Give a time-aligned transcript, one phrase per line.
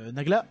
[0.00, 0.46] Euh, Nagla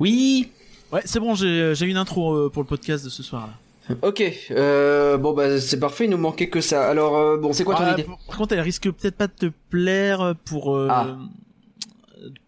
[0.00, 0.50] Oui
[0.92, 3.46] Ouais, c'est bon, j'ai une intro euh, pour le podcast de ce soir.
[3.48, 3.96] Là.
[4.02, 6.88] Ok, euh, bon bah c'est parfait, il nous manquait que ça.
[6.88, 9.32] Alors euh, bon, c'est quoi ton Ah, idée par- contre, elle risque peut-être pas de
[9.32, 10.76] te plaire pour.
[10.76, 11.16] euh, Ah.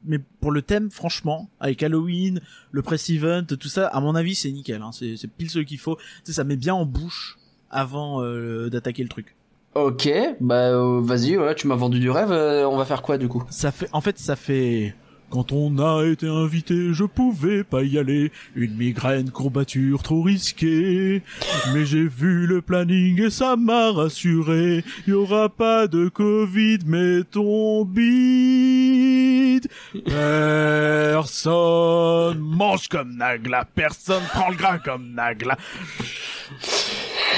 [0.04, 2.40] Mais pour le thème, franchement, avec Halloween,
[2.70, 4.80] le press event, tout ça, à mon avis, c'est nickel.
[4.82, 4.90] Hein.
[4.92, 5.96] C'est pile ce qu'il faut.
[5.96, 7.38] Tu sais, ça met bien en bouche
[7.70, 8.22] avant
[8.68, 9.34] d'attaquer le truc.
[9.74, 10.08] Ok,
[10.40, 10.70] bah
[11.00, 13.42] vas-y, voilà, tu m'as vendu du rêve, on va faire quoi du coup?
[13.50, 14.94] Ça fait, en fait, ça fait.
[15.34, 18.30] Quand on a été invité, je pouvais pas y aller.
[18.54, 21.22] Une migraine, courbature trop risquée.
[21.74, 24.84] Mais j'ai vu le planning et ça m'a rassuré.
[25.08, 29.66] Y aura pas de Covid, mais ton bide.
[30.06, 33.64] Personne mange comme Nagla.
[33.74, 35.58] Personne prend le gras comme Nagla.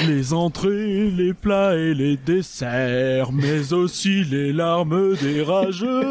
[0.05, 6.03] Les entrées, les plats et les desserts, mais aussi les larmes des rageux.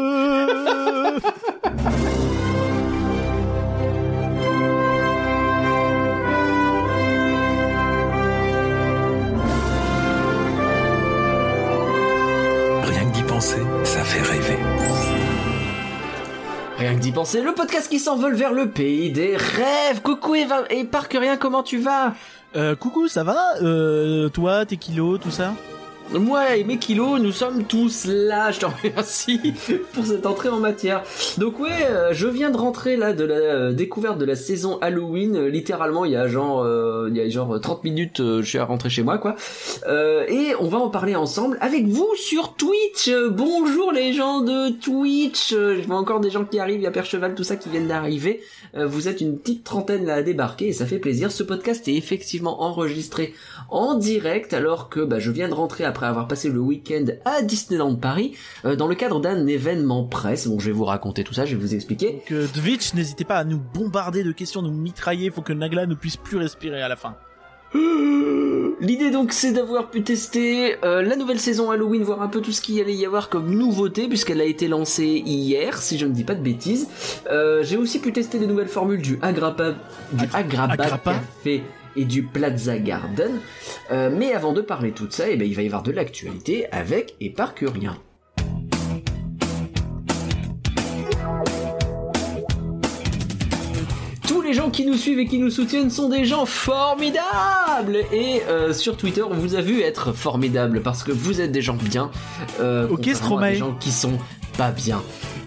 [14.23, 14.57] Fait rêver.
[16.77, 20.01] Rien que d'y penser, le podcast qui s'envole vers le pays des rêves.
[20.03, 22.13] Coucou Eva et Parkerien, comment tu vas?
[22.55, 23.55] Euh, coucou, ça va?
[23.61, 25.53] Euh, Toi, tes kilos, tout ça?
[26.13, 28.51] Moi et mes kilos, nous sommes tous là.
[28.51, 29.53] Je te remercie
[29.93, 31.03] pour cette entrée en matière.
[31.37, 34.77] Donc ouais, euh, je viens de rentrer là de la euh, découverte de la saison
[34.79, 35.35] Halloween.
[35.35, 36.65] Euh, littéralement, il y a genre,
[37.09, 39.35] il y a genre 30 minutes, je suis à rentrer chez moi quoi.
[40.29, 43.11] Et on va en parler ensemble avec vous sur Twitch.
[43.29, 45.51] Bonjour les gens de Twitch.
[45.51, 47.87] Je vois encore des gens qui arrivent, il y a Percheval, tout ça qui viennent
[47.87, 48.41] d'arriver.
[48.75, 51.31] Euh, vous êtes une petite trentaine là à débarquer et ça fait plaisir.
[51.31, 53.33] Ce podcast est effectivement enregistré
[53.69, 57.41] en direct alors que bah, je viens de rentrer après avoir passé le week-end à
[57.41, 58.33] Disneyland Paris
[58.65, 60.47] euh, dans le cadre d'un événement presse.
[60.47, 62.13] Bon, je vais vous raconter tout ça, je vais vous expliquer.
[62.13, 65.85] Donc, euh, Twitch, n'hésitez pas à nous bombarder de questions, nous mitrailler, faut que Nagla
[65.85, 67.15] ne puisse plus respirer à la fin.
[68.79, 72.51] L'idée donc c'est d'avoir pu tester euh, la nouvelle saison Halloween, voir un peu tout
[72.51, 76.05] ce qu'il y allait y avoir comme nouveauté puisqu'elle a été lancée hier, si je
[76.05, 76.87] ne dis pas de bêtises.
[77.31, 79.75] Euh, J'ai aussi pu tester des nouvelles formules du Agrappa,
[80.11, 80.77] du Agrappa?
[80.77, 81.63] Café
[81.95, 83.39] et du Plaza Garden.
[83.91, 85.91] Euh, mais avant de parler de tout ça, eh ben, il va y avoir de
[85.91, 87.97] l'actualité avec Éparcurien.
[94.27, 98.41] Tous les gens qui nous suivent et qui nous soutiennent sont des gens formidables Et
[98.49, 101.77] euh, sur Twitter, on vous a vu être formidables parce que vous êtes des gens
[101.81, 102.11] bien.
[102.59, 103.51] Euh, Ok, Stromae.
[103.51, 104.17] Des gens qui sont
[104.57, 105.01] pas bien.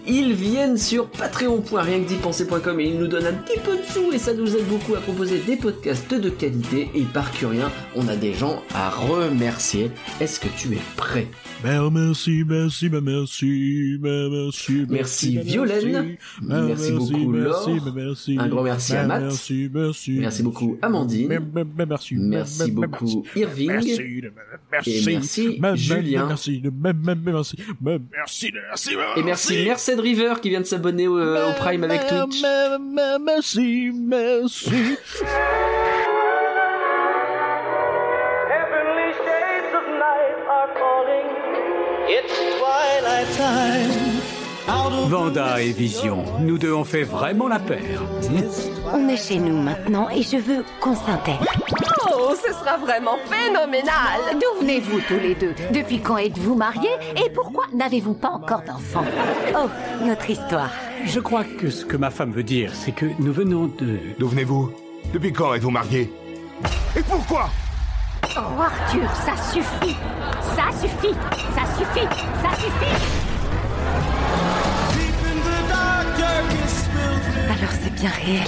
[0.07, 4.33] Ils viennent sur patreon.rienquedipenser.com et ils nous donnent un petit peu de sous et ça
[4.33, 8.33] nous aide beaucoup à proposer des podcasts de qualité et par curien, on a des
[8.33, 9.91] gens à remercier.
[10.19, 11.27] Est-ce que tu es prêt?
[11.63, 16.17] Ben, merci, merci, ben, merci, ben, merci, Merci, ben, Violaine.
[16.41, 17.93] ben, Merci beaucoup, merci, Laure.
[17.95, 19.21] merci, Un grand merci à Matt.
[19.21, 21.39] Merci, merci, Merci beaucoup, Amandine.
[21.75, 23.67] Merci, Merci beaucoup, Irving.
[23.67, 24.23] Merci,
[24.71, 26.25] merci, Et merci, Julien.
[26.27, 27.55] Merci, merci,
[28.11, 28.51] merci,
[29.23, 32.43] merci, Et merci River qui vient de s'abonner au, au Prime avec Twitch.
[33.23, 34.97] Merci, merci.
[38.49, 41.27] Heavenly shades of night are calling.
[42.09, 43.91] It's twilight time.
[44.67, 48.01] Out of Vanda et Vision, nous deux on fait vraiment la paire.
[48.93, 51.45] On est chez nous maintenant et je veux qu'on s'intègre.
[52.23, 54.19] Oh, ce sera vraiment phénoménal.
[54.33, 56.89] D'où venez-vous tous les deux Depuis quand êtes-vous mariés
[57.25, 59.03] Et pourquoi n'avez-vous pas encore d'enfants
[59.55, 59.67] Oh,
[60.05, 60.69] notre histoire.
[61.05, 63.97] Je crois que ce que ma femme veut dire, c'est que nous venons de...
[64.19, 64.71] D'où venez-vous
[65.13, 66.11] Depuis quand êtes-vous marié
[66.95, 67.49] Et pourquoi
[68.37, 69.95] Oh, Arthur, ça suffit.
[70.55, 71.15] Ça suffit.
[71.55, 72.07] Ça suffit.
[72.43, 72.95] Ça suffit.
[77.49, 78.47] Alors c'est bien réel.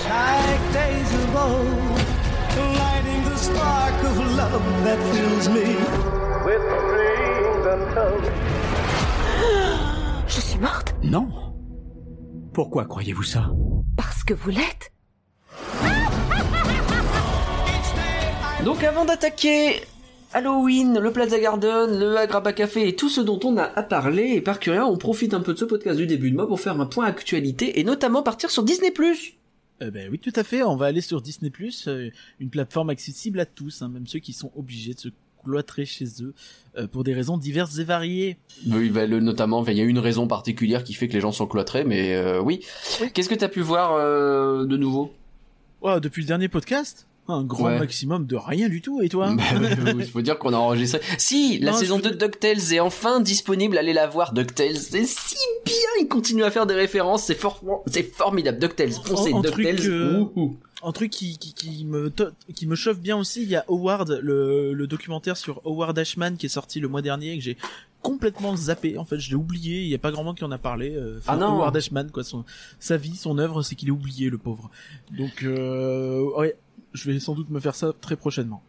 [2.61, 5.75] Lighting the spark of love that fills me
[6.45, 8.23] with dreams untold.
[10.27, 11.27] Je suis morte Non
[12.53, 13.49] Pourquoi croyez-vous ça?
[13.97, 14.91] Parce que vous l'êtes.
[18.65, 19.81] Donc avant d'attaquer
[20.33, 24.31] Halloween, le Plaza Garden, le Agrabah Café et tout ce dont on a à parler,
[24.33, 26.59] et par curien, on profite un peu de ce podcast du début de mois pour
[26.59, 28.91] faire un point actualité et notamment partir sur Disney+.
[29.81, 30.63] Euh, ben oui, tout à fait.
[30.63, 31.51] On va aller sur Disney+,
[31.87, 32.09] euh,
[32.39, 35.09] une plateforme accessible à tous, hein, même ceux qui sont obligés de se
[35.43, 36.33] cloîtrer chez eux
[36.77, 38.37] euh, pour des raisons diverses et variées.
[38.67, 41.31] Oui, bah, le, notamment, il y a une raison particulière qui fait que les gens
[41.31, 42.61] sont cloîtrés, mais euh, oui.
[43.01, 43.11] Oui.
[43.13, 45.13] Qu'est-ce que t'as pu voir euh, de nouveau?
[45.81, 47.07] Ouais, depuis le dernier podcast?
[47.29, 47.79] Un grand Ouais.
[47.79, 50.99] maximum de rien du tout, et toi Bah, ouais, Il faut dire qu'on a enregistré.
[51.17, 53.77] Si, la Non, saison je- 2 de DuckTales est enfin disponible.
[53.77, 54.75] Allez la voir, DuckTales.
[54.75, 55.35] C'est si
[55.65, 55.73] bien.
[56.01, 57.23] Il continue à faire des références.
[57.23, 58.59] C'est for- c'est formidable.
[58.59, 58.91] DuckTales.
[58.91, 59.79] Foncez, DuckTales.
[59.89, 60.25] euh.
[60.85, 63.63] Un truc qui, qui, qui me to- qui me chauffe bien aussi, il y a
[63.69, 67.43] Howard, le, le documentaire sur Howard Ashman qui est sorti le mois dernier et que
[67.43, 67.55] j'ai
[68.01, 68.97] complètement zappé.
[68.97, 69.83] En fait, je l'ai oublié.
[69.83, 70.91] Il y a pas grand monde qui en a parlé.
[70.93, 71.53] euh, enfin, Ah non.
[71.55, 72.43] Howard Ashman, quoi, son,
[72.79, 74.69] sa vie, son œuvre, c'est qu'il est oublié, le pauvre.
[75.17, 76.53] Donc, euh, ouais,
[76.93, 78.63] je vais sans doute me faire ça très prochainement.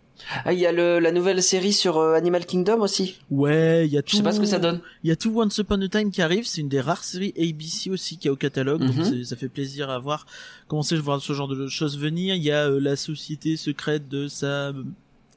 [0.44, 3.18] Ah, il y a le, la nouvelle série sur euh, Animal Kingdom aussi.
[3.32, 4.12] Ouais, il y a tout.
[4.12, 4.80] Je sais pas ce que ça donne.
[5.02, 7.34] Il y a tout Once Upon a Time qui arrive, c'est une des rares séries
[7.36, 9.24] ABC aussi qui est au catalogue, donc Mhm.
[9.24, 10.26] ça fait plaisir à voir,
[10.68, 12.36] commencer à voir ce genre de choses venir.
[12.36, 14.72] Il y a euh, La Société Secrète de Sa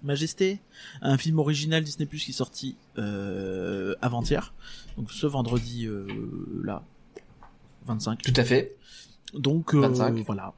[0.04, 0.60] Majesté,
[1.01, 4.54] un film original Disney Plus qui est sorti euh, avant-hier,
[4.95, 6.06] donc ce vendredi euh,
[6.63, 6.83] là,
[7.88, 8.22] 25.
[8.22, 8.75] Tout à fait.
[9.33, 10.24] Donc euh, 25.
[10.28, 10.54] voilà.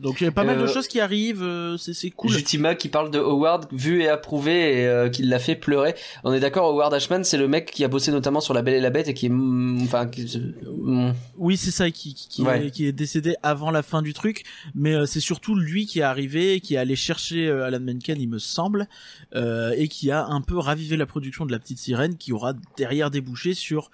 [0.00, 2.30] Donc il y a pas mal de Euh, choses qui arrivent, euh, c'est c'est cool.
[2.30, 5.94] Jutima qui parle de Howard vu et approuvé et euh, qui l'a fait pleurer.
[6.22, 8.74] On est d'accord, Howard Ashman, c'est le mec qui a bossé notamment sur La Belle
[8.74, 10.24] et la Bête et qui est, mm, enfin, qui,
[10.66, 11.12] mm.
[11.36, 12.66] Oui, c'est ça qui qui, Ouais.
[12.66, 15.98] est, qui est décédé avant la fin du truc, mais euh, c'est surtout lui qui
[15.98, 18.86] est arrivé, qui est allé chercher euh, Alan Menken, il me semble,
[19.34, 22.52] euh, et qui a un peu ravivé la production de la petite sirène, qui aura
[22.76, 23.90] derrière débouché sur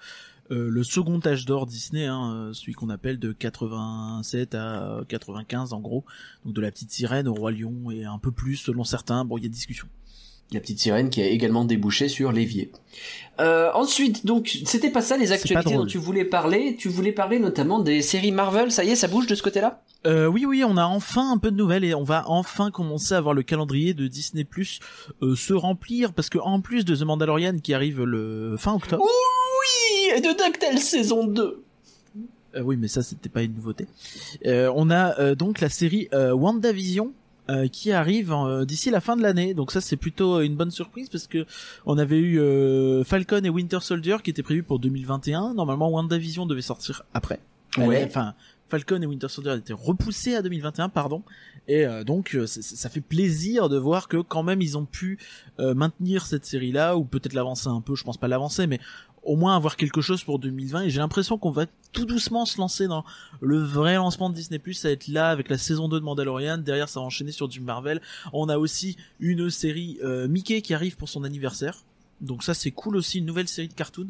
[0.51, 5.73] euh, le second âge d'or Disney, hein, euh, celui qu'on appelle de 87 à 95
[5.73, 6.05] en gros,
[6.45, 9.25] donc de la petite sirène au roi lion et un peu plus selon certains.
[9.25, 9.87] Bon, il y a discussion.
[10.51, 12.71] La petite sirène qui a également débouché sur l'évier.
[13.39, 16.75] Euh, ensuite, donc, c'était pas ça les actualités dont tu voulais parler.
[16.77, 18.71] Tu voulais parler notamment des séries Marvel.
[18.71, 19.81] Ça y est, ça bouge de ce côté-là?
[20.05, 23.15] Euh, oui, oui, on a enfin un peu de nouvelles et on va enfin commencer
[23.15, 24.79] à voir le calendrier de Disney Plus
[25.23, 29.03] euh, se remplir parce que en plus de The Mandalorian qui arrive le fin octobre.
[30.15, 31.63] Et de DuckTales saison 2.
[32.55, 33.87] Euh, oui, mais ça c'était pas une nouveauté.
[34.45, 37.13] Euh, on a euh, donc la série WandaVision.
[37.71, 38.33] qui arrive
[38.65, 41.45] d'ici la fin de l'année, donc ça c'est plutôt une bonne surprise parce que
[41.85, 42.39] on avait eu
[43.03, 45.53] Falcon et Winter Soldier qui étaient prévus pour 2021.
[45.53, 47.39] Normalement, WandaVision devait sortir après.
[47.77, 48.03] Ouais.
[48.03, 48.33] Enfin,
[48.67, 51.23] Falcon et Winter Soldier étaient repoussés à 2021, pardon.
[51.67, 55.19] Et euh, donc, euh, ça fait plaisir de voir que quand même ils ont pu
[55.59, 57.95] euh, maintenir cette série-là, ou peut-être l'avancer un peu.
[57.95, 58.79] Je pense pas l'avancer, mais
[59.25, 60.83] au moins avoir quelque chose pour 2020.
[60.83, 63.03] Et j'ai l'impression qu'on va tout doucement se lancer dans
[63.41, 64.61] le vrai lancement de Disney+.
[64.73, 66.57] Ça va être là avec la saison 2 de Mandalorian.
[66.57, 68.01] Derrière, ça va enchaîner sur du Marvel.
[68.33, 71.83] On a aussi une série euh, Mickey qui arrive pour son anniversaire.
[72.21, 74.07] Donc ça, c'est cool aussi, une nouvelle série de cartoons.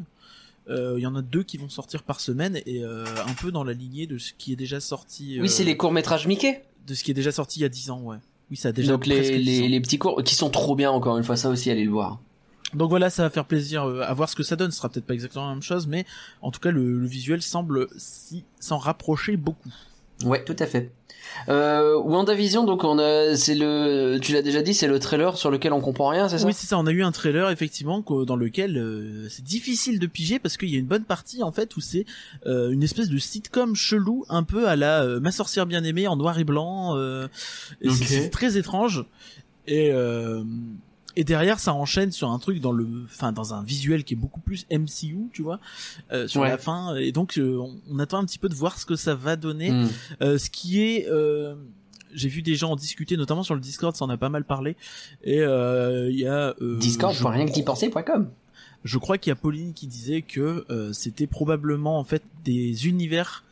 [0.68, 3.50] Euh, Il y en a deux qui vont sortir par semaine et euh, un peu
[3.52, 5.38] dans la lignée de ce qui est déjà sorti.
[5.40, 6.64] Oui, c'est les courts-métrages Mickey.
[6.86, 8.16] de ce qui est déjà sorti il y a 10 ans, ouais.
[8.50, 9.68] Oui, ça a déjà Donc les, 10 les, ans.
[9.68, 12.20] les petits cours qui sont trop bien encore une fois, ça aussi allez le voir.
[12.74, 14.70] Donc voilà, ça va faire plaisir euh, à voir ce que ça donne.
[14.70, 16.04] Ce sera peut-être pas exactement la même chose, mais
[16.42, 19.70] en tout cas, le, le visuel semble si s'en rapprocher beaucoup.
[20.24, 20.90] Ouais, tout à fait.
[21.48, 25.50] Euh, WandaVision, donc on a, c'est le, tu l'as déjà dit, c'est le trailer sur
[25.50, 26.46] lequel on comprend rien, c'est ça?
[26.46, 26.78] Oui, c'est ça.
[26.78, 30.70] On a eu un trailer effectivement dans lequel euh, c'est difficile de piger parce qu'il
[30.70, 32.06] y a une bonne partie en fait où c'est
[32.46, 36.06] euh, une espèce de sitcom chelou, un peu à la euh, Ma sorcière bien aimée
[36.08, 36.96] en noir et blanc.
[36.96, 37.28] euh,
[37.82, 39.04] et c'est- c'est très étrange.
[39.66, 40.44] Et euh,
[41.16, 44.16] et derrière, ça enchaîne sur un truc dans le, enfin dans un visuel qui est
[44.16, 45.58] beaucoup plus MCU, tu vois,
[46.12, 46.48] euh, sur Ouais.
[46.48, 46.94] la fin.
[46.96, 49.36] Et donc, euh, on, on attend un petit peu de voir ce que ça va
[49.36, 49.70] donner.
[49.70, 49.88] Hmm.
[50.22, 51.54] Euh, ce qui est, euh,
[52.14, 54.44] j'ai vu des gens en discuter, notamment sur le Discord, ça en a pas mal
[54.44, 54.76] parlé.
[55.24, 58.30] Et euh, il y a euh, Discord, je, pour rien que d'y penser.com.
[58.84, 62.86] je crois qu'il y a Pauline qui disait que euh, c'était probablement en fait des
[62.88, 63.42] univers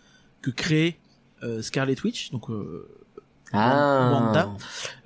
[0.42, 0.96] que créait
[1.42, 2.88] euh, Scarlet Witch, donc euh,
[3.54, 4.10] Ah.
[4.12, 4.50] Wanda,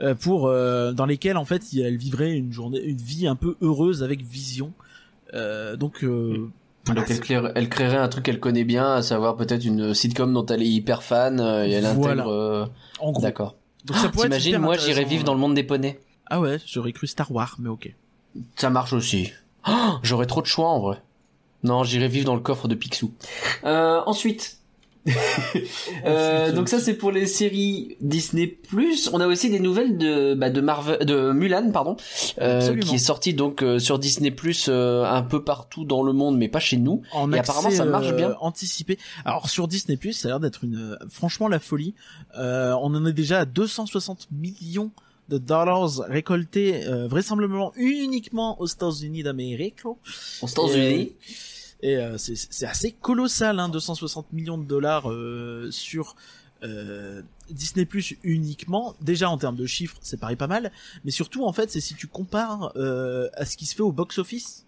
[0.00, 3.57] euh, pour euh, dans lesquels en fait elle vivrait une journée, une vie un peu
[3.61, 4.73] heureuse avec Vision.
[5.35, 6.49] Euh, donc euh,
[6.87, 10.33] Donc elle, créerait, elle créerait un truc qu'elle connaît bien, à savoir peut-être une sitcom
[10.33, 12.23] dont elle est hyper fan euh, et elle Voilà.
[12.23, 12.31] intègre.
[12.33, 12.67] euh,
[13.00, 13.23] en gros.
[13.23, 13.57] D'accord.
[13.85, 16.00] Donc ça pourrait être T'imagines, moi j'irais vivre dans le monde des poneys.
[16.31, 17.95] Ah ouais, j'aurais cru Star Wars, mais ok.
[18.57, 19.33] Ça marche aussi.
[19.69, 20.99] Oh, J'aurais trop de choix en vrai.
[21.64, 23.12] Non, j'irais vivre dans le coffre de Picsou.
[23.64, 24.59] Euh, ensuite.
[26.05, 28.59] Euh, donc ça c'est pour les séries Disney+.
[29.12, 31.97] On a aussi des nouvelles de bah, de Marvel, de Mulan pardon,
[32.40, 34.35] euh, qui est sorti donc euh, sur Disney+
[34.69, 37.02] euh, un peu partout dans le monde, mais pas chez nous.
[37.12, 38.37] en Et accès, apparemment, ça marche euh, bien.
[38.40, 38.99] anticipé.
[39.25, 41.95] Alors sur Disney Plus, ça a l'air d'être une euh, franchement la folie.
[42.38, 44.90] Euh, on en est déjà à 260 millions
[45.28, 49.85] de dollars récoltés euh, vraisemblablement uniquement aux États-Unis d'Amérique.
[49.85, 49.99] Aux
[50.47, 51.00] États-Unis.
[51.02, 51.17] Et
[51.85, 56.16] euh, c'est assez colossal, hein, 260 millions de dollars euh, sur
[56.62, 58.94] euh, Disney Plus uniquement.
[59.00, 60.73] Déjà en termes de chiffres, c'est pareil pas mal,
[61.04, 63.92] mais surtout en fait, c'est si tu compares euh, à ce qui se fait au
[63.92, 64.66] box-office,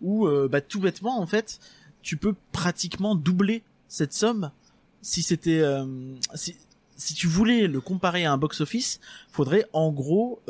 [0.00, 1.60] où euh, bah, tout bêtement en fait,
[2.02, 4.50] tu peux pratiquement doubler cette somme
[5.02, 5.84] si c'était euh,
[6.34, 6.56] si
[6.98, 10.40] si tu voulais le comparer à un box-office, faudrait en gros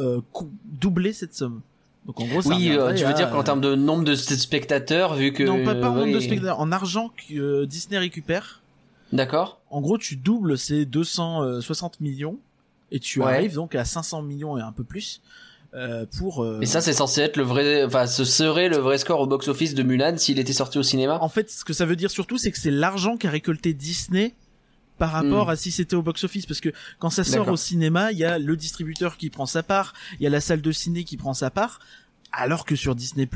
[0.64, 1.60] doubler cette somme.
[2.06, 4.14] Donc en gros, ça Oui, euh, tu veux à- dire qu'en termes de nombre de
[4.14, 7.98] spectateurs, vu que non pas, pas en nombre de spectateurs, en argent que euh, Disney
[7.98, 8.62] récupère.
[9.12, 9.60] D'accord.
[9.70, 12.38] En gros, tu doubles ces 260 millions
[12.92, 13.26] et tu Ouais.
[13.34, 15.20] arrives donc à 500 millions et un peu plus
[15.74, 16.42] euh, pour.
[16.44, 19.26] euh, Et ça, c'est censé être le vrai, enfin, ce serait le vrai score au
[19.26, 21.18] box-office de Mulan s'il était sorti au cinéma.
[21.20, 24.34] En fait, ce que ça veut dire surtout, c'est que c'est l'argent qu'a récolté Disney
[24.98, 25.50] par rapport Hmm.
[25.50, 26.46] à si c'était au box-office.
[26.46, 29.62] Parce que quand ça sort au cinéma, il y a le distributeur qui prend sa
[29.62, 31.80] part, il y a la salle de ciné qui prend sa part,
[32.32, 33.28] alors que sur Disney+,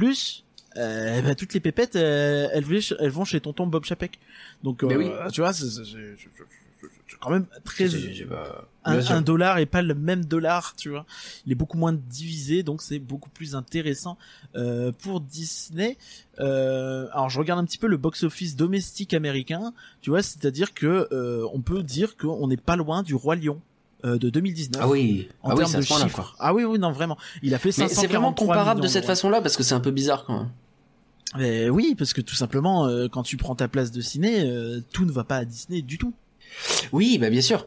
[0.76, 4.18] euh, bah, toutes les pépettes, euh, elles, vont chez- elles vont chez tonton Bob Chapek.
[4.62, 5.10] Donc, Mais euh, oui.
[5.32, 5.66] tu vois, c'est
[7.20, 7.88] quand même très...
[8.26, 11.04] Pas- un, un dollar et pas le même dollar, tu vois.
[11.46, 14.16] Il est beaucoup moins divisé, donc c'est beaucoup plus intéressant
[14.56, 15.96] euh, pour Disney.
[16.38, 21.08] Euh, alors je regarde un petit peu le box-office domestique américain, tu vois, c'est-à-dire que
[21.12, 23.60] euh, on peut dire qu'on n'est pas loin du Roi Lion.
[24.04, 25.28] euh, de 2019 Ah oui.
[25.42, 26.08] en Ah oui, termes à de chiffres.
[26.14, 26.34] quoi.
[26.38, 27.18] Ah oui oui non vraiment.
[27.42, 29.80] Il a fait Mais 543 c'est vraiment comparable de cette façon-là parce que c'est un
[29.80, 30.49] peu bizarre quand même.
[31.37, 34.80] Mais oui, parce que tout simplement euh, quand tu prends ta place de ciné, euh,
[34.92, 36.14] tout ne va pas à Disney du tout.
[36.92, 37.66] Oui, bah bien sûr.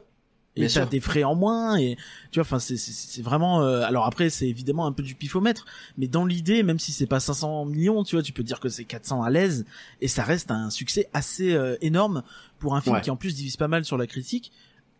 [0.55, 1.95] Et t'as des frais en moins et
[2.31, 5.15] tu vois enfin c'est c'est c'est vraiment euh, alors après c'est évidemment un peu du
[5.15, 5.65] pifomètre
[5.97, 8.69] mais dans l'idée même si c'est pas 500 millions tu vois tu peux dire que
[8.69, 9.65] c'est 400 à l'aise
[10.01, 12.21] et ça reste un succès assez euh, énorme
[12.59, 13.01] pour un film Ouais.
[13.01, 14.51] qui en plus divise pas mal sur la critique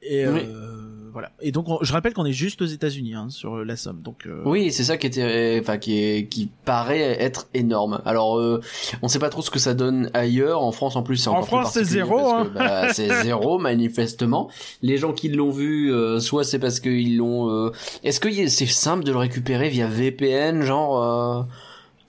[0.08, 0.42] et euh, Oui.
[1.12, 4.02] voilà et donc on- je rappelle qu'on est juste aux États-Unis hein, sur la somme
[4.02, 8.02] donc euh, Oui, c'est ça qui était, enfin qui est, qui paraît être énorme.
[8.06, 8.62] Alors, euh,
[9.02, 10.62] on sait pas trop ce que ça donne ailleurs.
[10.64, 12.52] En France, en plus, c'est En encore plus France, c'est zéro, hein.
[12.56, 14.50] bah, c'est zéro manifestement.
[14.82, 17.50] Les gens qui l'ont vu, euh, soit c'est parce qu'ils l'ont.
[17.50, 17.72] euh,
[18.04, 21.44] Est-ce que c'est simple de le récupérer via VPN, genre euh,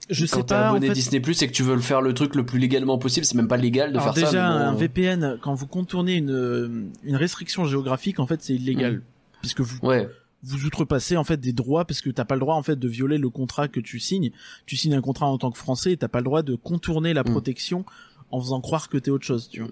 [0.09, 2.01] je quand sais pas en abonné fait, Disney Plus et que tu veux le faire
[2.01, 4.49] le truc le plus légalement possible, c'est même pas légal de alors faire déjà ça.
[4.49, 8.53] bon, un euh, VPN quand vous contournez une euh, une restriction géographique en fait c'est
[8.53, 9.01] illégal Mm.
[9.41, 10.07] puisque vous Ouais.
[10.43, 12.87] vous outrepassez en fait des droits parce que t'as pas le droit en fait de
[12.87, 14.31] violer le contrat que tu signes.
[14.65, 17.13] Tu signes un contrat en tant que Français et t'as pas le droit de contourner
[17.13, 17.31] la Mm.
[17.31, 17.85] protection
[18.31, 19.49] en faisant croire que t'es autre chose.
[19.51, 19.69] Tu vois.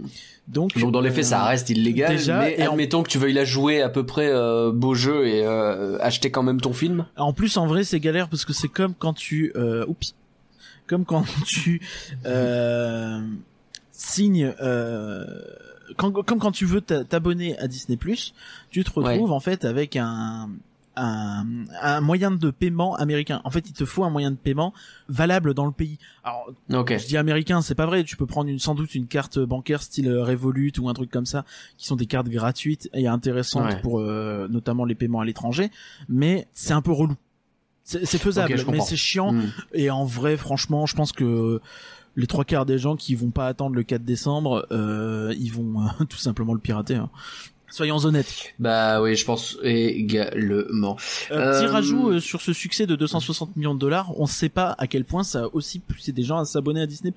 [0.47, 2.15] Donc, Donc dans les euh, faits, ça reste illégal.
[2.15, 4.93] déjà, mais et en- admettons que tu veuilles la jouer à peu près euh, beau
[4.93, 7.05] jeu et euh, acheter quand même ton film.
[7.17, 10.15] En plus, en vrai, c'est galère parce que c'est comme quand tu, euh, oups,
[10.93, 11.81] comme quand tu
[12.25, 13.19] euh,
[13.91, 15.25] signes, euh,
[15.97, 17.97] quand, comme quand tu veux t'a- t'abonner à Disney+,
[18.69, 20.49] tu te retrouves en fait avec un,
[20.95, 21.45] un
[21.81, 23.41] un moyen de paiement américain.
[23.43, 24.73] En fait, il te faut un moyen de paiement
[25.09, 25.97] valable dans le pays.
[26.23, 28.03] Alors, je dis américain, c'est pas vrai.
[28.03, 31.09] Tu peux prendre une, sans doute une carte bancaire style euh, Revolut ou un truc
[31.09, 31.45] comme ça,
[31.77, 33.81] qui sont des cartes gratuites et intéressantes Ouais.
[33.81, 35.71] pour euh, notamment les paiements à l'étranger.
[36.09, 37.15] Mais c'est un peu relou.
[37.83, 39.33] C'est faisable, mais c'est chiant.
[39.33, 39.51] Hmm.
[39.73, 41.59] Et en vrai, franchement, je pense que
[42.15, 45.81] les trois quarts des gens qui vont pas attendre le 4 décembre, euh, ils vont
[45.81, 46.95] euh, tout simplement le pirater.
[46.95, 47.09] hein.
[47.69, 48.53] Soyons honnêtes.
[48.59, 50.95] Bah oui, je pense également.
[51.31, 54.49] Euh, Petit Euh, rajout euh, sur ce succès de 260 millions de dollars, on sait
[54.49, 57.11] pas à quel point ça a aussi poussé des gens à s'abonner à Disney+.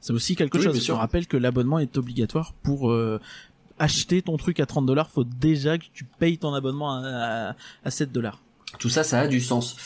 [0.00, 0.84] C'est aussi quelque Oui, chose.
[0.84, 3.20] Je rappelle que l'abonnement est obligatoire pour euh,
[3.78, 5.08] acheter ton truc à 30 dollars.
[5.08, 8.40] Faut déjà que tu payes ton abonnement à, à, à 7 dollars.
[8.78, 9.76] Tout ça, ça a du sens.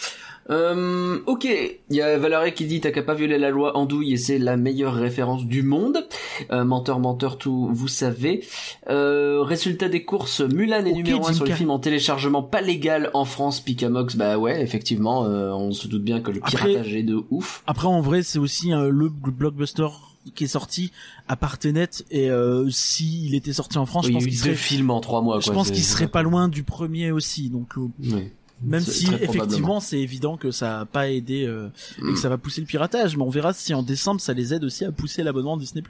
[0.51, 4.13] Euh, ok, il y a Valérie qui dit t'as qu'à pas violer la loi andouille
[4.13, 6.07] et c'est la meilleure référence du monde.
[6.53, 8.45] Euh, menteur, menteur, tout, vous savez.
[8.91, 12.43] Euh, résultat des courses, Mulan est Ok, numéro 1 Jim sur le film en téléchargement
[12.43, 16.41] pas légal en France, Picamox, bah ouais, effectivement, euh, on se doute bien que le
[16.43, 17.63] Après- piratage est de ouf.
[17.67, 19.89] Après, en vrai, c'est aussi euh, le blockbuster
[20.35, 20.91] qui est sorti
[21.27, 24.91] à Partenet et euh, s'il était sorti en France, Oui, je pense qu'il serait, films
[24.91, 27.49] en trois mois, je quoi, pense c'est- qu'il serait pas loin du premier aussi.
[27.49, 28.29] Donc, euh, Oui.
[28.65, 31.69] Même si effectivement c'est évident que ça a pas aidé euh,
[31.99, 32.15] et Mm.
[32.15, 34.65] que ça va pousser le piratage, mais on verra si en décembre ça les aide
[34.65, 35.83] aussi à pousser l'abonnement Disney+.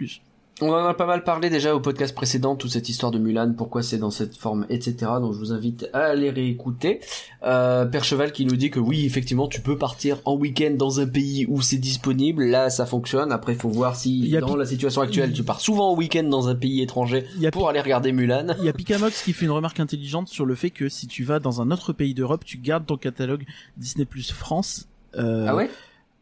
[0.60, 3.54] On en a pas mal parlé déjà au podcast précédent, toute cette histoire de Mulan,
[3.56, 4.94] pourquoi c'est dans cette forme, etc.
[5.20, 7.00] Donc je vous invite à aller réécouter.
[7.42, 11.00] Euh, Père Cheval qui nous dit que oui, effectivement, tu peux partir en week-end dans
[11.00, 12.44] un pays où c'est disponible.
[12.44, 13.32] Là, ça fonctionne.
[13.32, 16.46] Après, il faut voir si dans la situation actuelle, tu pars souvent en week-end dans
[16.48, 18.54] un pays étranger y a pour aller regarder Mulan.
[18.58, 21.24] Il y a Picamox qui fait une remarque intelligente sur le fait que si tu
[21.24, 23.44] vas dans un autre pays d'Europe, tu gardes ton catalogue
[23.76, 24.86] Disney Plus France.
[25.16, 25.68] Euh, Ah ouais?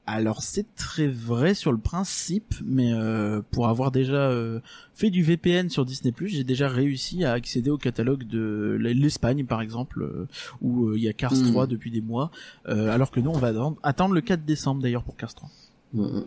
[0.04, 4.58] Alors c'est très vrai sur le principe, mais euh, pour avoir déjà euh,
[4.94, 9.62] fait du VPN sur Disney+, j'ai déjà réussi à accéder au catalogue de l'Espagne par
[9.62, 10.26] exemple, euh,
[10.60, 11.52] où euh, il y a Cars Hmm.
[11.52, 12.32] 3 depuis des mois,
[12.68, 15.48] euh, alors que nous on va attendre, attendre le 4 décembre d'ailleurs pour Cars 3.
[15.94, 16.22] Mm,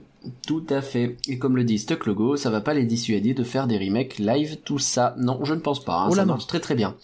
[0.48, 1.18] Tout à fait.
[1.28, 4.20] Et comme le dit Stuck Logo, ça va pas les dissuader de faire des remakes
[4.20, 5.16] live, tout ça.
[5.20, 5.98] Non, je ne pense pas.
[6.02, 6.38] hein, Oh là ça non.
[6.38, 6.96] très très bien.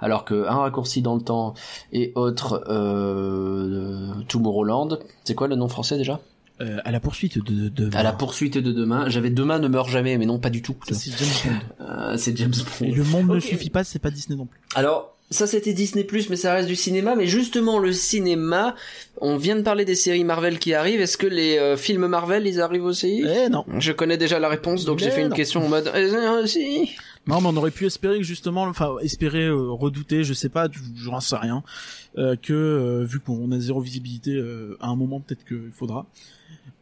[0.00, 1.54] Alors que un raccourci dans le temps
[1.92, 6.20] et autre euh, Tomorrowland, c'est quoi le nom français déjà?
[6.60, 9.08] Euh, à la poursuite de, de, À la poursuite de demain.
[9.08, 10.76] J'avais demain ne meurt jamais, mais non pas du tout.
[10.90, 11.84] C'est James Bond.
[11.86, 12.86] Euh, c'est James Bond.
[12.86, 14.60] Et le monde ne suffit pas, c'est pas Disney non plus.
[14.74, 17.14] Alors, ça c'était Disney+, mais ça reste du cinéma.
[17.14, 18.74] Mais justement, le cinéma,
[19.20, 21.00] on vient de parler des séries Marvel qui arrivent.
[21.00, 23.24] Est-ce que les euh, films Marvel, ils arrivent aussi?
[23.24, 23.64] Eh non.
[23.78, 25.88] Je connais déjà la réponse, donc j'ai fait une question en mode...
[25.94, 26.90] euh, si.
[27.26, 30.68] Non, mais on aurait pu espérer que justement, enfin, espérer, euh, redouter, je sais pas,
[30.96, 31.62] j'en sais rien,
[32.18, 36.06] euh, que euh, vu qu'on a zéro visibilité, euh, à un moment peut-être qu'il faudra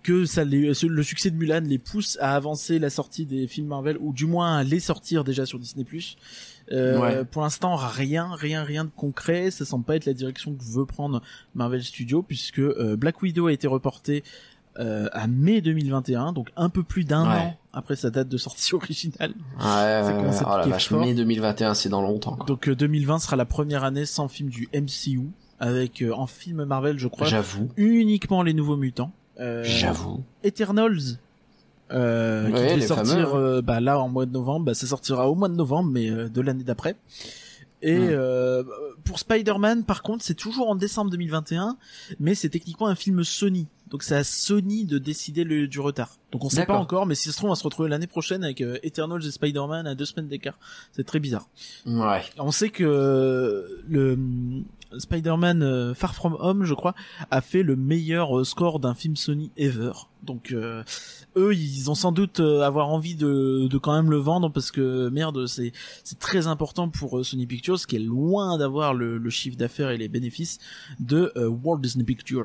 [0.02, 3.66] que ça les, le succès de Mulan les pousse à avancer la sortie des films
[3.66, 5.84] Marvel ou du moins à les sortir déjà sur Disney+.
[6.72, 7.25] Euh, Ouais.
[7.25, 9.50] Pour l'instant, rien, rien, rien de concret.
[9.50, 11.22] Ça semble pas être la direction que veut prendre
[11.54, 14.22] Marvel Studios puisque euh, Black Widow a été reporté
[14.78, 17.37] euh, à mai 2021, donc un peu plus d'un Ouais.
[17.37, 19.32] an après sa date de sortie originale.
[19.58, 20.02] Ouais,
[20.40, 22.37] oh la vache, mai 2021, c'est dans longtemps.
[22.37, 22.46] Quoi.
[22.46, 25.22] Donc euh, 2020 sera la première année sans film du MCU
[25.58, 29.10] avec euh, en film Marvel, je crois, J'avoue, uniquement les nouveaux mutants.
[29.40, 30.22] Euh, j'avoue.
[30.44, 31.18] Eternals.
[31.90, 35.28] Euh, qui devait sortir fameux, euh, bah, là en mois de novembre, bah, ça sortira
[35.30, 36.97] au mois de novembre, mais euh, de l'année d'après.
[37.80, 38.09] Et Hmm.
[38.11, 38.62] euh,
[39.04, 41.76] pour Spider-Man, par contre, c'est toujours en décembre 2021,
[42.21, 43.68] mais c'est techniquement un film Sony.
[43.90, 46.16] Donc c'est à Sony de décider le, du retard.
[46.33, 48.07] Donc on sait pas encore, mais si ça se trouve, on va se retrouver l'année
[48.07, 50.59] prochaine avec euh, Eternals et Spider-Man à deux semaines d'écart.
[50.92, 51.49] C'est très bizarre.
[51.87, 52.23] Ouais.
[52.38, 54.64] On sait que euh, le hum,
[54.99, 56.95] Spider-Man euh, Far From Home, je crois,
[57.30, 59.92] a fait le meilleur euh, score d'un film Sony ever.
[60.23, 60.83] Donc euh,
[61.37, 64.71] eux, ils ont sans doute euh, avoir envie de, de quand même le vendre parce
[64.71, 65.73] que merde, c'est
[66.04, 69.90] c'est très important pour euh, Sony Pictures, qui est loin d'avoir le, le chiffre d'affaires
[69.90, 70.59] et les bénéfices
[71.00, 72.45] de euh, Walt Disney Pictures.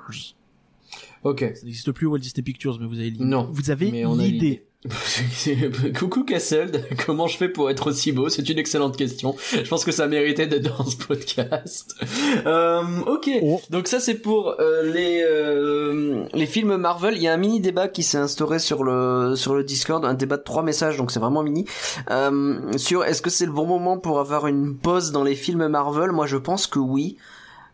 [1.24, 1.40] Ok.
[1.56, 3.24] Ça n'existe plus Walt Disney Pictures, mais vous avez l'idée.
[3.26, 4.66] Non, Vous avez l'idée.
[5.98, 6.72] Coucou Castle,
[7.06, 8.28] comment je fais pour être aussi beau?
[8.28, 9.34] C'est une excellente question.
[9.52, 11.96] Je pense que ça méritait d'être dans ce podcast.
[12.46, 13.62] Euh, ok, Oh.
[13.70, 17.16] donc ça c'est pour euh, les euh, les films Marvel.
[17.16, 20.14] Il y a un mini débat qui s'est instauré sur le sur le Discord, un
[20.14, 21.66] débat de trois messages, donc c'est vraiment mini.
[22.12, 25.68] Euh, sur est-ce que c'est le bon moment pour avoir une pause dans les films
[25.68, 26.12] Marvel?
[26.12, 27.18] Moi je pense que oui.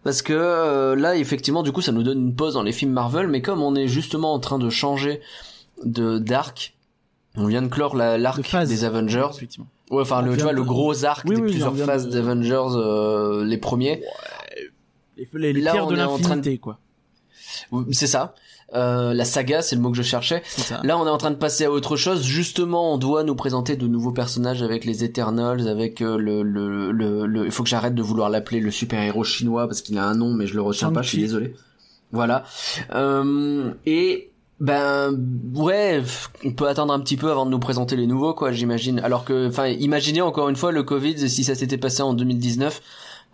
[0.04, 2.92] Parce que euh, là, effectivement, du coup, ça nous donne une pause dans les films
[2.92, 5.22] Marvel, mais comme on est justement en train de changer
[5.84, 6.74] de d'arc,
[7.36, 9.28] on vient de clore l'arc des Avengers.
[9.36, 9.68] Effectivement.
[9.92, 12.12] Ouais, enfin, le, tu vois, de- le gros arc Oui, des oui, plusieurs phases de-
[12.12, 14.04] d'Avengers, euh, les premiers.
[15.18, 16.80] Les, les, les Là, pierres on de est en train de- quoi.
[17.92, 18.36] C'est ça.
[18.76, 20.44] Euh, la saga, c'est le mot que je cherchais.
[20.84, 22.24] Là, on est en train de passer à autre chose.
[22.24, 26.92] Justement, on doit nous présenter de nouveaux personnages avec les Eternals, avec euh, le, le,
[26.92, 30.06] le, le- Il faut que j'arrête de vouloir l'appeler le super-héros chinois parce qu'il a
[30.06, 31.02] un nom, mais je le retiens pas.
[31.02, 31.56] Je suis désolé.
[32.12, 32.44] Voilà.
[32.96, 35.18] Euh, et ben
[35.56, 36.02] ouais,
[36.44, 38.52] on peut attendre un petit peu avant de nous présenter les nouveaux, quoi.
[38.52, 39.00] J'imagine.
[39.00, 42.82] Alors que, enfin, imaginez encore une fois le Covid si ça s'était passé en 2019.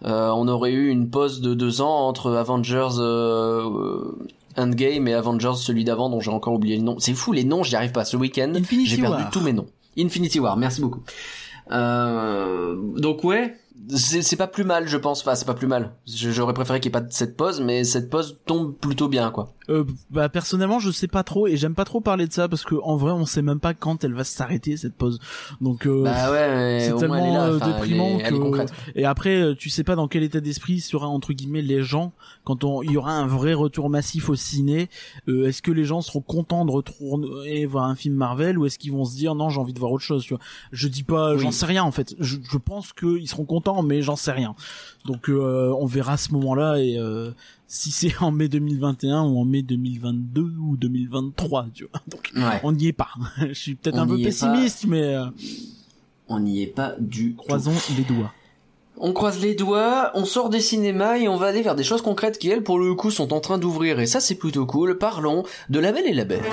[0.05, 4.11] euh, on aurait eu une pause de deux ans entre Avengers euh,
[4.57, 6.97] Endgame et Avengers celui d'avant dont j'ai encore oublié le nom.
[6.99, 8.05] C'est fou les noms, j'y arrive pas.
[8.05, 9.31] Ce week-end, Infinity j'ai perdu War.
[9.31, 9.67] tous mes noms.
[9.97, 11.01] Infinity War, merci beaucoup.
[11.71, 13.55] Euh, donc ouais,
[13.89, 15.21] c'est pas plus mal, je pense.
[15.21, 15.93] Enfin, c'est pas plus mal.
[16.05, 19.31] J'aurais préféré qu'il n'y ait pas de cette pause, mais cette pause tombe plutôt bien,
[19.31, 19.51] quoi.
[19.67, 22.63] Euh, bah personnellement je sais pas trop et j'aime pas trop parler de ça parce
[22.63, 25.17] que en vrai on sait même pas quand elle va s'arrêter cette pause
[25.59, 27.47] donc euh, bah ouais, c'est au moins elle est tellement là.
[27.47, 28.71] euh, elle est- déprimant elle est que concrète.
[28.93, 32.11] et après euh, tu sais pas dans quel état d'esprit sera entre guillemets les gens
[32.43, 34.87] quand on il y aura un vrai retour massif au ciné
[35.29, 38.77] euh, est-ce que les gens seront contents de retourner voir un film Marvel ou est-ce
[38.77, 41.01] qu'ils vont se dire non j'ai envie de voir autre chose tu vois je dis
[41.01, 41.39] pas Oui.
[41.39, 44.55] j'en sais rien en fait je, je pense qu'ils seront contents mais j'en sais rien
[45.05, 47.31] donc euh, on verra à ce moment-là et euh,
[47.67, 52.59] si c'est en mai 2021 ou en mai 2022 ou 2023 tu vois donc Ouais.
[52.63, 55.25] on n'y est pas je suis peut-être un peu pessimiste mais euh,
[56.27, 57.37] On n'y est pas du tout.
[57.43, 58.31] croisons les doigts
[58.97, 62.01] On croise les doigts, on sort des cinémas et on va aller vers des choses
[62.01, 63.99] concrètes qui, elles, pour le coup, sont en train d'ouvrir.
[63.99, 64.97] Et ça, c'est plutôt cool.
[64.97, 66.45] Parlons de La Belle et la Bête.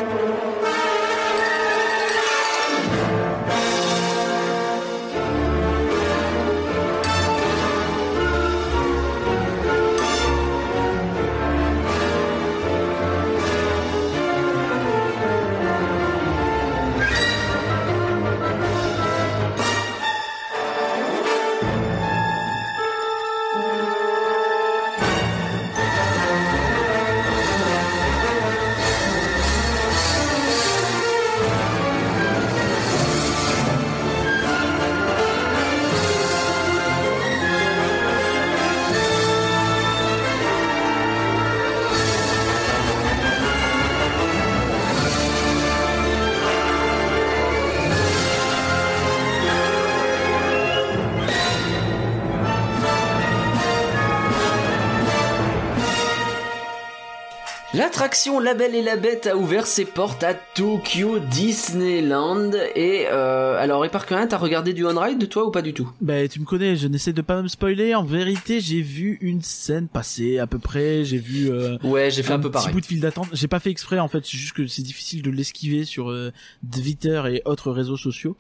[58.12, 63.57] L'attraction La Belle et la Bête a ouvert ses portes à Tokyo Disneyland et euh,
[63.59, 65.90] alors 1, t'as regardé du on-ride toi ou pas du tout?
[66.03, 67.94] Bah tu me connais, je n'essaie de pas me spoiler.
[67.94, 71.07] En vérité, j'ai vu une scène passer à peu près.
[71.07, 71.51] J'ai vu.
[71.51, 72.75] Euh, ouais, j'ai fait un, peu petit pareil.
[72.75, 73.29] bout de file d'attente.
[73.33, 74.27] J'ai pas fait exprès en fait.
[74.27, 76.35] C'est juste que c'est difficile de l'esquiver sur euh,
[76.70, 78.37] Twitter et autres réseaux sociaux.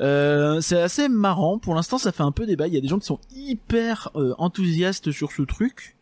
[0.00, 1.58] Euh, c'est assez marrant.
[1.58, 2.66] Pour l'instant, ça fait un peu débat.
[2.68, 5.96] Il y a des gens qui sont hyper euh, enthousiastes sur ce truc.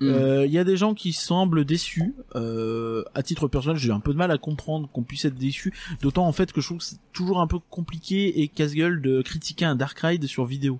[0.00, 0.46] Il Mm.
[0.50, 2.14] y a des gens qui semblent déçus.
[2.36, 5.72] Euh, à titre personnel, j'ai un peu de mal à comprendre qu'on puisse être déçu.
[6.02, 9.22] D'autant en fait que je trouve que c'est toujours un peu compliqué et casse-gueule de
[9.22, 10.78] critiquer un Dark Ride sur vidéo.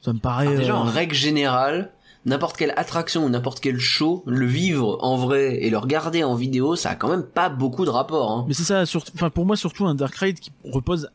[0.00, 0.46] Ça me paraît.
[0.46, 1.90] Alors déjà, en euh, règle générale,
[2.26, 6.34] n'importe quelle attraction ou n'importe quel show, le vivre en vrai et le regarder en
[6.34, 8.30] vidéo, ça a quand même pas beaucoup de rapport.
[8.32, 8.44] Hein.
[8.48, 11.08] Mais c'est ça, surtout, enfin pour moi surtout un Dark Ride qui repose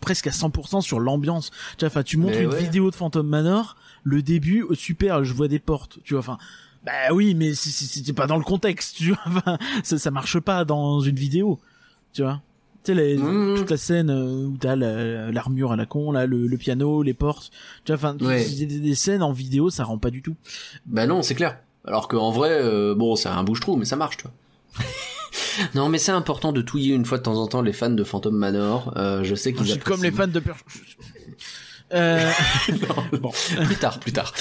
[0.00, 1.50] presque à 100% sur l'ambiance.
[1.76, 2.60] Tu vois, tu montres Mais une ouais.
[2.62, 5.98] vidéo de Phantom Manor, le début, oh, super, je vois des portes.
[6.04, 6.38] Tu vois, enfin.
[6.84, 9.18] Bah oui, mais c'est pas dans le contexte, tu vois.
[9.26, 11.58] Enfin, ça, ça marche pas dans une vidéo,
[12.14, 12.40] tu vois.
[12.84, 13.56] Tu sais, les- Mhm.
[13.58, 17.02] toute la scène euh, où t'as la- l'armure à la con, là, le, le piano,
[17.02, 17.50] les portes.
[17.84, 18.48] Tu vois, enfin, Ouais.
[18.48, 20.34] des, scènes en vidéo, ça rend pas du tout.
[20.86, 21.58] Bah non, c'est clair.
[21.84, 24.32] Alors qu'en vrai, euh, bon, c'est un bouche-trou, mais ça marche, tu vois.
[25.74, 28.04] non, mais c'est important de touiller une fois de temps en temps les fans de
[28.04, 28.94] Phantom Manor.
[28.96, 30.40] Euh, je sais qu'ils comme les fans de
[31.92, 32.30] Euh,
[33.20, 33.30] bon.
[33.64, 34.32] plus tard, plus tard.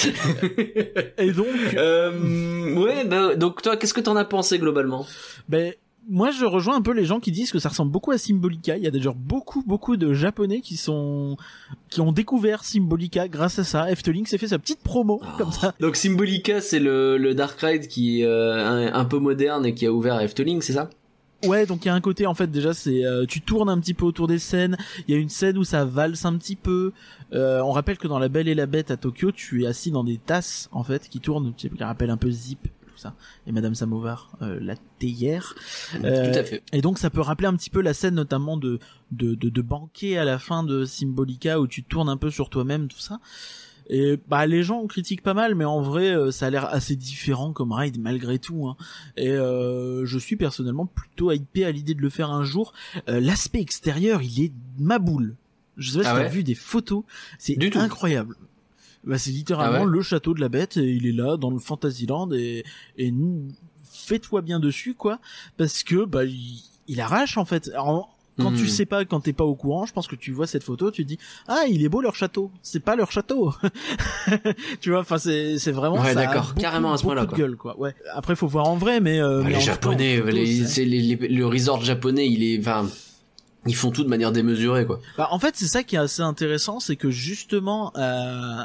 [1.17, 5.05] Et donc, Euh, ouais, bah, donc toi, qu'est-ce que t'en as pensé globalement?
[5.47, 5.73] Ben
[6.11, 8.75] moi je rejoins un peu les gens qui disent que ça ressemble beaucoup à Symbolica.
[8.77, 11.37] Il y a déjà beaucoup beaucoup de japonais qui sont
[11.91, 13.91] qui ont découvert Symbolica grâce à ça.
[13.91, 15.75] Efteling s'est fait sa petite promo comme ça.
[15.79, 19.75] Donc Symbolica, c'est le, le Dark Ride qui est euh, un, un peu moderne et
[19.75, 20.89] qui a ouvert à Efteling, c'est ça?
[21.45, 23.79] Ouais, donc il y a un côté en fait déjà c'est euh, tu tournes un
[23.79, 26.55] petit peu autour des scènes, il y a une scène où ça valse un petit
[26.57, 26.91] peu.
[27.31, 29.91] Euh, on rappelle que dans La Belle et la Bête à Tokyo, tu es assis
[29.91, 32.97] dans des tasses en fait qui tournent, tu sais, qui rappellent un peu Zip tout
[32.97, 33.13] ça
[33.47, 35.55] et Madame Samovar euh, la théière.
[36.03, 36.61] Euh, Tout à fait.
[36.73, 38.79] Et donc ça peut rappeler un petit peu la scène notamment de
[39.11, 42.49] de, de, de banquet à la fin de Symbolica où tu tournes un peu sur
[42.49, 43.19] toi-même tout ça.
[43.89, 46.95] Et bah les gens critiquent pas mal, mais en vrai euh, ça a l'air assez
[46.95, 48.67] différent comme ride malgré tout.
[48.67, 48.77] Hein.
[49.17, 52.73] Et euh, je suis personnellement plutôt hypé à l'idée de le faire un jour.
[53.07, 55.35] Euh, L'aspect extérieur il est ma boule.
[55.77, 57.03] Je sais pas Ah si t'as ouais vu des photos,
[57.39, 57.79] c'est tout.
[57.79, 58.35] incroyable.
[59.05, 61.49] Bah, c'est littéralement Ah ouais le château de la bête et il est là dans
[61.49, 62.63] le Fantasyland et,
[62.97, 63.13] et
[63.91, 65.19] fais-toi bien dessus quoi
[65.57, 67.69] parce que bah il, il arrache en fait.
[67.69, 68.55] Alors, quand Hmm.
[68.57, 70.89] tu sais pas, quand t'es pas au courant, je pense que tu vois cette photo,
[70.91, 72.51] tu te dis ah il est beau leur château.
[72.63, 73.53] C'est pas leur château.
[74.81, 77.37] tu vois, enfin c'est c'est vraiment Ouais, d'accord, carrément à ce point-là, de quoi.
[77.37, 77.79] gueule quoi.
[77.79, 77.93] Ouais.
[78.13, 80.85] Après faut voir en vrai, mais, euh, Bah, mais les japonais, photo, les, c'est- c'est
[80.85, 82.87] les- les- le resort japonais, il est, enfin,
[83.65, 84.99] ils font tout de manière démesurée, quoi.
[85.17, 88.63] Bah, en fait, c'est ça qui est assez intéressant, c'est que justement, euh,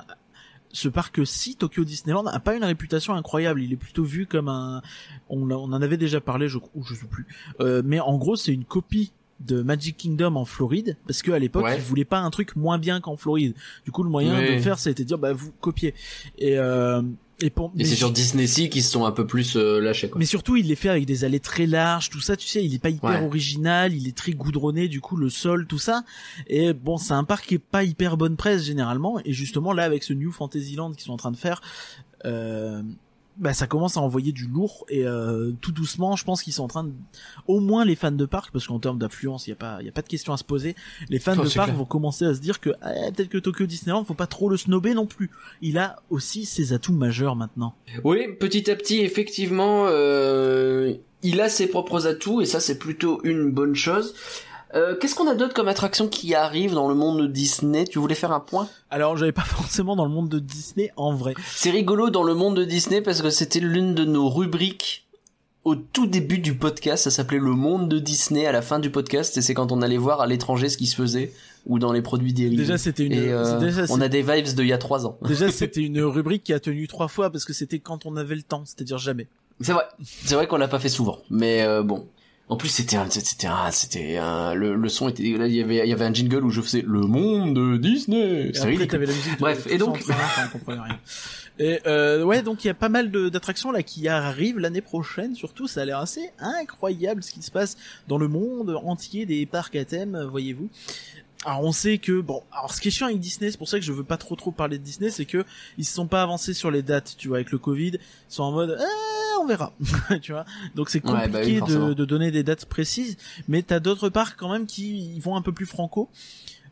[0.72, 3.62] ce parc-ci, Tokyo Disneyland, a pas une réputation incroyable.
[3.62, 4.82] Il est plutôt vu comme un,
[5.28, 7.26] on, on en avait déjà parlé, je ou je sais plus.
[7.60, 11.38] Euh, mais en gros, c'est une copie de Magic Kingdom en Floride, parce que à
[11.38, 11.76] l'époque, Ouais.
[11.76, 13.54] ils voulaient pas un truc moins bien qu'en Floride.
[13.84, 15.94] Du coup, le moyen de le faire, c'était de dire, bah, vous copiez.
[16.38, 17.02] Et, euh,
[17.40, 20.08] et pour, Et c'est sur Disney Sea qu'ils se sont un peu plus euh, lâchés,
[20.08, 20.20] quoi.
[20.20, 22.72] mais surtout, il les fait avec des allées très larges, tout ça, tu sais, il
[22.74, 23.26] est pas hyper Ouais.
[23.26, 26.04] original, il est très goudronné, du coup, le sol, tout ça.
[26.46, 29.18] Et bon, c'est un parc qui est pas hyper bonne presse, généralement.
[29.24, 31.60] Et justement, là, avec ce New Fantasyland qu'ils sont en train de faire,
[32.24, 32.82] euh,
[33.36, 34.86] bah, ça commence à envoyer du lourd.
[34.88, 36.92] Et euh, tout doucement, je pense qu'ils sont en train de...
[37.46, 39.86] Au moins les fans de parc, parce qu'en termes d'affluence, il y a pas, il
[39.86, 40.74] y a pas de question à se poser.
[41.08, 41.74] Les fans de parc clair.
[41.74, 44.56] vont commencer à se dire que ah, peut-être que Tokyo Disneyland, faut pas trop le
[44.56, 45.30] snober non plus.
[45.62, 47.74] Il a aussi ses atouts majeurs maintenant.
[48.04, 53.20] Oui, petit à petit, effectivement, euh, il a ses propres atouts et ça, c'est plutôt
[53.24, 54.14] une bonne chose.
[54.74, 57.84] Euh, Qu'est-ce qu'on a d'autre comme attraction qui arrive dans le monde de Disney?
[57.84, 58.68] Tu voulais faire un point?
[58.90, 61.34] Alors, j'avais pas forcément dans le monde de Disney en vrai.
[61.46, 65.06] C'est rigolo dans le monde de Disney parce que c'était l'une de nos rubriques
[65.64, 67.04] au tout début du podcast.
[67.04, 69.80] Ça s'appelait le monde de Disney à la fin du podcast et c'est quand on
[69.80, 71.32] allait voir à l'étranger ce qui se faisait
[71.66, 72.56] ou dans les produits dérivés.
[72.56, 73.12] Déjà, c'était une.
[73.12, 75.18] Et euh, déjà, on a des vibes d'il y a trois ans.
[75.22, 78.34] déjà, c'était une rubrique qui a tenu trois fois parce que c'était quand on avait
[78.34, 79.28] le temps, c'est-à-dire jamais.
[79.60, 82.06] C'est vrai, c'est vrai qu'on l'a pas fait souvent, mais euh, bon.
[82.48, 85.62] En plus, c'était un, c'était un, c'était un, le, le son était, là, il y
[85.62, 88.50] avait, il y avait un jingle où je faisais le monde de Disney.
[88.52, 88.86] C'est ridicule.
[88.88, 89.32] t'avais la musique.
[89.34, 90.04] de- Bref, de et donc-
[90.66, 90.98] rien.
[91.58, 94.80] Et euh, ouais, donc il y a pas mal de- d'attractions là qui arrivent l'année
[94.82, 95.34] prochaine.
[95.34, 97.76] Surtout, ça a l'air assez incroyable ce qui se passe
[98.08, 100.68] dans le monde entier des parcs à thème, voyez-vous.
[101.44, 103.78] Alors on sait que bon, alors ce qui est chiant avec Disney, c'est pour ça
[103.78, 105.44] que je veux pas trop trop parler de Disney, c'est que
[105.78, 108.44] ils se sont pas avancés sur les dates, tu vois, avec le Covid, ils sont
[108.44, 109.72] en mode eh, on verra,
[110.22, 110.44] tu vois?
[110.74, 113.16] Donc c'est Ouais, compliqué bah oui, de, donner des dates précises,
[113.48, 116.08] mais t'as d'autres parcs quand même qui ils vont un peu plus franco.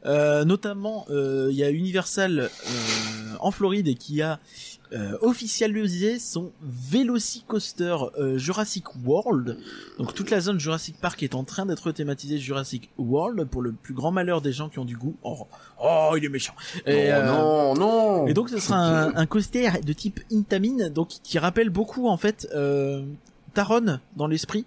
[0.05, 2.49] Euh, notamment, euh, il y a Universal euh,
[3.39, 4.41] en Floride et qui a
[4.93, 9.59] euh, officialisé son Velocicoaster euh, Jurassic World.
[9.99, 13.73] Donc toute la zone Jurassic Park est en train d'être thématisée Jurassic World pour le
[13.73, 15.17] plus grand malheur des gens qui ont du goût.
[15.23, 15.47] Oh,
[15.83, 16.55] oh il est méchant.
[16.87, 18.27] Et, Oh, euh, non, non.
[18.27, 22.17] et donc ce sera un, un coaster de type Intamin, donc qui rappelle beaucoup en
[22.17, 23.03] fait euh,
[23.55, 24.65] Taron dans l'esprit,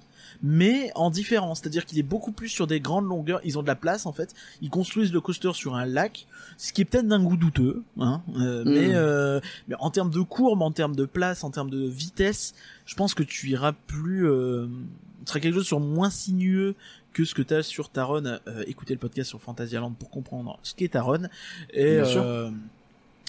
[0.47, 1.55] mais en différent.
[1.55, 3.41] C'est-à-dire qu'il est beaucoup plus sur des grandes longueurs.
[3.43, 4.33] Ils ont de la place en fait.
[4.61, 6.27] Ils construisent le coaster sur un lac,
[6.57, 8.21] ce qui est peut-être d'un goût douteux, hein.
[8.37, 8.69] euh, Mm.
[8.69, 12.53] mais, euh, mais en termes de courbe, en termes de place, en termes de vitesse,
[12.85, 14.29] je pense que tu iras plus.
[14.29, 14.67] Euh,
[15.25, 16.75] ce sera quelque chose sur moins sinueux
[17.13, 18.23] que ce que tu as sur Taron.
[18.25, 21.23] Euh, écoutez le podcast sur Fantasyland pour comprendre ce qu'est Taron.
[21.73, 22.51] Et, Bien sûr.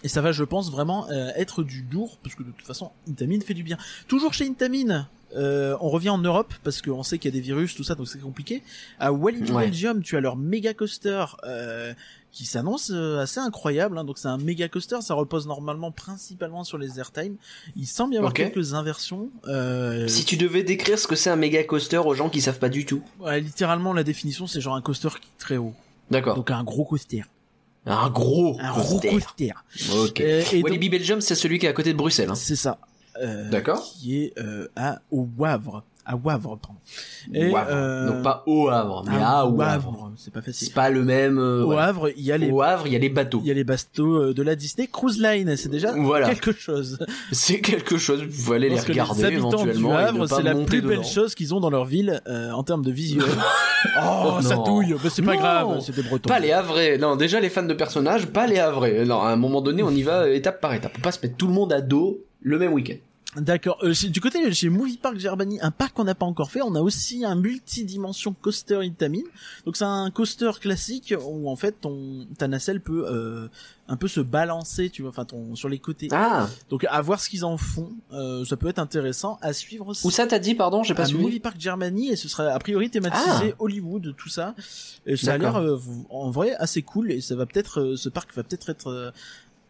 [0.05, 2.91] Et ça va, je pense, vraiment euh, être du lourd, parce que de toute façon,
[3.09, 3.79] Intamin fait du bien.
[4.09, 7.41] Toujours chez Intamin, euh, on revient en Europe, parce qu'on sait qu'il y a des
[7.45, 8.63] virus, tout ça, donc c'est compliqué.
[9.01, 9.65] À Wally du Ouais.
[9.65, 11.93] Belgium, tu as leur méga coaster euh,
[12.31, 13.97] qui s'annonce euh, assez incroyable.
[13.99, 14.05] hein.
[14.05, 17.37] donc c'est un méga coaster, ça repose normalement principalement sur les airtime.
[17.77, 19.31] Il semble y avoir quelques inversions.
[19.49, 22.59] Euh, Si tu devais décrire ce que c'est un méga coaster aux gens qui savent
[22.59, 23.03] pas du tout.
[23.21, 25.73] ouais, littéralement, la définition, c'est genre un coaster qui est très haut.
[26.11, 26.37] D'accord.
[26.37, 27.23] Donc un gros coaster.
[27.87, 29.53] Un gros Un gros coaster.
[29.95, 30.21] Ok.
[30.21, 32.29] Et- donc- Walibi Belgium, c'est celui qui est à côté de Bruxelles.
[32.31, 32.35] Hein.
[32.35, 32.79] C'est ça.
[33.23, 33.83] Euh, D'accord.
[33.83, 35.83] Qui est euh, à au Wavre.
[36.09, 36.79] À Wavre, pardon.
[37.35, 37.69] Et, Wavre.
[37.69, 40.13] euh, Donc pas au Havre, mais à, Wavre.
[40.17, 40.69] C'est pas facile.
[40.69, 41.37] C'est pas le même.
[41.39, 41.73] euh, Au.
[41.73, 43.41] Havre, il y a les Au Havre, il y a les bateaux.
[43.43, 46.29] il y a les bateaux de la Disney Cruise Line, c'est déjà Voilà.
[46.29, 46.99] quelque chose.
[47.33, 48.23] C'est quelque chose.
[48.23, 49.91] Vous pouvez aller les Parce regarder les du éventuellement.
[49.91, 52.85] ne Havre, c'est la plus belle chose qu'ils ont dans leur ville euh, en termes
[52.85, 53.27] de visuel.
[53.99, 54.63] oh, Oh, ça non.
[54.65, 55.41] douille, mais c'est pas Non.
[55.41, 56.29] grave, c'est des Bretons.
[56.29, 56.99] Pas les Havrais.
[56.99, 59.05] Non, déjà les fans de personnages, pas les Havrais.
[59.05, 60.93] Non, à un moment donné, on y va euh, étape par étape.
[60.95, 62.95] On peut pas se mettre tout le monde à dos le même week-end.
[63.37, 63.79] D'accord.
[63.83, 66.75] Euh, du côté chez Movie Park Germany, un parc qu'on n'a pas encore fait, on
[66.75, 69.23] a aussi un multidimension coaster Intamin.
[69.65, 73.49] Donc c'est un coaster classique où en fait ton ta nacelle peut euh,
[73.89, 76.09] un peu se balancer, tu vois, enfin ton sur les côtés.
[76.13, 79.89] Ah, Donc à voir ce qu'ils en font, euh, ça peut être intéressant à suivre
[79.89, 80.07] aussi.
[80.07, 81.23] où ça t'as dit, pardon, j'ai pas à suivi.
[81.23, 84.55] Movie Park Germany et ce sera a priori thématisé Hollywood tout ça
[85.07, 85.79] et ça a l'air euh,
[86.11, 89.11] en vrai assez cool et ça va peut-être euh, ce parc va peut-être être euh,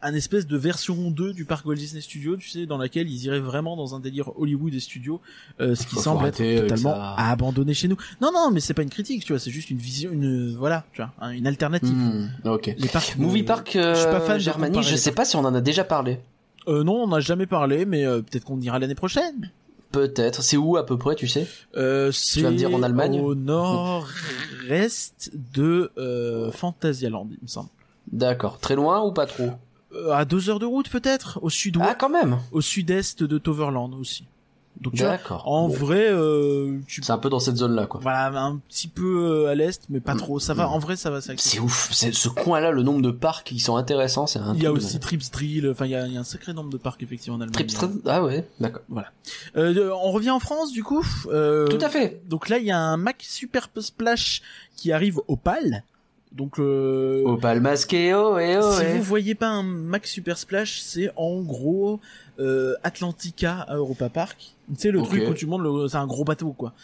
[0.03, 3.25] un espèce de version 2 du parc Walt Disney Studios tu sais dans laquelle ils
[3.25, 5.21] iraient vraiment dans un délire Hollywood et studio
[5.61, 7.15] euh, ce qui semble être avec totalement ça.
[7.17, 9.79] abandonné chez nous non non mais c'est pas une critique tu vois c'est juste une
[9.79, 12.75] vision une voilà tu vois une alternative Hmm, ok.
[12.77, 15.25] les parcs Movie euh, Park je suis pas fan euh, Germany, comparer je sais pas
[15.25, 16.21] si on en a déjà parlé.
[16.69, 19.51] euh, non on n'a jamais parlé mais euh, peut-être qu'on ira l'année prochaine
[19.93, 20.43] Peut-être.
[20.43, 21.47] C'est où à peu près, tu sais?
[21.77, 23.19] Euh, c'est vas me dire en Allemagne?
[23.21, 27.69] au nord-est de euh, Phantasialand, il me semble.
[28.13, 28.59] D'accord.
[28.59, 29.45] Très loin ou pas trop?
[29.45, 29.51] Euh,
[30.13, 32.39] à deux heures de route peut-être, au sud Ah, quand même.
[32.53, 34.25] au sud-est de Toverland aussi.
[34.79, 35.75] Donc tu vois, en Bon.
[35.75, 37.99] vrai, euh, tu C'est un peu dans cette zone-là, quoi.
[38.03, 40.19] voilà un petit peu euh, à l'est, mais pas Mm.
[40.19, 40.39] trop.
[40.39, 40.73] Ça va, Mm.
[40.73, 41.23] en vrai, ça va.
[41.23, 41.89] c'est C'est ouf.
[41.93, 44.73] C'est ce coin-là, le nombre de parcs qui sont intéressants, c'est un Il y a
[44.73, 45.01] aussi.
[45.01, 45.71] Trips Drill.
[45.71, 47.55] Enfin, il y a, il y a un sacré nombre de parcs effectivement en Allemagne.
[47.55, 48.83] Trips Drill- Ah ouais, d'accord.
[49.57, 51.03] Euh, on revient en France du coup.
[51.33, 52.21] Euh, Tout à fait.
[52.29, 54.43] Donc là, il y a un Mac Super Splash
[54.77, 55.85] qui arrive au PAL.
[56.37, 58.93] Donc euh, Opal masqué, oh et oh si et.
[58.93, 61.99] vous voyez pas un Mac Super Splash, c'est en gros
[62.39, 64.55] euh, Atlantica à Europa Park.
[64.69, 65.89] Tu sais le truc où tu montes, le...
[65.89, 66.75] c'est un gros bateau quoi.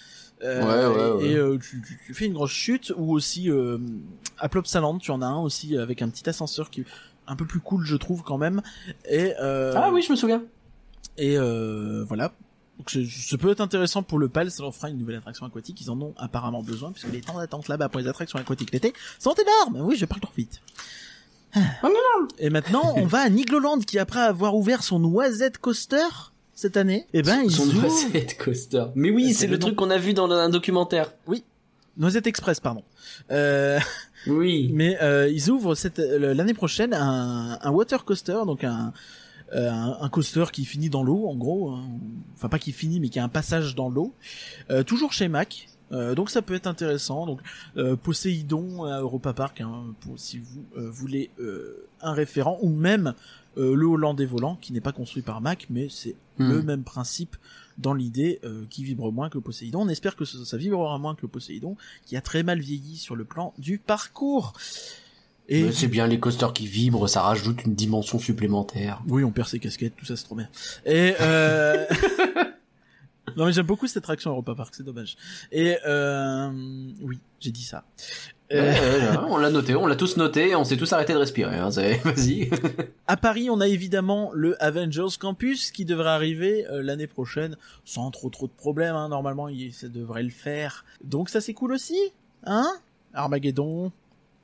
[0.42, 1.28] Euh, Ouais, ouais, ouais.
[1.32, 3.76] Et euh, tu, tu- tu fais une grosse chute ou aussi euh,
[4.38, 6.86] à Plopsaland, tu en as un aussi avec un petit ascenseur qui est
[7.28, 8.62] un peu plus cool je trouve quand même.
[9.08, 10.42] Et euh, Ah oui, je me souviens.
[11.18, 12.32] et euh, voilà.
[12.82, 15.80] Donc ça peut être intéressant pour le PAL, ça leur fera une nouvelle attraction aquatique.
[15.80, 18.92] Ils en ont apparemment besoin puisque les temps d'attente là-bas pour les attractions aquatiques l'été
[19.18, 19.86] sont énormes.
[19.86, 20.60] Oui, je parle trop vite.
[22.38, 26.08] Et maintenant, on va à Nigloland qui après avoir ouvert son noisette coaster
[26.54, 28.84] cette année, eh ben ils Son ouvrent Noisette Coaster.
[28.94, 31.12] Mais oui, C'est le truc qu'on a vu dans un documentaire.
[31.96, 32.82] Noisette Express, pardon.
[33.30, 33.78] Euh,
[34.26, 34.70] Oui.
[34.72, 38.92] mais euh, ils ouvrent cette l'année prochaine un, un water coaster, donc un,
[39.54, 41.70] euh, un un coaster qui finit dans l'eau, en gros.
[41.70, 41.84] hein.
[42.34, 44.14] Enfin pas qui finit, mais qui a un passage dans l'eau.
[44.70, 45.68] Euh, toujours chez Mac.
[45.92, 47.26] Euh, donc ça peut être intéressant.
[47.26, 47.40] Donc
[47.76, 52.70] euh, Poséidon à Europa Park, hein, pour si vous euh, voulez euh, un référent, ou
[52.70, 53.14] même
[53.58, 56.48] euh, le Hollandais volant, qui n'est pas construit par Mac, mais c'est Hmm.
[56.48, 57.36] le même principe
[57.76, 59.82] dans l'idée, euh, qui vibre moins que Poséidon.
[59.82, 63.16] On espère que ça, ça vibrera moins que Poséidon, qui a très mal vieilli sur
[63.16, 64.54] le plan du parcours.
[65.52, 69.02] Et C'est bien les coasters qui vibrent, ça rajoute une dimension supplémentaire.
[69.06, 70.48] oui, on perd ses casquettes, tout ça c'est trop bien.
[70.86, 71.84] Et euh...
[73.36, 75.16] non mais j'aime beaucoup cette attraction Europa Park, c'est dommage.
[75.50, 76.50] Et euh...
[77.02, 77.84] oui, j'ai dit ça.
[78.52, 81.12] Euh, ouais, ouais, on l'a noté, on l'a tous noté, et on s'est tous arrêté
[81.12, 81.56] de respirer.
[81.56, 81.68] Hein,
[82.04, 82.50] Vas-y.
[83.06, 88.10] À Paris, on a évidemment le Avengers Campus qui devrait arriver euh, l'année prochaine sans
[88.10, 88.94] trop trop de problèmes.
[88.94, 89.08] Hein.
[89.08, 90.84] Normalement, ça devrait le faire.
[91.04, 91.98] Donc ça c'est cool aussi,
[92.44, 92.70] hein?
[93.14, 93.92] Armageddon,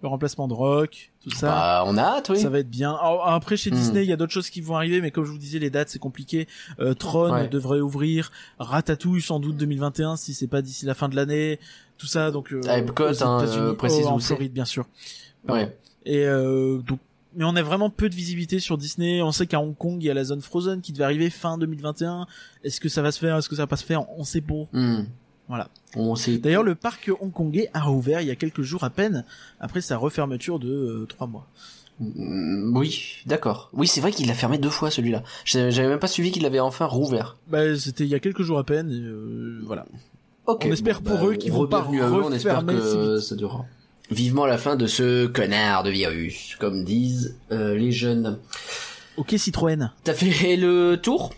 [0.03, 1.49] le remplacement de Rock, tout ça.
[1.49, 2.39] Bah, on a hâte, oui.
[2.39, 2.93] Ça va être bien.
[2.93, 3.75] Alors, après, chez Hmm.
[3.75, 5.71] Disney, il y a d'autres choses qui vont arriver, mais comme je vous disais, les
[5.71, 6.47] dates, c'est compliqué.
[6.79, 7.49] Euh, Tron Ouais.
[7.49, 8.31] devrait ouvrir.
[8.61, 11.59] Ratatouille, sans doute 2021, si c'est pas d'ici la fin de l'année.
[11.97, 14.27] Tout ça, donc, euh, À Epcot, aux hein, euh, précise Oh, en où c'est.
[14.35, 14.87] Floride, bien sûr.
[15.47, 15.63] Pardon.
[15.65, 15.77] Ouais.
[16.07, 17.01] Et, euh, donc,
[17.35, 19.21] mais on a vraiment peu de visibilité sur Disney.
[19.21, 21.59] On sait qu'à Hong Kong, il y a la zone Frozen qui devait arriver fin
[21.59, 22.27] 2021.
[22.65, 23.37] Est-ce que ça va se faire?
[23.37, 24.09] Est-ce que ça va pas se faire?
[24.19, 24.55] On sait pas.
[24.73, 25.05] Hmm.
[25.49, 25.69] Voilà.
[25.97, 26.39] On sait.
[26.39, 29.25] D'ailleurs, le parc hongkongais a rouvert il y a quelques jours à peine
[29.61, 31.47] après sa refermeture de euh, trois mois.
[32.01, 33.71] Hmm, Oui, d'accord.
[33.73, 35.23] Oui, c'est vrai qu'il l'a fermé deux fois celui-là.
[35.45, 37.37] J'avais même pas suivi qu'il avait enfin rouvert.
[37.49, 38.91] Bah, c'était il y a quelques jours à peine.
[38.91, 39.87] et, euh, voilà.
[40.47, 40.65] Ok.
[40.69, 43.19] On espère Bon, pour bah, eux qu'ils vont pas eux, On espère refermer si que
[43.21, 43.65] ça durera.
[44.11, 48.39] Vivement la fin de ce connard de virus, comme disent euh, les jeunes.
[49.19, 49.91] Ok, Citroën.
[50.05, 51.35] T'as fait le tour?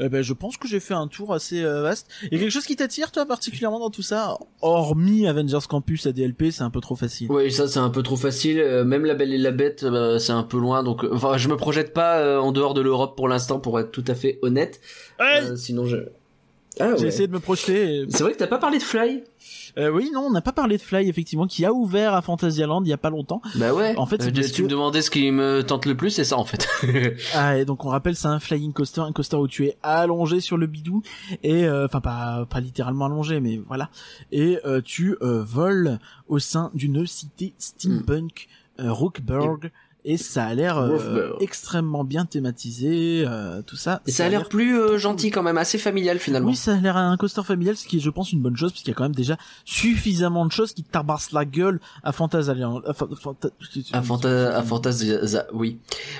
[0.00, 2.08] Eh ben, je pense que j'ai fait un tour assez euh, vaste.
[2.24, 4.36] Il y a quelque chose qui t'attire, toi, particulièrement dans tout ça?
[4.60, 7.28] Hormis Avengers Campus à DLP, c'est un peu trop facile.
[7.30, 8.60] Oui, ça c'est un peu trop facile.
[8.60, 10.82] Euh, même la Belle et la Bête, euh, c'est un peu loin.
[10.82, 13.80] Donc, euh, enfin, je me projette pas euh, en dehors de l'Europe pour l'instant, pour
[13.80, 14.80] être tout à fait honnête.
[15.18, 15.96] Ouais, Euh, sinon, je.
[16.78, 17.08] Ah J'ai ouais.
[17.08, 18.00] essayé de me projeter.
[18.02, 19.24] et- C'est vrai que t'as pas parlé de Fly?
[19.78, 22.82] Euh, oui, non, on n'a pas parlé de Fly, effectivement, qui a ouvert à Fantasyland
[22.84, 23.40] il y a pas longtemps.
[23.56, 23.94] Bah ouais.
[23.96, 26.10] En fait, c'est Euh, parce tu que- me demandais ce qui me tente le plus,
[26.10, 26.66] c'est ça en fait.
[27.34, 30.40] Ah, et donc on rappelle, c'est un flying coaster, un coaster où tu es allongé
[30.40, 31.02] sur le bidou
[31.42, 33.90] et euh, enfin pas pas littéralement allongé, mais voilà.
[34.32, 38.48] Et euh, tu euh, voles au sein d'une cité steampunk
[38.80, 39.66] euh, Rookburg.
[39.66, 39.70] Et
[40.16, 44.00] ça a l'air euh, extrêmement bien thématisé, euh, tout ça.
[44.06, 46.48] Et ça a l'air plus euh, gentil quand même, assez familial finalement.
[46.50, 48.70] Oui, ça a l'air un coaster familial, ce qui est, je pense, une bonne chose,
[48.72, 52.12] parce qu'il y a quand même déjà suffisamment de choses qui tabassent la gueule à
[52.12, 52.80] Fantasyland.
[52.86, 53.50] à Fa- Fanta-
[53.92, 55.78] À Fanta, à Fantasia, oui.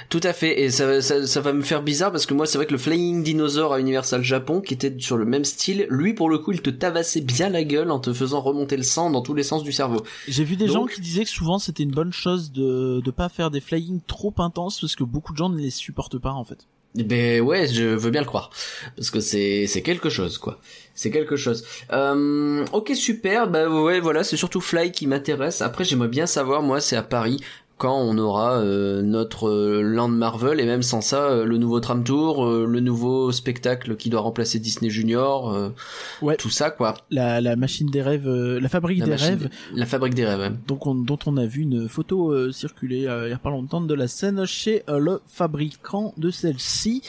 [0.08, 0.60] Tout à fait.
[0.62, 2.78] Et ça, ça, ça va me faire bizarre parce que moi, c'est vrai que le
[2.78, 6.52] Flying Dinosaur à Universal Japon, qui était sur le même style, lui, pour le coup,
[6.52, 9.42] il te tabassait bien la gueule en te faisant remonter le sang dans tous les
[9.42, 10.02] sens du cerveau.
[10.28, 13.10] J'ai vu des Donc- gens qui disaient que souvent c'était une bonne chose de de
[13.10, 13.60] pas faire des
[14.06, 16.66] trop intenses parce que beaucoup de gens ne les supportent pas en fait.
[16.94, 18.50] Ben ouais, je veux bien le croire
[18.96, 20.58] parce que c'est c'est quelque chose quoi.
[20.94, 21.64] C'est quelque chose.
[21.92, 23.48] Euh, ok super.
[23.48, 25.60] Bah ouais voilà, c'est surtout Fly qui m'intéresse.
[25.60, 27.40] Après j'aimerais bien savoir moi c'est à Paris
[27.78, 31.78] quand on aura euh, notre euh, Land Marvel et même sans ça euh, le nouveau
[31.80, 35.68] tram tour, euh, le nouveau spectacle qui doit remplacer Disney Junior, euh,
[36.22, 36.36] Ouais.
[36.36, 36.94] tout ça quoi.
[37.10, 40.40] La la machine des rêves, euh, la fabrique La des rêves, la fabrique des rêves.
[40.40, 40.52] ouais.
[40.66, 43.50] donc on, dont on a vu une photo euh, circuler euh, il y a pas
[43.50, 47.02] longtemps de la scène chez euh, le fabricant de celle-ci.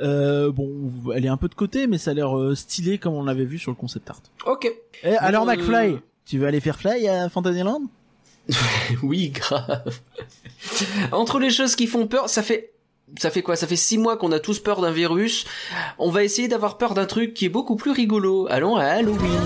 [0.00, 0.70] Euh, bon,
[1.14, 3.44] elle est un peu de côté, mais ça a l'air euh, stylé comme on l'avait
[3.44, 4.20] vu sur le concept art.
[4.46, 4.70] Ok.
[5.04, 7.82] Eh, alors McFly, tu veux aller faire Fly à Fantasyland?
[9.02, 10.00] Oui, grave.
[11.12, 12.72] Entre les choses qui font peur, ça fait
[13.18, 13.56] ça fait quoi?
[13.56, 15.44] Ça fait six mois qu'on a tous peur d'un virus.
[15.98, 18.46] On va essayer d'avoir peur d'un truc qui est beaucoup plus rigolo.
[18.48, 19.38] Allons à Halloween.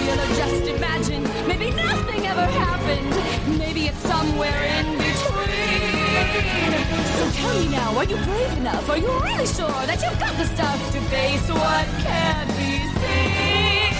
[0.00, 1.26] Real or just imagined?
[1.46, 3.58] Maybe nothing ever happened.
[3.58, 5.90] Maybe it's somewhere in between.
[7.16, 8.88] So tell me now, are you brave enough?
[8.88, 13.92] Are you really sure that you've got the stuff to face what can't be seen?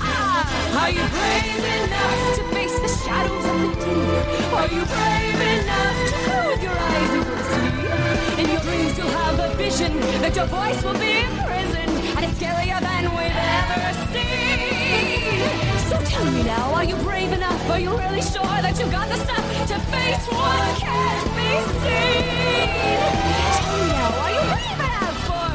[0.00, 4.52] Ah, are you brave enough to face the shadows of the deep?
[4.56, 8.38] Are you brave enough to close your eyes and sleep?
[8.40, 12.80] In your dreams, you'll have a vision that your voice will be imprisoned, it's scarier
[12.80, 15.40] than we've ever seen.
[15.88, 17.70] So tell me now, are you brave enough?
[17.70, 21.48] Are you really sure that you've got the stuff to face what can't be
[21.80, 22.68] seen?
[23.56, 25.50] Tell me now, are you brave enough for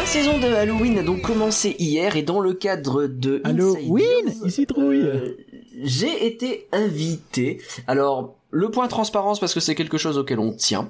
[0.00, 4.66] La saison de Halloween a donc commencé hier et dans le cadre de Halloween Ici
[4.66, 5.36] trouille euh,
[5.82, 7.60] j'ai été invité.
[7.86, 10.88] Alors le point transparence parce que c'est quelque chose auquel on tient.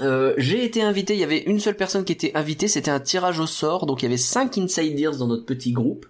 [0.00, 2.98] Euh, j'ai été invité, il y avait une seule personne qui était invitée, c'était un
[2.98, 6.04] tirage au sort, donc il y avait cinq insiders dans notre petit groupe.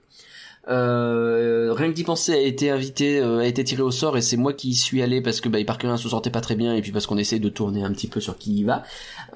[0.68, 4.22] Euh, rien que d'y penser a été invité, euh, a été tiré au sort et
[4.22, 6.56] c'est moi qui y suis allé parce que bah, Parker 1 se sentait pas très
[6.56, 8.82] bien et puis parce qu'on essaie de tourner un petit peu sur qui y va.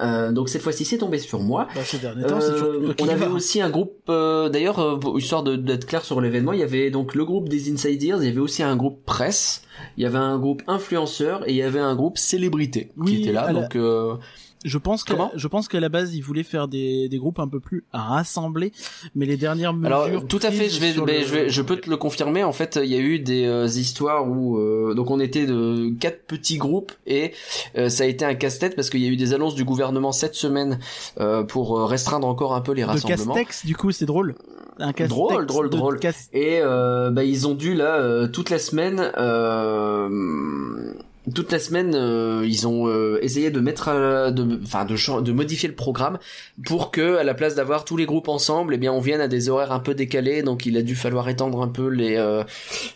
[0.01, 1.67] Euh, donc cette fois-ci c'est tombé sur moi.
[1.75, 4.97] Bah, ces derniers temps, c'est toujours Euh, on avait aussi un groupe, euh, d'ailleurs, euh,
[5.17, 8.29] histoire d'être clair sur l'événement, il y avait donc le groupe des Insiders, il y
[8.29, 9.61] avait aussi un groupe presse,
[9.97, 13.21] il y avait un groupe influenceur et il y avait un groupe célébrité Oui, qui
[13.21, 13.47] était là.
[13.47, 14.15] la- Donc euh,
[14.63, 17.47] Je pense que je pense qu'à la base ils voulaient faire des, des groupes un
[17.47, 18.71] peu plus rassemblés,
[19.15, 19.95] mais les dernières mesures.
[20.03, 22.43] Alors tout à fait, je vais, mais le- je vais, je peux te le confirmer.
[22.43, 25.89] En fait, il y a eu des euh, histoires où euh, donc on était de
[25.99, 27.33] quatre petits groupes et
[27.77, 30.11] euh, ça a été un casse-tête parce qu'il y a eu des annonces du gouvernement
[30.11, 30.79] cette semaine
[31.19, 33.33] euh, pour euh, restreindre encore un peu les de rassemblements.
[33.33, 34.35] Castex, du coup, c'est drôle.
[34.79, 35.99] Un Drôle, drôle, de drôle.
[36.33, 40.93] Et euh, bah, ils ont dû là euh, toute la semaine, euh,
[41.35, 45.31] toute la semaine, euh, ils ont euh, essayé de mettre, à- de, enfin de, de
[45.31, 46.17] modifier le programme
[46.65, 49.27] pour que à la place d'avoir tous les groupes ensemble, eh bien on vienne à
[49.27, 50.41] des horaires un peu décalés.
[50.41, 52.43] Donc il a dû falloir étendre un peu les euh,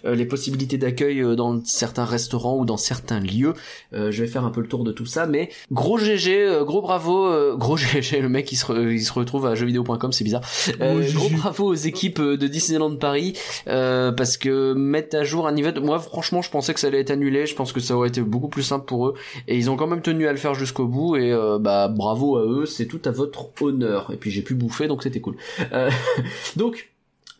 [0.05, 3.53] euh, les possibilités d'accueil euh, dans certains restaurants ou dans certains lieux.
[3.93, 6.63] Euh, je vais faire un peu le tour de tout ça, mais gros GG, euh,
[6.63, 10.11] gros bravo, euh, gros GG, le mec il se, re- il se retrouve à jeuxvideo.com,
[10.11, 10.41] c'est bizarre.
[10.81, 13.33] Euh, Oh, gros bravo aux équipes euh, de Disneyland Paris
[13.67, 17.01] euh, parce que mettre à jour un event, moi franchement je pensais que ça allait
[17.01, 19.13] être annulé, je pense que ça aurait été beaucoup plus simple pour eux
[19.47, 22.37] et ils ont quand même tenu à le faire jusqu'au bout et euh, bah bravo
[22.37, 24.11] à eux, c'est tout à votre honneur.
[24.13, 25.35] Et puis j'ai pu bouffer donc c'était cool.
[25.73, 25.89] Euh,
[26.55, 26.91] donc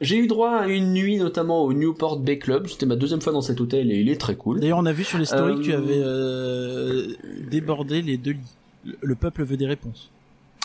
[0.02, 3.32] j'ai eu droit à une nuit notamment au Newport Bay Club, c'était ma deuxième fois
[3.32, 4.60] dans cet hôtel et il est très cool.
[4.60, 7.08] D'ailleurs, on a vu sur les stories que tu avais euh,
[7.50, 8.40] débordé les deux lits.
[8.86, 10.12] Le- Le peuple veut des réponses.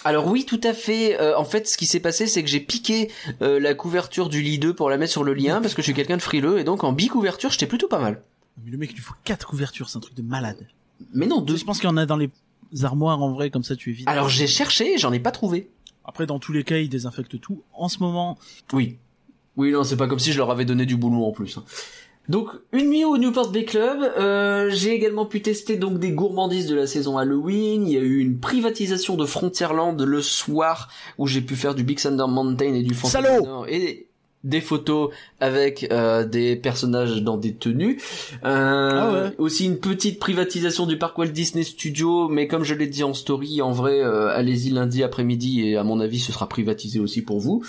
[0.04, 1.20] Alors oui, tout à fait.
[1.20, 3.10] Euh, en fait, ce qui s'est passé, c'est que j'ai piqué
[3.42, 5.84] euh, la couverture du lit 2 pour la mettre sur le lien parce que je
[5.84, 8.22] suis quelqu'un de frileux et donc en bi-couverture, j'étais plutôt pas mal.
[8.64, 10.66] Mais le mec, il lui faut quatre couvertures, c'est un truc de malade.
[11.14, 11.56] Mais non, deux.
[11.56, 12.30] Je pense qu'il y en a dans les
[12.82, 14.08] armoires en vrai, comme ça tu évites.
[14.08, 15.70] Alors j'ai cherché, j'en ai pas trouvé.
[16.04, 17.62] Après, dans tous les cas, il désinfecte tout.
[17.72, 18.38] En ce moment,
[18.72, 18.98] Oui.
[19.56, 21.58] Oui, non, c'est pas comme si je leur avais donné du boulot en plus.
[21.58, 21.64] hein.
[22.28, 26.66] Donc une nuit au Newport Bay Club, euh, j'ai également pu tester donc des gourmandises
[26.68, 27.86] de la saison Halloween.
[27.88, 30.88] Il y a eu une privatisation de Frontierland le soir
[31.18, 34.06] où j'ai pu faire du Big Thunder Mountain et du Phantom Salaud Manor et
[34.42, 38.00] des photos avec euh, des personnages dans des tenues.
[38.44, 39.34] Euh, Ah ouais.
[39.38, 43.12] Aussi une petite privatisation du parc Walt Disney Studio, mais comme je l'ai dit en
[43.12, 47.22] story, en vrai, euh, allez-y lundi après-midi et à mon avis ce sera privatisé aussi
[47.22, 47.62] pour vous.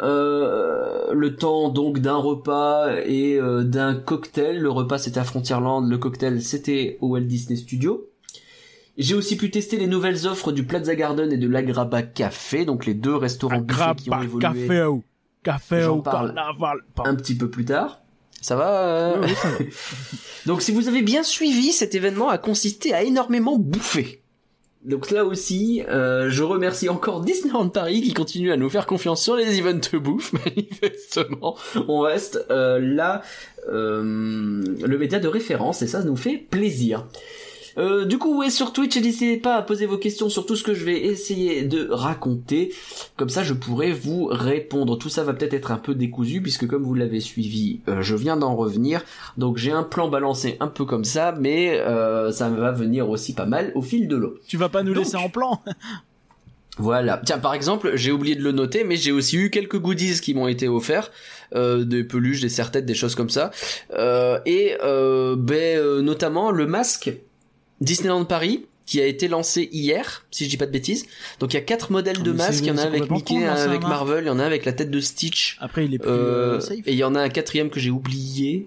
[0.00, 4.58] Euh, le temps donc d'un repas et euh, d'un cocktail.
[4.58, 8.06] Le repas c'était à Frontierland, le cocktail c'était au Walt Disney Studio.
[8.98, 12.84] J'ai aussi pu tester les nouvelles offres du Plaza Garden et de l'Agraba Café, donc
[12.84, 15.04] les deux restaurants qui ont évolué café au,
[15.42, 16.34] café J'en au parle.
[16.34, 16.78] carnaval.
[17.04, 18.00] un petit peu plus tard.
[18.40, 19.58] Ça va euh Oui, oui, ça va.
[20.46, 24.22] Donc si vous avez bien suivi, cet événement a consisté à énormément bouffer.
[24.84, 29.22] Donc là aussi, euh, je remercie encore Disneyland Paris qui continue à nous faire confiance
[29.22, 30.32] sur les events bouffe.
[30.46, 31.56] Manifestement,
[31.88, 33.22] on reste euh, là
[33.68, 37.06] euh, le média de référence et ça nous fait plaisir.
[37.78, 40.62] Euh, du coup, ouais, sur Twitch, n'hésitez pas à poser vos questions sur tout ce
[40.64, 42.74] que je vais essayer de raconter.
[43.16, 44.98] Comme ça, je pourrai vous répondre.
[44.98, 48.16] Tout ça va peut-être être un peu décousu, puisque comme vous l'avez suivi, euh, je
[48.16, 49.04] viens d'en revenir.
[49.36, 53.32] Donc j'ai un plan balancé un peu comme ça, mais euh, ça va venir aussi
[53.32, 54.34] pas mal au fil de l'eau.
[54.48, 55.60] Tu vas pas nous Donc- laisser en plan
[56.80, 57.20] Voilà.
[57.24, 60.32] Tiens, par exemple, j'ai oublié de le noter, mais j'ai aussi eu quelques goodies qui
[60.32, 61.10] m'ont été offerts,
[61.56, 63.50] euh, des peluches, des serre-têtes, des choses comme ça,
[63.94, 67.10] Euh, et euh, ben, euh, notamment le masque
[67.80, 71.04] Disneyland Paris qui a été lancé hier, si je dis pas de bêtises.
[71.40, 73.10] Donc il y a quatre modèles de Ah, c'est- masques, il y en a avec
[73.10, 73.82] Mickey, de un avec.
[73.82, 75.58] Marvel, il y en a avec la tête de Stitch.
[75.60, 76.78] Après, il est plus Euh, euh, safe.
[76.86, 78.66] et il y en a un quatrième que j'ai oublié.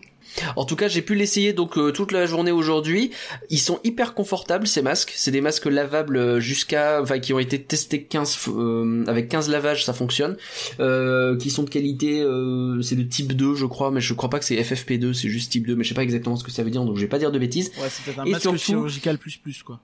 [0.56, 3.12] En tout cas, j'ai pu l'essayer donc euh, toute la journée aujourd'hui.
[3.50, 5.14] Ils sont hyper confortables ces masques.
[5.16, 9.30] C'est des masques lavables euh, jusqu'à, enfin qui ont été testés 15 f- euh, avec
[9.30, 10.38] 15 lavages, ça fonctionne.
[10.80, 14.30] Euh, qui sont de qualité, euh, c'est de type 2 je crois, mais je crois
[14.30, 16.52] pas que c'est FFP2, c'est juste type 2, mais je sais pas exactement ce que
[16.52, 17.72] ça veut dire, donc je vais pas dire de bêtises.
[17.80, 19.80] Ouais, c'est peut-être un Et masque surtout- chirurgical plus plus quoi.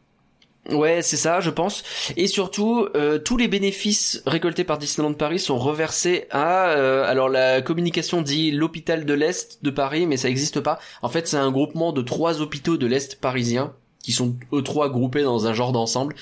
[0.71, 1.83] Ouais, c'est ça, je pense.
[2.17, 6.69] Et surtout, euh, tous les bénéfices récoltés par Disneyland Paris sont reversés à.
[6.71, 10.79] euh, alors la communication dit l'hôpital de l'est de Paris, mais ça n'existe pas.
[11.01, 14.89] En fait, c'est un groupement de trois hôpitaux de l'est parisien qui sont eux trois
[14.89, 16.15] groupés dans un genre d'ensemble.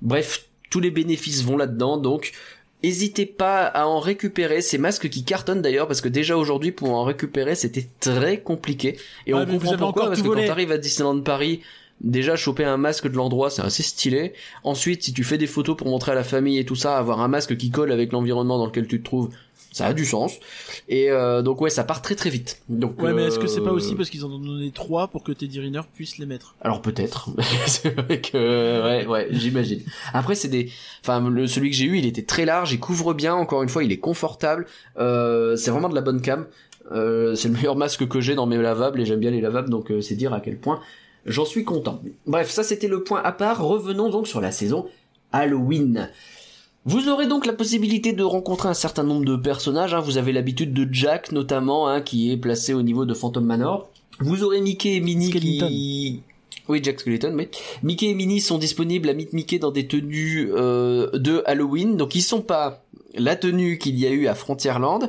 [0.00, 2.32] Bref, tous les bénéfices vont là-dedans, donc.
[2.84, 6.90] N'hésitez pas à en récupérer ces masques qui cartonnent d'ailleurs parce que déjà aujourd'hui pour
[6.90, 8.96] en récupérer c'était très compliqué
[9.26, 10.46] et on comprend pourquoi parce que quand volé.
[10.46, 11.60] t'arrives à Disneyland Paris
[12.00, 14.32] déjà choper un masque de l'endroit c'est assez stylé.
[14.64, 17.20] Ensuite si tu fais des photos pour montrer à la famille et tout ça avoir
[17.20, 19.30] un masque qui colle avec l'environnement dans lequel tu te trouves
[19.70, 20.38] ça a du sens.
[20.88, 22.62] Et euh, donc ouais ça part très très vite.
[22.68, 25.08] Donc Ouais, mais est-ce que c'est pas euh, aussi parce qu'ils en ont donné trois
[25.08, 26.54] pour que Teddy Riner puisse les mettre?
[26.60, 27.30] Alors peut-être.
[27.66, 29.82] C'est vrai que ouais ouais j'imagine.
[30.12, 30.70] Après c'est des
[31.02, 33.34] enfin le celui que j'ai eu il était très large il couvre bien.
[33.34, 34.66] Encore une fois il est confortable.
[34.98, 36.46] Euh, c'est vraiment de la bonne cam.
[36.92, 39.68] Euh, c'est le meilleur masque que j'ai dans mes lavables et j'aime bien les lavables
[39.68, 40.80] donc euh, c'est dire à quel point
[41.28, 44.86] j'en suis content bref ça c'était le point à part revenons donc sur la saison
[45.32, 46.08] Halloween
[46.88, 49.92] vous aurez donc la possibilité de rencontrer un certain nombre de personnages.
[49.92, 50.00] hein.
[50.00, 53.90] Vous avez l'habitude de Jack notamment, hein, qui est placé au niveau de Phantom Manor.
[54.20, 56.22] Vous aurez Mickey et Minnie qui...
[56.68, 57.48] Oui, Jack Skellington, oui.
[57.82, 61.96] Mickey et Minnie sont disponibles à Meet Mickey dans des tenues euh, de Halloween.
[61.98, 62.82] Donc ils sont pas
[63.18, 65.08] la tenue qu'il y a eu à Frontierland.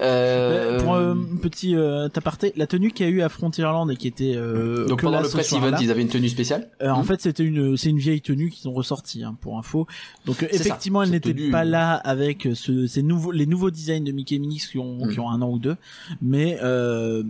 [0.00, 3.90] Euh, Euh, Pour un petit euh, aparté, la tenue qu'il y a eu à Frontierland
[3.90, 6.68] et qui était euh, donc pendant là, le press event, ils avaient une tenue spéciale?
[6.82, 7.04] Euh, En Hmm.
[7.04, 9.86] fait, c'était une, c'est une vieille tenue qu'ils ont ressortie hein, pour info.
[10.26, 11.50] Donc euh, ça, effectivement, elle n'était tenue.
[11.50, 14.78] pas là avec euh, ce, ces nouveaux, les nouveaux designs de Mickey et Minnie qui
[14.78, 15.12] ont, Hmm.
[15.12, 15.76] qui ont un an ou deux,
[16.22, 17.22] mais euh,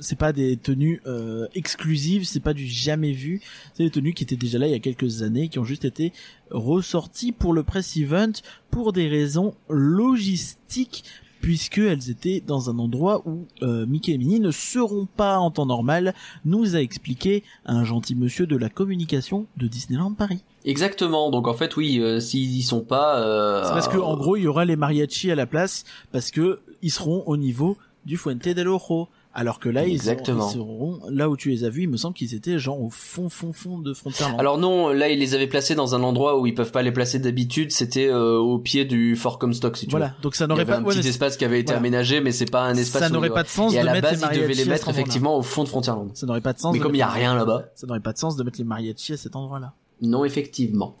[0.00, 3.40] c'est pas des tenues euh, exclusives, c'est pas du jamais vu.
[3.74, 5.84] C'est des tenues qui étaient déjà là il y a quelques années, qui ont juste
[5.84, 6.12] été
[6.50, 8.32] ressorties pour le press event
[8.70, 11.04] pour des raisons logistiques
[11.44, 15.66] puisqu'elles étaient dans un endroit où euh, Mickey et Minnie ne seront pas en temps
[15.66, 16.14] normal,
[16.46, 20.42] nous a expliqué un gentil monsieur de la communication de Disneyland Paris.
[20.64, 21.30] Exactement.
[21.30, 24.36] Donc en fait, oui, euh, s'ils y sont pas, euh, C'est parce que en gros,
[24.36, 27.76] il y aura les mariachis à la place parce que ils seront au niveau
[28.06, 29.08] du Fuente del Ojo.
[29.36, 30.48] Alors que là, ils Exactement.
[30.48, 31.82] seront, ils seront là où tu les as vus.
[31.82, 34.38] Il me semble qu'ils étaient genre au fond, fond, fond de Frontierland.
[34.38, 36.92] Alors non, là ils les avaient placés dans un endroit où ils peuvent pas les
[36.92, 37.72] placer d'habitude.
[37.72, 40.06] C'était euh, au pied du Fort Comstock, si tu voilà.
[40.16, 40.22] veux.
[40.22, 40.78] Donc ça Il y n'aurait avait pas.
[40.78, 41.80] un ouais, petit espace qui avait été voilà.
[41.80, 43.02] aménagé, mais c'est pas un espace.
[43.02, 44.64] Ça n'aurait pas de sens Et à de la mettre base, les ils devaient les
[44.66, 46.10] mettre effectivement au fond de Frontierland.
[46.14, 46.72] Ça n'aurait pas de sens.
[46.72, 47.64] Mais de comme il y a rien là-bas.
[47.74, 49.72] Ça n'aurait pas de sens de mettre les mariachis à cet endroit-là.
[50.00, 50.96] Non, effectivement.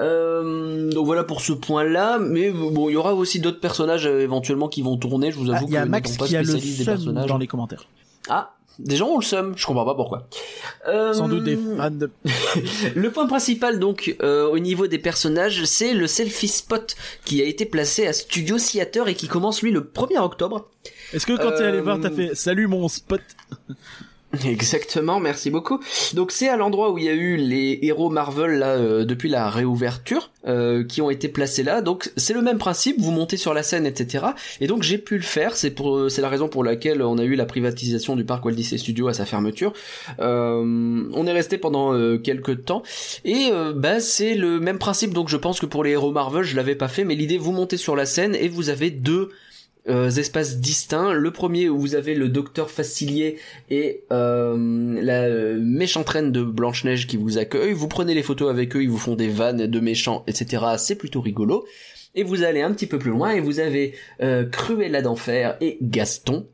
[0.00, 4.20] Euh, donc voilà pour ce point-là, mais bon, il y aura aussi d'autres personnages euh,
[4.22, 5.30] éventuellement qui vont tourner.
[5.32, 6.84] Je vous Ah, avoue Il y a que Max pas qui a le spécialiste des
[6.84, 7.26] personnages.
[7.28, 7.84] dans les commentaires.
[8.28, 10.26] Ah, des gens ont le seum, je comprends pas pourquoi.
[10.88, 12.10] Euh, Sans doute des fans de.
[12.94, 17.44] Le point principal donc euh, au niveau des personnages, c'est le selfie spot qui a
[17.44, 20.70] été placé à Studio Theater et qui commence lui le 1er octobre.
[21.12, 23.20] Est-ce que quand t'es allé Euh, voir, t'as fait salut mon spot
[24.46, 25.78] Exactement, merci beaucoup.
[26.14, 29.28] Donc c'est à l'endroit où il y a eu les héros Marvel là euh, depuis
[29.28, 31.82] la réouverture euh, qui ont été placés là.
[31.82, 34.26] Donc c'est le même principe, vous montez sur la scène, etc.
[34.60, 35.54] Et donc j'ai pu le faire.
[35.54, 38.42] C'est pour euh, c'est la raison pour laquelle on a eu la privatisation du parc
[38.44, 39.74] Walt Disney Studios à sa fermeture.
[40.18, 42.82] Euh, on est resté pendant euh, quelques temps
[43.26, 45.12] et bah c'est le même principe.
[45.12, 47.52] Donc je pense que pour les héros Marvel je l'avais pas fait, mais l'idée vous
[47.52, 49.30] montez sur la scène et vous avez deux
[49.88, 51.12] euh, espaces distincts.
[51.12, 53.38] Le premier où vous avez le docteur Facilier
[53.70, 57.72] et euh, la euh, méchante reine de Blanche-Neige qui vous accueille.
[57.72, 60.64] Vous prenez les photos avec eux, ils vous font des vannes de méchants, etc.
[60.78, 61.64] C'est plutôt rigolo.
[62.14, 65.78] Et vous allez un petit peu plus loin et vous avez euh, Cruella d'enfer et
[65.80, 66.46] Gaston.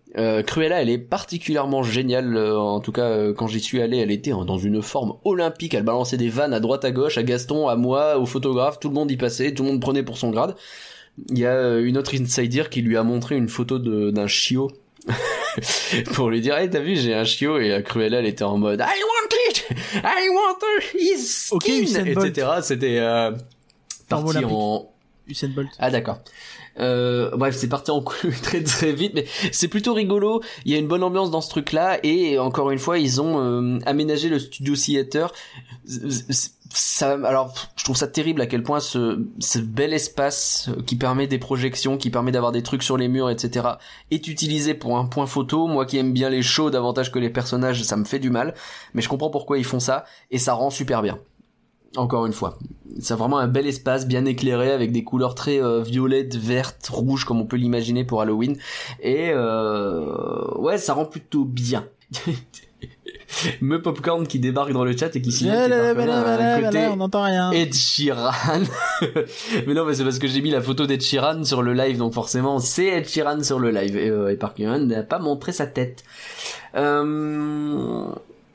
[0.46, 2.36] Cruella, elle est particulièrement géniale.
[2.36, 5.74] en tout cas, quand j'y suis allé, elle était dans une forme olympique.
[5.74, 8.80] Elle balançait des vannes à droite, à gauche, à Gaston, à moi, au photographe.
[8.80, 10.56] Tout le monde y passait, tout le monde prenait pour son grade.
[11.30, 14.26] Il y a euh, une autre insider qui lui a montré une photo de- d'un
[14.26, 14.70] chiot.
[16.14, 17.58] Pour lui dire hey, t'as vu j'ai un chiot.
[17.58, 19.66] Et la Cruella elle était en mode I want it!
[20.04, 20.58] I want
[20.94, 22.12] his skin!
[22.14, 22.26] Bolt.
[22.26, 23.32] etc c'était euh,
[24.08, 24.90] parti en
[25.26, 25.68] Usain Bolt.
[25.78, 26.18] ah d'accord.
[26.80, 30.42] Euh, bref, c'est parti en couille très très vite, mais c'est plutôt rigolo.
[30.64, 33.40] Il y a une bonne ambiance dans ce truc-là, et encore une fois, ils ont
[33.40, 35.32] euh, aménagé le studio theater.
[36.70, 40.96] Ça, alors, je trouve ça terrible à quel point ce, ce bel espace euh, qui
[40.96, 43.66] permet des projections, qui permet d'avoir des trucs sur les murs, etc.,
[44.10, 45.66] est utilisé pour un point photo.
[45.66, 48.54] Moi qui aime bien les shows davantage que les personnages, ça me fait du mal,
[48.92, 51.18] mais je comprends pourquoi ils font ça, et ça rend super bien.
[51.96, 52.58] Encore une fois,
[53.00, 57.24] c'est vraiment un bel espace bien éclairé avec des couleurs très euh, violettes, vertes, rouges
[57.24, 58.56] comme on peut l'imaginer pour Halloween.
[59.00, 61.86] Et euh, ouais, ça rend plutôt bien.
[63.60, 67.50] Me Popcorn qui débarque dans le chat et qui signe on n'entend rien.
[67.52, 68.62] Ed Sheeran.
[69.66, 71.98] mais non, mais c'est parce que j'ai mis la photo d'Ed Sheeran sur le live,
[71.98, 73.96] donc forcément c'est Ed Sheeran sur le live.
[73.96, 76.04] Et, euh, et n'a pas montré sa tête.
[76.74, 78.08] Euh...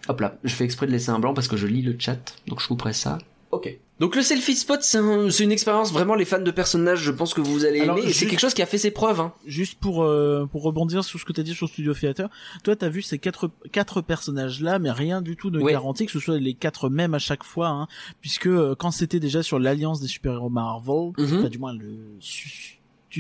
[0.10, 2.36] Hop là, je fais exprès de laisser un blanc parce que je lis le chat,
[2.48, 3.18] donc je couperai ça.
[3.52, 3.78] Ok.
[4.00, 7.12] Donc le selfie spot, c'est un- c'est une expérience vraiment les fans de personnages, je
[7.12, 8.12] pense que vous allez Alors, aimer.
[8.12, 9.20] C'est quelque chose qui a fait ses preuves.
[9.22, 9.32] Hein.
[9.46, 12.30] Juste pour euh, pour rebondir sur ce que t'as dit sur Studio Theater,
[12.64, 15.72] toi t'as vu ces quatre quatre personnages là, mais rien du tout ne Oui.
[15.72, 17.88] garantit que ce soit les quatre mêmes à chaque fois, hein,
[18.20, 21.38] puisque euh, quand c'était déjà sur l'alliance des super héros Marvel, Mhm.
[21.40, 21.96] enfin, du moins le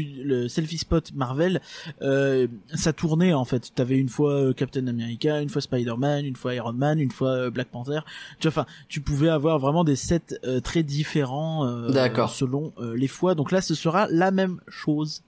[0.01, 1.61] le selfie spot Marvel,
[2.01, 3.71] euh, ça tournait en fait.
[3.75, 7.29] T'avais une fois euh, Captain America, une fois Spider-Man, une fois Iron Man, une fois
[7.29, 7.99] euh, Black Panther.
[8.39, 12.29] Tu vois, enfin, tu pouvais avoir vraiment des sets euh, très différents euh, D'accord.
[12.29, 13.35] selon euh, les fois.
[13.35, 15.23] Donc là, ce sera la même chose.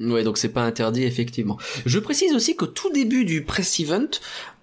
[0.00, 1.56] Ouais, donc c'est pas interdit effectivement.
[1.84, 4.06] Je précise aussi qu'au tout début du press event,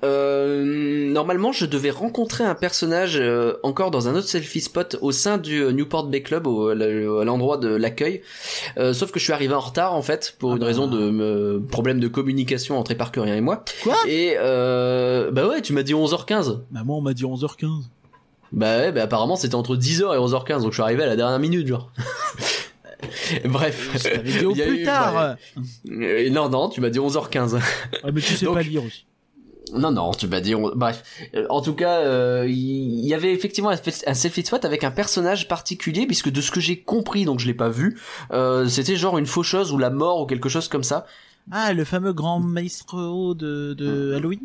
[0.03, 0.63] euh,
[1.11, 5.37] normalement je devais rencontrer un personnage euh, encore dans un autre selfie spot au sein
[5.37, 8.21] du euh, Newport Bay Club au- à l'endroit de l'accueil.
[8.77, 10.67] Euh, sauf que je suis arrivé en retard en fait pour Ah une bah.
[10.67, 13.65] raison de euh, problème de communication entre Parkerien et moi.
[13.83, 13.95] Quoi?
[14.07, 16.59] Et euh, bah ouais, tu m'as dit 11h15.
[16.71, 17.67] Bah moi on m'a dit 11h15.
[18.53, 21.15] Bah ouais, bah apparemment c'était entre 10h et 11h15, donc je suis arrivé à la
[21.17, 21.91] dernière minute, genre.
[23.45, 23.91] Bref.
[24.03, 25.37] Je dit au Il y a plus eu- tard.
[25.89, 27.53] euh, non, non, tu m'as dit 11h15.
[27.55, 29.05] Ouais, mais tu sais Donc- pas lire aussi.
[29.73, 30.53] Non, non, tu m'as dit.
[30.53, 31.03] on- Bref,
[31.35, 33.77] Euh, en tout cas, euh, il y avait effectivement un
[34.07, 37.47] un selfie spot avec un personnage particulier, puisque de ce que j'ai compris, donc je
[37.47, 37.99] l'ai pas vu,
[38.31, 41.05] euh, c'était genre une faucheuse ou la mort ou quelque chose comme ça.
[41.51, 44.41] Ah, le fameux grand maestro de, de Halloween?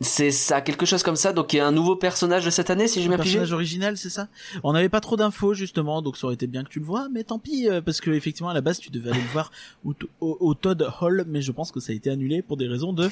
[0.00, 1.32] C'est ça, quelque chose comme ça.
[1.32, 3.96] Donc il y a un nouveau personnage de cette année, si j'ai bien personnage original,
[3.96, 4.26] c'est ça?
[4.64, 7.08] On n'avait pas trop d'infos justement, donc ça aurait été bien que tu le vois,
[7.12, 9.52] mais tant pis, euh, parce que effectivement à la base tu devais aller le voir
[9.84, 12.66] au, au, au Todd Hall, mais je pense que ça a été annulé pour des
[12.66, 13.08] raisons de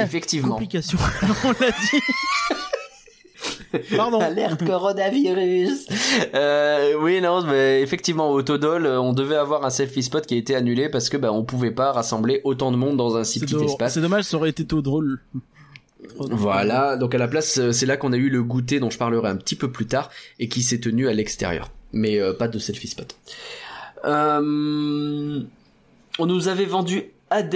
[0.00, 0.54] Effectivement.
[0.54, 0.98] complications.
[1.44, 2.00] On l'a dit.
[3.96, 4.20] Pardon.
[4.20, 5.86] Alerte coronavirus.
[6.34, 10.34] Euh, oui, non, mais effectivement, au Todol, euh, on devait avoir un selfie spot qui
[10.34, 13.24] a été annulé parce que bah, on pouvait pas rassembler autant de monde dans un
[13.24, 13.94] si petit espace.
[13.94, 15.20] c'est dommage, ça aurait été trop drôle.
[16.18, 18.98] Voilà, donc à la place, euh, c'est là qu'on a eu le goûter dont je
[18.98, 22.48] parlerai un petit peu plus tard et qui s'est tenu à l'extérieur, mais euh, pas
[22.48, 23.16] de selfie spot.
[24.04, 25.40] Euh,
[26.18, 27.54] on nous avait vendu Hades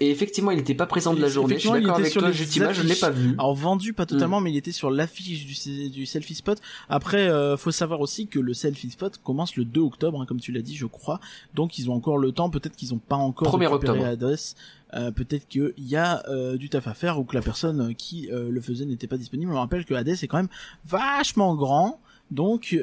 [0.00, 1.54] et effectivement il n'était pas présent de la journée.
[1.54, 3.34] Je suis d'accord avec sur toi, Jutima, je ne l'ai pas vu.
[3.38, 4.44] Alors vendu pas totalement, Hmm.
[4.44, 6.58] mais il était sur l'affiche du, du selfie spot.
[6.88, 10.40] Après, euh, faut savoir aussi que le selfie spot commence le 2 octobre, hein, comme
[10.40, 11.20] tu l'as dit, je crois.
[11.54, 12.50] Donc ils ont encore le temps.
[12.50, 14.02] Peut-être qu'ils ont pas encore 1er récupéré octobre.
[14.02, 14.56] l'adresse.
[14.94, 18.28] Euh, peut-être qu'il y a euh, du taf à faire ou que la personne qui
[18.32, 19.52] euh, le faisait n'était pas disponible.
[19.52, 20.48] On rappelle que Hades est quand même
[20.86, 22.76] vachement grand, donc tout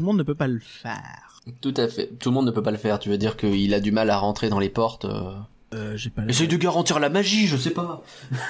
[0.00, 1.40] le monde ne peut pas le faire.
[1.62, 2.08] Tout à fait.
[2.18, 2.98] Tout le monde ne peut pas le faire.
[2.98, 5.06] Tu veux dire qu'il a du mal à rentrer dans les portes.
[5.06, 5.32] euh.
[5.96, 6.22] J'ai pas.
[6.28, 8.02] Essaye de garantir la magie, je sais pas.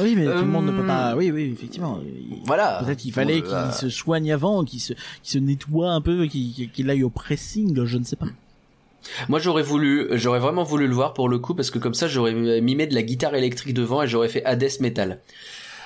[0.00, 1.16] Oui, mais tout le monde ne peut pas.
[1.16, 1.98] Oui, oui, effectivement.
[2.04, 2.82] Il- Voilà.
[2.84, 6.70] Peut-être qu'il fallait qu'il se soigne avant, qu'il se, qu'il se nettoie un peu, qu'il
[6.70, 8.26] qu'il aille au pressing, je ne sais pas.
[9.28, 12.08] Moi, j'aurais voulu, j'aurais vraiment voulu le voir pour le coup parce que comme ça,
[12.08, 15.20] j'aurais mimé de la guitare électrique devant et j'aurais fait Hades Metal.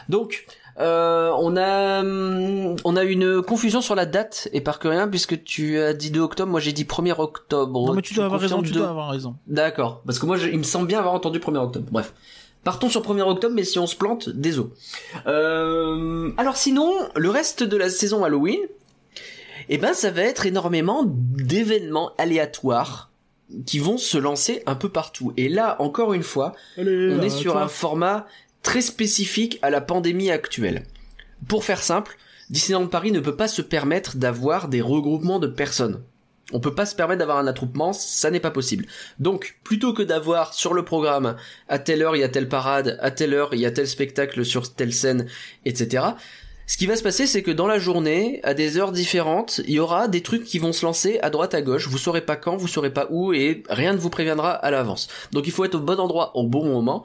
[0.08, 0.46] Donc,
[0.78, 5.08] euh, on a, hum, on a une confusion sur la date et par que rien
[5.08, 7.86] puisque tu as dit 2 octobre, moi j'ai dit 1er octobre.
[7.86, 9.36] non, mais tu dois avoir raison, tu dois avoir raison.
[9.46, 11.86] D'accord, parce que moi, je- il me semble bien avoir entendu 1er octobre.
[11.90, 12.14] Bref.
[12.64, 14.68] Partons sur 1er octobre, mais si on se plante, désolé.
[15.26, 18.58] Euh, alors sinon, le reste de la saison Halloween,
[19.68, 23.09] eh ben, ça va être énormément d'événements aléatoires
[23.66, 25.32] qui vont se lancer un peu partout.
[25.36, 28.26] Et là, encore une fois, on est sur un format
[28.62, 30.84] très spécifique à la pandémie actuelle.
[31.48, 32.16] Pour faire simple,
[32.50, 36.02] Disneyland Paris ne peut pas se permettre d'avoir des regroupements de personnes.
[36.52, 38.86] On peut pas se permettre d'avoir un attroupement, ça n'est pas possible.
[39.20, 41.36] Donc, plutôt que d'avoir sur le programme
[41.68, 43.86] à telle heure il y a telle parade, à telle heure il y a tel
[43.86, 45.26] spectacle sur telle scène,
[45.64, 46.04] etc.
[46.70, 49.74] Ce qui va se passer, c'est que dans la journée, à des heures différentes, il
[49.74, 51.88] y aura des trucs qui vont se lancer à droite à gauche.
[51.88, 55.08] Vous saurez pas quand, vous saurez pas où, et rien ne vous préviendra à l'avance.
[55.32, 57.02] Donc il faut être au bon endroit au bon moment.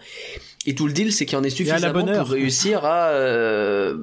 [0.68, 3.07] Et tout le deal, c'est qu'il y en la suffisamment pour réussir à.
[3.07, 3.97] euh,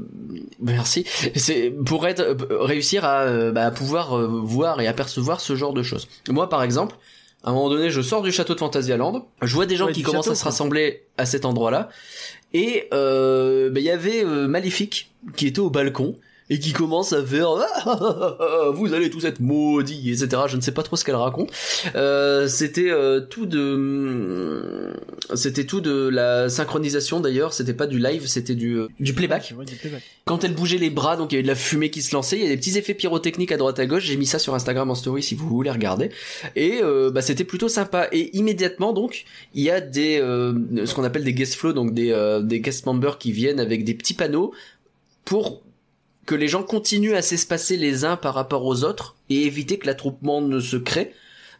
[0.60, 1.04] Merci.
[1.36, 5.84] C'est pour être réussir à euh, bah, pouvoir euh, voir et apercevoir ce genre de
[5.84, 6.08] choses.
[6.28, 6.96] Moi, par exemple.
[7.44, 9.92] À un moment donné, je sors du château de Fantasyland, je vois des gens Ouais,
[9.92, 11.88] qui commencent château, à se rassembler à cet endroit-là,
[12.54, 16.16] et euh, bah, il y avait euh, Maléfique qui était au balcon
[16.52, 17.50] et qui commence à faire
[17.86, 21.50] Ah, vous allez tous être maudits etc je ne sais pas trop ce qu'elle raconte.
[21.94, 24.92] Euh, c'était euh, tout de
[25.34, 27.52] c'était tout de la synchronisation d'ailleurs.
[27.52, 29.54] C'était pas du live c'était du du playback.
[29.56, 30.02] Ouais, du playback.
[30.24, 32.36] quand elle bougeait les bras, donc il y avait de la fumée qui se lançait,
[32.36, 34.54] il y a des petits effets pyrotechniques à droite à gauche, j'ai mis ça sur
[34.54, 36.10] Instagram en story si vous voulez regarder,
[36.56, 38.08] et euh, bah, c'était plutôt sympa.
[38.12, 39.24] Et immédiatement donc,
[39.54, 42.60] il y a des euh, ce qu'on appelle des guest flow, donc des, euh, des
[42.60, 44.52] guest members qui viennent avec des petits panneaux
[45.24, 45.62] pour
[46.26, 49.86] que les gens continuent à s'espacer les uns par rapport aux autres et éviter que
[49.86, 51.12] l'attroupement ne se crée.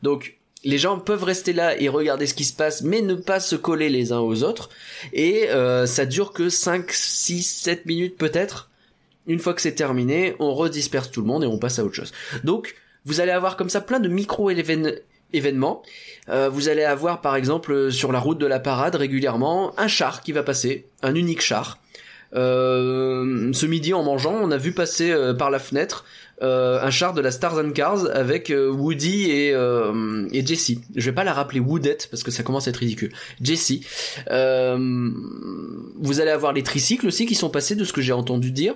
[0.03, 3.41] Donc les gens peuvent rester là et regarder ce qui se passe, mais ne pas
[3.41, 4.71] se coller les uns aux autres.
[5.13, 8.71] Et euh, ça dure que 5, 6, 7 minutes peut-être.
[9.27, 11.95] Une fois que c'est terminé, on redisperse tout le monde et on passe à autre
[11.95, 12.13] chose.
[12.45, 15.83] Donc, vous allez avoir comme ça plein de micro-événements.
[16.29, 20.23] Euh, vous allez avoir par exemple sur la route de la parade régulièrement un char
[20.23, 21.79] qui va passer, un unique char.
[22.35, 26.05] Euh, ce midi en mangeant, on a vu passer euh, par la fenêtre
[26.43, 30.81] euh, un char de la Stars and Cars avec euh, Woody et, euh, et Jessie.
[30.97, 33.13] Je vais pas la rappeler Woodette parce que ça commence à être ridicule.
[33.41, 33.87] Jessie.
[34.27, 38.75] Vous allez avoir les tricycles aussi qui sont passés de ce que j'ai entendu dire.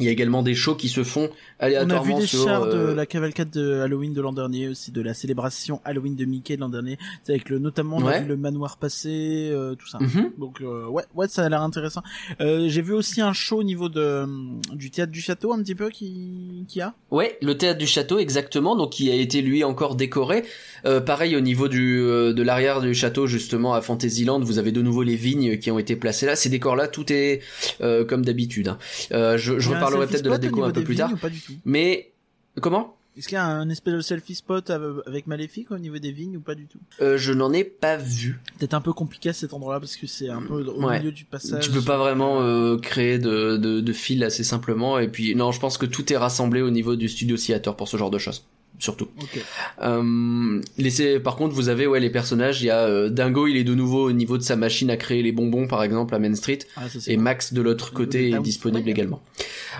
[0.00, 1.30] Il y a également des shows qui se font
[1.60, 2.44] On a vu des sur.
[2.44, 6.16] chars de euh, la cavalcade de Halloween de l'an dernier aussi, de la célébration Halloween
[6.16, 6.98] de Mickey de l'an dernier.
[7.22, 8.22] C'est avec le notamment on a Ouais.
[8.22, 9.98] vu le manoir passer, euh, tout ça.
[10.00, 10.32] mhm.
[10.38, 12.02] Donc euh, ouais, ouais, ça a l'air intéressant.
[12.40, 14.26] Euh, J'ai vu aussi un show au niveau de
[14.74, 16.94] du théâtre du château un petit peu qui qui a?
[17.10, 20.44] Ouais, le théâtre du château exactement, donc qui a été lui encore décoré.
[20.86, 24.72] Euh, pareil au niveau du euh, de l'arrière du château justement à Fantasyland, vous avez
[24.72, 26.36] de nouveau les vignes qui ont été placées là.
[26.36, 27.40] Ces décors là, tout est
[27.80, 28.68] euh, comme d'habitude.
[28.68, 28.78] hein.
[29.12, 31.12] Euh, je je reparlerai peut-être de la déco un peu plus vignes tard.
[31.12, 31.53] ou Pas du tout?
[31.64, 32.12] Mais
[32.60, 32.96] comment?
[33.16, 36.10] Est-ce qu'il y a un espèce de selfie spot av- avec Maléfique au niveau des
[36.10, 36.80] vignes ou pas du tout?
[37.00, 38.40] Euh, je n'en ai pas vu.
[38.58, 40.98] Peut-être un peu compliqué à cet endroit-là parce que c'est un peu au Ouais.
[40.98, 41.62] milieu du passage.
[41.62, 44.98] Tu peux pas vraiment euh, créer de, de, de fil assez simplement.
[44.98, 47.86] Et puis non, je pense que tout est rassemblé au niveau du studio Theater pour
[47.86, 48.44] ce genre de choses.
[48.78, 49.08] Surtout.
[49.22, 49.40] Ok.
[49.82, 52.60] Euh, laissez, par contre, vous avez ouais les personnages.
[52.60, 54.96] Il y a euh, Dingo, il est de nouveau au niveau de sa machine à
[54.96, 56.58] créer les bonbons, par exemple, à Main Street.
[56.76, 57.16] Ah, Et.
[57.16, 59.22] Max de l'autre côté est disponible également.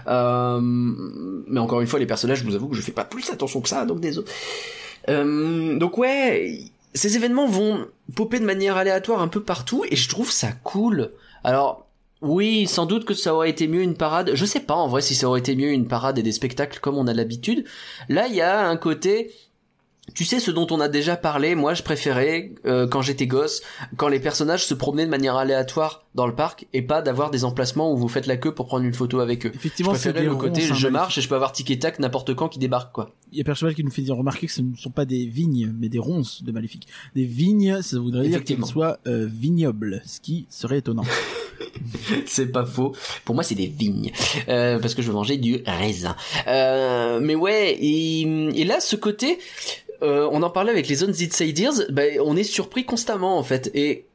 [0.06, 3.30] Euh, mais encore une fois, les personnages, je vous avoue que je fais pas plus
[3.30, 4.26] attention que ça, donc désolé.
[5.08, 6.60] Euh, donc ouais,
[6.94, 11.10] ces événements vont popper de manière aléatoire un peu partout, et je trouve ça cool.
[11.42, 11.86] Alors,
[12.22, 14.30] oui, sans doute que ça aurait été mieux une parade.
[14.34, 16.80] Je sais pas en vrai si ça aurait été mieux une parade et des spectacles
[16.80, 17.64] comme on a l'habitude.
[18.08, 19.32] Là, il y a un côté
[20.14, 23.62] tu sais ce dont on a déjà parlé, moi je préférais euh, quand j'étais gosse,
[23.96, 27.44] quand les personnages se promenaient de manière aléatoire dans le parc et pas d'avoir des
[27.44, 29.52] emplacements où vous faites la queue pour prendre une photo avec eux.
[29.54, 32.34] Effectivement, c'est le côté hein, je marche et je peux avoir tic et tac n'importe
[32.34, 33.10] quand qui débarque quoi.
[33.32, 35.26] Il y a Percheval qui nous fait dire remarquer que ce ne sont pas des
[35.26, 36.86] vignes, mais des ronces de Maléfique.
[37.16, 41.04] Des vignes, ça voudrait dire qu'elles soient euh, vignobles, ce qui serait étonnant.
[42.26, 42.92] c'est pas faux.
[43.24, 44.12] Pour moi, c'est des vignes.
[44.48, 46.16] Euh, parce que je veux manger du raisin.
[46.46, 49.38] Euh, mais ouais, et, et là, ce côté,
[50.02, 53.70] euh, on en parlait avec les Zones Insiders, bah, on est surpris constamment, en fait.
[53.74, 54.06] Et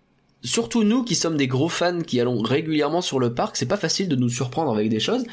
[0.43, 3.77] surtout nous qui sommes des gros fans qui allons régulièrement sur le parc, c'est pas
[3.77, 5.23] facile de nous surprendre avec des choses.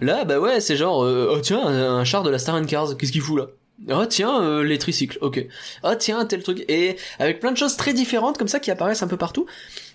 [0.00, 2.96] Là, bah ouais, c'est genre, euh, oh tiens, un, char de la Star and Cars,
[2.96, 3.46] qu'est-ce qu'il fout là?
[3.88, 5.46] Oh tiens, euh, les tricycles, ok.
[5.84, 6.64] Oh tiens, tel truc.
[6.68, 9.46] Et avec plein de choses très différentes comme ça qui apparaissent un peu partout.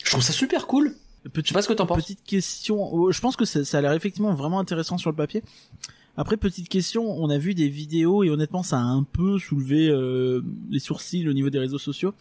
[0.03, 0.95] Je trouve ça super cool.
[1.33, 2.03] Je sais pas ce que t'en penses.
[2.03, 5.15] Petite question, oh, je pense que ça, ça a l'air effectivement vraiment intéressant sur le
[5.15, 5.43] papier.
[6.17, 9.89] Après, petite question, on a vu des vidéos et honnêtement, ça a un peu soulevé
[9.89, 12.13] euh, les sourcils au niveau des réseaux sociaux.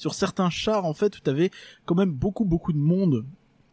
[0.00, 1.50] Sur certains chars, en fait, où t'avais
[1.84, 3.26] quand même beaucoup, beaucoup de monde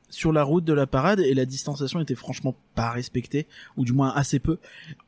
[0.09, 3.47] sur la route de la parade et la distanciation était franchement pas respectée
[3.77, 4.57] ou du moins assez peu.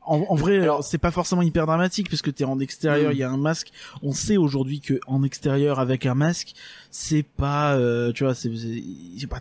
[0.02, 3.16] En, en vrai, alors c'est pas forcément hyper dramatique parce que t'es en extérieur, il
[3.16, 3.20] Mm.
[3.20, 3.70] y a un masque.
[4.02, 6.52] On sait aujourd'hui que en extérieur avec un masque,
[6.90, 8.50] c'est pas, euh, tu vois, c'est
[9.28, 9.40] pas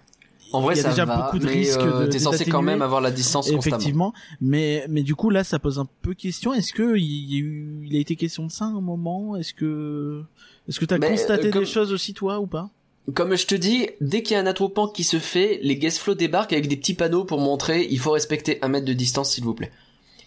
[0.52, 2.46] En vrai, il y a ça déjà va, beaucoup de risques euh, de t'es censé
[2.46, 6.16] quand même avoir la distance effectivement mais mais du coup là ça pose un peu
[6.16, 8.82] question est-ce que il y a eu il a été question de ça à un
[8.82, 9.36] moment?
[9.36, 10.24] Est-ce que
[10.70, 12.70] est-ce que t'as Mais, constaté euh, comme- des choses aussi toi ou pas?
[13.16, 15.98] Comme je te dis, dès qu'il y a un attroupement qui se fait, les guest
[15.98, 19.32] flow débarquent avec des petits panneaux pour montrer il faut respecter un mètre de distance
[19.34, 19.72] s'il vous plaît.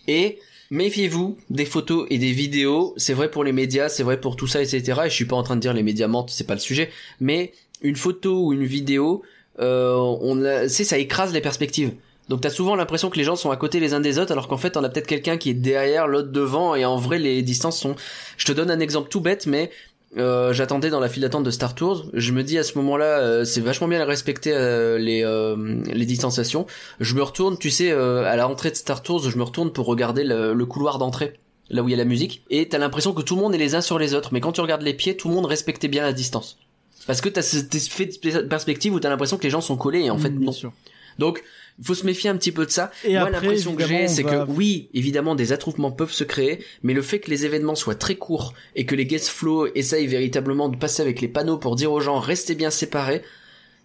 [0.09, 0.39] Et
[0.73, 4.49] méfiez-vous des photos et des vidéos, c'est vrai pour les médias, c'est vrai pour tout
[4.49, 5.03] ça, etc.
[5.05, 6.91] Et je suis pas en train de dire les médias mentent, c'est pas le sujet,
[7.21, 9.23] mais une photo ou une vidéo,
[9.61, 11.93] euh, on a, c'est ça écrase les perspectives.
[12.29, 14.49] Donc t'as souvent l'impression que les gens sont à côté les uns des autres, alors
[14.49, 17.43] qu'en fait on a peut-être quelqu'un qui est derrière, l'autre devant, et en vrai les
[17.43, 17.95] distances sont.
[18.39, 19.71] Je te donne un exemple tout bête, mais
[20.19, 22.07] euh, j'attendais dans la file d'attente de Star Tours.
[22.13, 25.57] Je me dis à ce moment-là, euh, c'est vachement bien de respecter euh, les euh,
[25.93, 26.67] les distanciations.
[27.01, 29.73] Je me retourne, tu sais, euh, à la rentrée de Star Tours, je me retourne
[29.73, 31.35] pour regarder le, le couloir d'entrée,
[31.71, 33.59] là où il y a la musique, et t'as l'impression que tout le monde est
[33.59, 34.31] les uns sur les autres.
[34.33, 36.59] Mais quand tu regardes les pieds, tout le monde respectait bien la distance.
[37.07, 40.03] Parce que t'as cet effet de perspective où t'as l'impression que les gens sont collés
[40.03, 40.53] et en fait Mm, bien non.
[40.53, 40.73] sûr.
[41.19, 41.43] Donc
[41.79, 42.91] il faut se méfier un petit peu de ça.
[43.05, 46.65] Et Moi l'impression que j'ai c'est va- que oui, évidemment des attroupements peuvent se créer,
[46.83, 50.07] mais le fait que les événements soient très courts et que les guest flow essayent
[50.07, 53.23] véritablement de passer avec les panneaux pour dire aux gens restez bien séparés,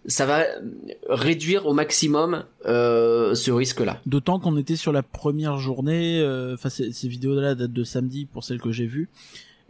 [0.06, 0.44] ça va
[1.08, 4.00] réduire au maximum euh, ce risque-là.
[4.06, 8.26] D'autant qu'on était sur la première journée, euh, enfin ces, ces vidéos-là datent de samedi
[8.26, 9.08] pour celles que j'ai vues.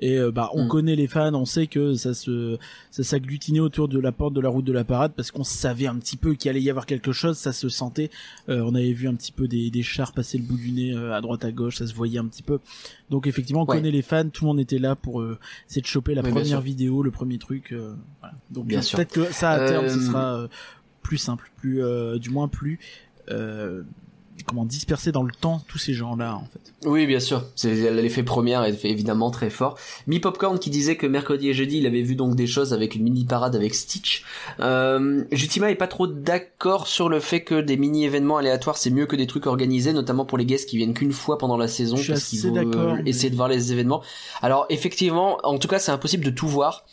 [0.00, 0.68] Et euh, bah on Mm.
[0.68, 2.56] connaît les fans, on sait que ça se
[2.92, 5.88] ça s'agglutinait autour de la porte de la route de la parade parce qu'on savait
[5.88, 8.08] un petit peu qu'il allait y avoir quelque chose, ça se sentait.
[8.48, 10.92] Euh, on avait vu un petit peu des, des chars passer le bout du nez
[10.94, 12.60] euh, à droite à gauche, ça se voyait un petit peu.
[13.10, 13.76] Donc effectivement on Ouais.
[13.78, 15.36] connaît les fans, tout le monde était là pour euh,
[15.68, 17.72] essayer de choper la Oui, première vidéo, le premier truc.
[17.72, 18.34] euh, voilà.
[18.50, 18.98] Donc Bien sûr.
[18.98, 20.48] peut-être que ça à terme ce sera euh,
[21.02, 22.78] plus simple, plus euh, du moins plus
[23.30, 23.82] euh,
[24.44, 26.72] comment disperser dans le temps tous ces gens-là en fait.
[26.88, 27.44] Oui, bien sûr.
[27.56, 29.76] C'est l'effet première est évidemment très fort.
[30.06, 32.94] Mi Popcorn qui disait que mercredi et jeudi, il avait vu donc des choses avec
[32.94, 34.24] une mini parade avec Stitch.
[34.60, 38.90] Euh, Jutima est pas trop d'accord sur le fait que des mini événements aléatoires c'est
[38.90, 41.68] mieux que des trucs organisés, notamment pour les guests qui viennent qu'une fois pendant la
[41.68, 44.02] saison Je suis parce qu'ils mais- essayer de voir les événements.
[44.42, 46.84] Alors effectivement, en tout cas, c'est impossible de tout voir.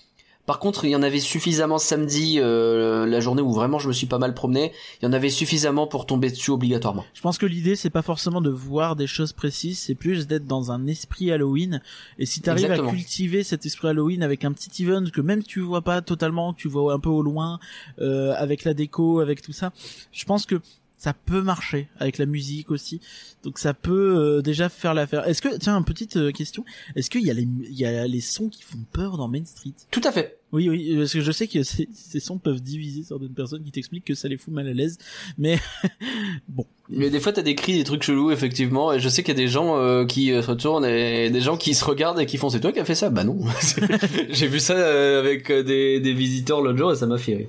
[0.45, 3.93] Par contre, il y en avait suffisamment samedi, euh, la journée où vraiment je me
[3.93, 4.73] suis pas mal promené.
[5.01, 7.03] Il y en avait suffisamment pour tomber dessus obligatoirement.
[7.13, 10.45] Je pense que l'idée c'est pas forcément de voir des choses précises, c'est plus d'être
[10.45, 11.81] dans un esprit Halloween.
[12.19, 15.61] Et si t'arrives à cultiver cet esprit Halloween avec un petit event que même tu
[15.61, 17.59] vois pas totalement, que tu vois un peu au loin,
[17.99, 19.71] euh, avec la déco, avec tout ça,
[20.11, 20.61] je pense que
[20.97, 23.01] ça peut marcher avec la musique aussi.
[23.43, 25.27] Donc ça peut euh, déjà faire l'affaire.
[25.27, 26.65] Est-ce que tiens, une petite euh, question,
[26.95, 29.45] est-ce qu'il y a les il y a les sons qui font peur dans Main
[29.45, 29.73] Street?
[29.91, 30.39] Tout à fait.
[30.51, 33.71] Oui oui, parce que je sais que ces, ces sons peuvent diviser certaines personnes qui
[33.71, 34.97] t'expliquent que ça les fout mal à l'aise,
[35.37, 35.59] mais
[36.47, 36.65] bon.
[36.89, 38.93] Mais des fois, t'as des cris, des trucs chelous, effectivement.
[38.93, 41.41] Et je sais qu'il y a des gens euh, qui euh, se retournent et des
[41.41, 43.09] gens qui se regardent et qui font c'est toi qui as fait ça?
[43.09, 43.39] Bah non.
[44.29, 47.35] J'ai vu ça euh, avec euh, des, des visiteurs l'autre jour et ça m'a fait
[47.35, 47.47] rire.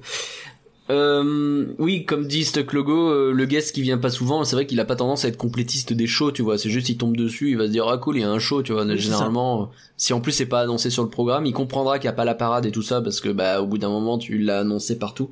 [0.89, 4.67] Euh, oui, comme dit Stuck Logo, euh, le guest qui vient pas souvent, c'est vrai
[4.67, 6.59] qu'il a pas tendance à être complétiste des shows, tu vois.
[6.59, 8.39] C'est juste il tombe dessus, il va se dire ah cool, il y a un
[8.39, 8.87] show, tu vois.
[8.97, 9.67] Généralement, euh,
[9.97, 12.25] si en plus c'est pas annoncé sur le programme, il comprendra qu'il y a pas
[12.25, 14.99] la parade et tout ça parce que bah au bout d'un moment tu l'as annoncé
[14.99, 15.31] partout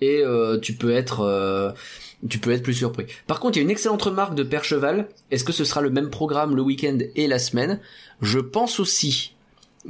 [0.00, 1.70] et euh, tu peux être euh,
[2.28, 3.06] tu peux être plus surpris.
[3.26, 5.08] Par contre, il y a une excellente remarque de Père Cheval.
[5.30, 7.80] Est-ce que ce sera le même programme le week-end et la semaine?
[8.20, 9.32] Je pense aussi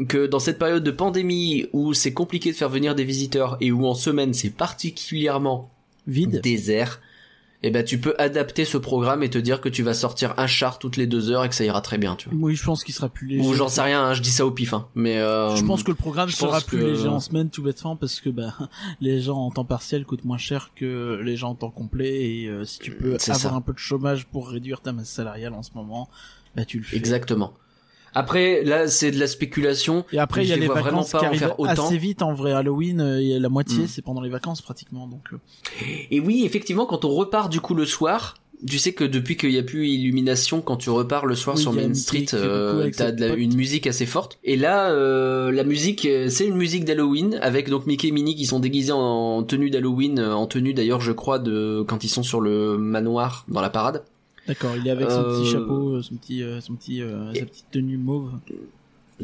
[0.08, 3.72] que dans cette période de pandémie où c'est compliqué de faire venir des visiteurs et
[3.72, 5.70] où en semaine c'est particulièrement
[6.06, 7.00] vide, désert,
[7.62, 10.46] eh ben tu peux adapter ce programme et te dire que tu vas sortir un
[10.46, 12.38] char toutes les deux heures et que ça ira très bien, tu vois.
[12.40, 13.46] Oui, je pense qu'il sera plus léger.
[13.46, 14.86] Ou j'en sais rien, hein, je dis ça au pif, hein.
[14.94, 17.96] mais euh, Je pense que le programme sera plus que- léger en semaine tout bêtement
[17.96, 18.54] parce que bah
[19.00, 22.46] les gens en temps partiel coûtent moins cher que les gens en temps complet et
[22.48, 23.52] euh, si tu peux avoir ça.
[23.52, 26.08] un peu de chômage pour réduire ta masse salariale en ce moment,
[26.56, 26.96] bah tu le fais.
[26.96, 27.52] Exactement.
[28.14, 30.04] Après, là, c'est de la spéculation.
[30.12, 32.32] Et après il y a les vraiment vacances pas qui en arrivent assez vite en
[32.34, 33.86] vrai Halloween, euh, et la moitié Mm.
[33.88, 35.28] c'est pendant les vacances pratiquement donc.
[35.32, 35.36] euh,
[36.10, 38.36] Et oui, effectivement, quand on repart du coup le soir,
[38.66, 41.62] tu sais que depuis qu'il y a plus illumination, quand tu repars le soir Oui,
[41.62, 44.38] sur Main Street, euh, t'as une musique assez forte.
[44.44, 48.34] Et là, euh, la musique, euh, c'est une musique d'Halloween avec donc Mickey et Minnie
[48.34, 52.22] qui sont déguisés en tenue d'Halloween, en tenue d'ailleurs, je crois, de quand ils sont
[52.22, 54.02] sur le manoir dans la parade.
[54.50, 57.44] D'accord, il est avec son petit chapeau, euh, son petit, euh, son petit, euh, sa
[57.46, 58.32] petite tenue mauve.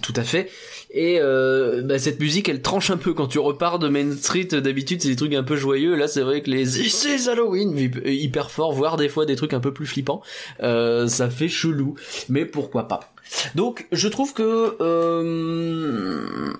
[0.02, 0.50] Tout à fait.
[0.92, 4.44] Et euh, bah, cette musique, elle tranche un peu quand tu repars de Main Street.
[4.44, 5.96] D'habitude, c'est des trucs un peu joyeux.
[5.96, 7.90] Là, c'est vrai que les c'est Halloween hy-
[8.22, 10.22] hyper fort, voire des fois des trucs un peu plus flippants.
[10.62, 11.94] Euh, ça fait chelou,
[12.28, 13.12] mais pourquoi pas.
[13.56, 16.52] Donc, je trouve que euh...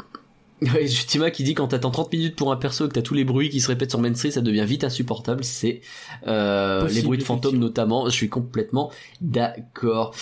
[1.07, 3.25] Tima qui dit quand t'attends 30 minutes pour un perso et que t'as tous les
[3.25, 5.45] bruits qui se répètent sur Main Street, ça devient vite insupportable.
[5.45, 5.81] C'est
[6.27, 8.07] euh, Possible, les bruits de fantômes notamment.
[8.07, 8.91] Je suis complètement
[9.21, 10.15] d'accord.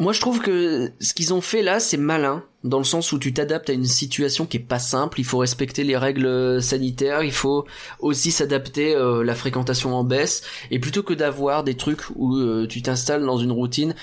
[0.00, 3.18] Moi, je trouve que ce qu'ils ont fait là, c'est malin, dans le sens où
[3.18, 5.20] tu t'adaptes à une situation qui est pas simple.
[5.20, 7.22] Il faut respecter les règles sanitaires.
[7.22, 7.64] Il faut
[8.00, 10.42] aussi s'adapter euh, la fréquentation en baisse.
[10.72, 13.94] Et plutôt que d'avoir des trucs où euh, tu t'installes dans une routine,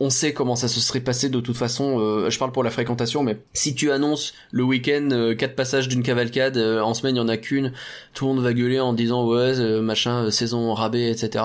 [0.00, 2.00] on sait comment ça se serait passé de toute façon.
[2.00, 5.88] euh, je parle pour la fréquentation, mais si tu annonces le week-end euh, quatre passages
[5.88, 7.72] d'une cavalcade, euh, en semaine il y en a qu'une,
[8.14, 11.44] tout le monde va gueuler en disant ouais euh, machin euh, saison rabais, etc.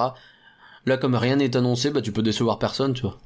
[0.85, 3.19] Là, comme rien n'est annoncé, bah tu peux décevoir personne, tu vois.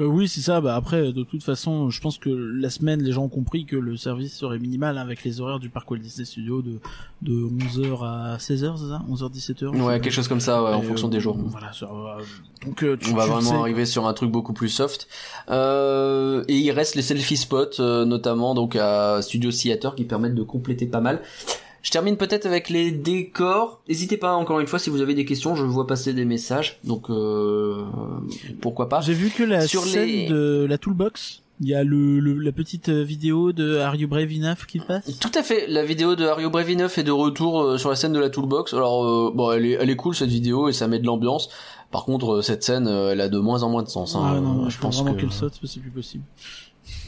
[0.00, 0.60] Euh, oui, c'est ça.
[0.60, 3.76] Bah après, de toute façon, je pense que la semaine, les gens ont compris que
[3.76, 6.78] le service serait minimal hein, avec les horaires du parc Walt Disney Studios de
[7.22, 9.02] de 11h à 16h, c'est ça?
[9.10, 9.80] 11h 17h.
[9.82, 11.36] Ouais, quelque chose comme ça, ouais, en fonction euh, des jours.
[11.38, 12.18] Voilà, ça va.
[12.66, 13.56] Donc euh, tu, On va tu vraiment sais.
[13.56, 15.08] arriver sur un truc beaucoup plus soft.
[15.50, 20.34] Euh, et il reste les selfie spots, euh, notamment donc à Studio Theater, qui permettent
[20.34, 21.20] de compléter pas mal.
[21.84, 23.80] Je termine peut-être avec les décors.
[23.88, 26.80] N'hésitez pas encore une fois si vous avez des questions, je vois passer des messages,
[26.82, 27.84] donc euh,
[28.60, 29.00] pourquoi pas.
[29.02, 32.38] J'ai vu que la Sur scène les- de la Toolbox, il y a le, le-
[32.38, 35.18] la petite euh, vidéo de Are You Brave Enough qui passe.
[35.20, 35.66] Tout à fait.
[35.68, 38.72] La vidéo de Hario Brevineuf est de retour euh, sur la scène de la Toolbox.
[38.74, 41.50] Alors euh, bon, elle est, elle est cool cette vidéo et ça met de l'ambiance.
[41.92, 44.16] Par contre, euh, cette scène, elle a de moins en moins de sens.
[44.16, 44.22] Hein.
[44.24, 46.24] Ah non, je pense vraiment qu'elle saute, que c'est plus possible.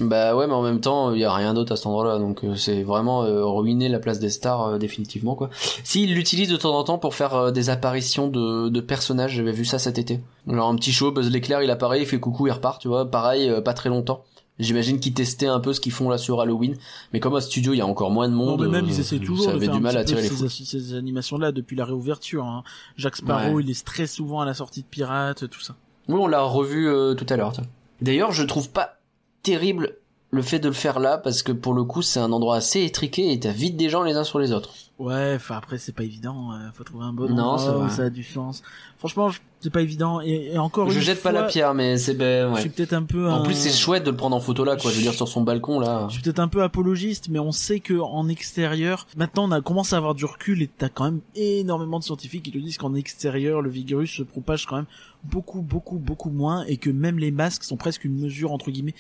[0.01, 2.45] Bah ouais, mais en même temps, il y a rien d'autre à cet endroit-là, donc
[2.45, 5.49] euh, c'est vraiment euh, ruiner la place des stars euh, définitivement quoi.
[5.85, 9.53] S'il l'utilise de temps en temps pour faire euh, des apparitions de, de personnages, j'avais
[9.53, 10.21] vu ça cet été.
[10.51, 13.11] Alors un petit show, Buzz l'éclair, il apparaît, il fait coucou, il repart, tu vois.
[13.11, 14.23] Pareil, euh, pas très longtemps.
[14.59, 16.77] J'imagine qu'ils testaient un peu ce qu'ils font là sur Halloween,
[17.13, 18.89] mais comme au studio il y a encore moins de Non, monde, mais même euh,
[18.91, 21.77] ils essaient toujours ça de faire du mal à attirer les ces, ces animations-là depuis
[21.77, 22.45] la réouverture.
[22.45, 22.65] Hein.
[22.97, 23.63] Jacques Sparrow, Ouais.
[23.65, 25.75] il est très souvent à la sortie de Pirates, tout ça.
[26.09, 27.53] Oui, on l'a revu euh, tout à l'heure.
[28.01, 28.96] D'ailleurs, je trouve pas
[29.47, 29.97] terrible
[30.33, 32.83] le fait de le faire là parce que pour le coup, c'est un endroit assez
[32.85, 34.75] étriqué et t'as vite des gens les uns sur les autres.
[34.99, 38.05] Ouais, enfin après c'est pas évident, euh, faut trouver un bon Non, endroit où ça
[38.05, 38.63] a du sens.
[38.99, 41.75] Franchement, je- c'est pas évident et, et encore je une jette fois, pas la pierre,
[41.75, 42.61] mais c'est ben, Je ouais.
[42.63, 44.77] suis peut-être un peu En un- plus, c'est chouette de le prendre en photo là,
[44.77, 44.91] quoi.
[44.91, 46.07] Je veux dire sur son balcon là.
[46.09, 49.61] Je suis peut-être un peu apologiste, mais on sait que en extérieur, maintenant on a
[49.61, 52.79] commencé à avoir du recul et t'as quand même énormément de scientifiques qui te disent
[52.79, 54.87] qu'en extérieur, le virus se propage quand même
[55.25, 58.95] beaucoup, beaucoup, beaucoup moins et que même les masques sont presque une mesure entre guillemets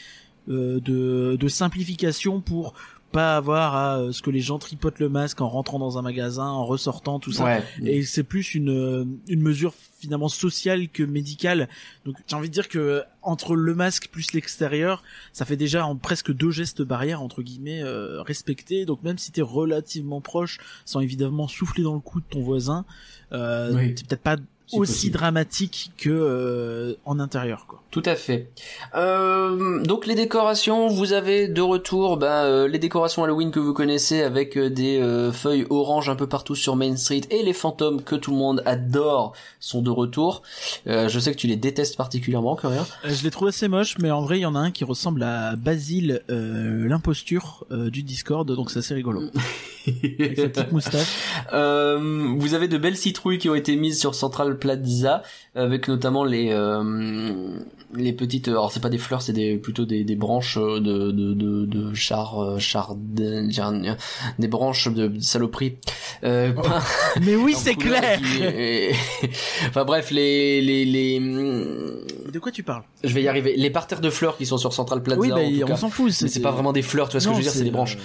[0.49, 2.75] de, de simplification pour
[3.13, 6.03] pas avoir à euh, ce que les gens tripotent le masque en rentrant dans un
[6.03, 7.45] magasin, en ressortant, tout ça.
[7.45, 7.63] Ouais.
[7.85, 11.69] Et c'est plus une euh, une mesure finalement sociale que médicale.
[12.05, 15.97] Donc j'ai envie de dire que entre le masque plus l'extérieur, ça fait déjà en
[15.97, 18.85] presque deux gestes barrières entre guillemets euh, respectés.
[18.87, 22.85] Donc même si t'es relativement proche, sans évidemment souffler dans le cou de ton voisin,
[23.33, 23.95] euh, Oui.
[23.95, 24.37] t'es peut-être pas
[24.73, 25.13] aussi possible.
[25.19, 27.83] dramatique que euh, en intérieur quoi.
[27.91, 28.51] Tout à fait.
[28.95, 33.73] Euh, donc les décorations, vous avez de retour ben, euh, les décorations Halloween que vous
[33.73, 37.53] connaissez avec euh, des euh, feuilles oranges un peu partout sur Main Street et les
[37.55, 40.43] fantômes que tout le monde adore sont de retour.
[40.87, 42.87] Euh, je sais que tu les détestes particulièrement, Coréen.
[43.05, 45.23] Je les trouve assez moches, mais en vrai, il y en a un qui ressemble
[45.23, 49.23] à Basile, euh, l'imposture euh, du Discord, donc c'est assez rigolo.
[50.19, 51.07] Avec sa petite moustache.
[51.53, 55.23] Euh, vous avez de belles citrouilles qui ont été mises sur Central Plaza,
[55.55, 57.57] avec notamment les euh,
[57.95, 58.49] les petites.
[58.49, 60.79] Alors c'est pas des fleurs, c'est des plutôt des, des branches de
[61.13, 63.97] de de, de char euh, chardin, chardin-
[64.39, 65.77] des branches de saloperie.
[66.25, 66.83] Euh, pas-
[67.23, 68.19] Mais oui, c'est clair.
[68.19, 68.43] qui
[69.69, 71.21] enfin bref, les les les.
[71.21, 72.83] De quoi tu parles?
[73.05, 73.55] Je vais y arriver.
[73.57, 75.21] Les parterres de fleurs qui sont sur Central Plaza.
[75.21, 76.13] Oui, bah, en tout on s'en fout.
[76.23, 77.71] Mais c'est pas vraiment des fleurs, tu vois ce que je veux dire, c'est des
[77.71, 77.99] branches.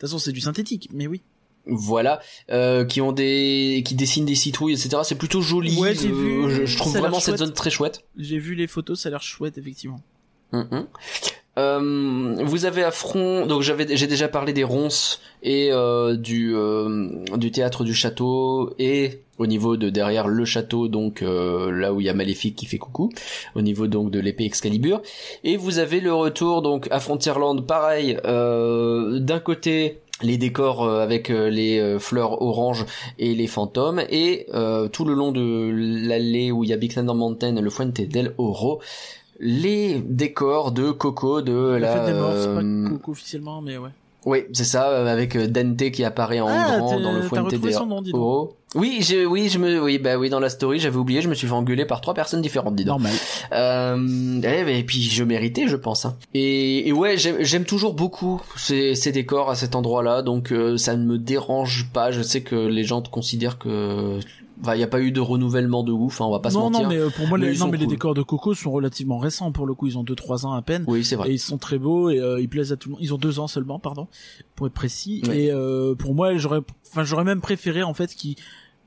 [0.00, 1.22] Toute façon, c'est du synthétique, mais oui.
[1.66, 2.20] voilà
[2.50, 6.46] euh, qui ont des qui dessinent des citrouilles etc c'est plutôt joli Ouais, j'ai Euh,
[6.46, 6.54] vu.
[6.54, 9.22] je, je trouve vraiment cette zone très chouette J'ai vu les photos, ça a l'air
[9.22, 10.00] chouette, effectivement.
[10.52, 10.86] Mhm.
[11.58, 16.54] Euh, vous avez à front donc j'avais j'ai déjà parlé des ronces et euh, du
[16.54, 22.00] euh, du théâtre du château et au niveau de derrière le château donc là où
[22.00, 23.10] il y a Maléfique qui fait coucou
[23.54, 25.00] au niveau donc de l'épée Excalibur.
[25.44, 31.98] Et vous avez le retour donc à Frontierland pareil d'un côté les décors avec les
[31.98, 32.86] fleurs oranges
[33.18, 34.46] et les fantômes et
[34.92, 35.70] tout le long de
[36.06, 38.80] l'allée où il y a Big Thunder Mountain le Fuente del Oro
[39.40, 43.60] les décors de Coco de La, la, fête des morts, c'est euh, pas Coco officiellement,
[43.60, 43.90] mais ouais.
[44.24, 47.44] oui, c'est ça, euh, avec euh, Dante qui apparaît en Ah, grand dans le Fuente
[47.44, 48.20] retrouvé del son nom, dis donc.
[48.20, 48.56] Oro.
[48.74, 51.34] Oui, je, oui, je me, oui, bah oui, dans la story, j'avais oublié, je me
[51.34, 53.00] suis fait engueuler par trois personnes différentes, dis donc.
[53.00, 53.12] Normal.
[53.52, 56.04] Euh, eh, et puis je méritais, je pense.
[56.04, 56.16] hein.
[56.34, 60.76] Et, et ouais, j'aime j'aime toujours beaucoup ces, ces décors à cet endroit-là, donc euh,
[60.76, 62.10] ça ne me dérange pas.
[62.10, 64.18] Je sais que les gens considèrent que,
[64.64, 66.82] il n'y a pas eu de renouvellement de ouf, hein, on va pas se mentir.
[66.82, 69.18] non, mais euh, pour moi, Mais les, non, mais les décors de Coco sont relativement
[69.18, 69.86] récents pour le coup.
[69.86, 70.84] Ils ont 2-3 ans à peine.
[70.86, 71.30] Oui, c'est vrai.
[71.30, 73.02] Et ils sont très beaux et euh, ils plaisent à tout le monde.
[73.02, 74.08] Ils ont deux ans seulement, pardon,
[74.54, 75.22] pour être précis.
[75.32, 78.36] Et euh, pour moi, j'aurais, enfin, j'aurais même préféré en fait qu'ils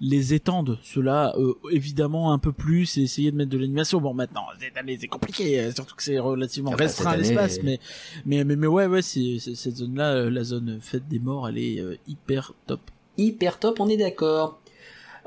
[0.01, 3.99] les étendent, cela euh, évidemment un peu plus et essayer de mettre de l'animation.
[3.99, 7.24] Bon, maintenant cette année c'est compliqué, euh, surtout que c'est relativement Ah bah, restreint année-
[7.24, 7.82] l'espace, mais
[8.26, 11.57] mais mais mais ouais ouais, c'est cette zone-là, euh, la zone fête des morts, elle
[11.57, 12.80] est euh, hyper top.
[13.17, 14.61] hyper top, on est d'accord.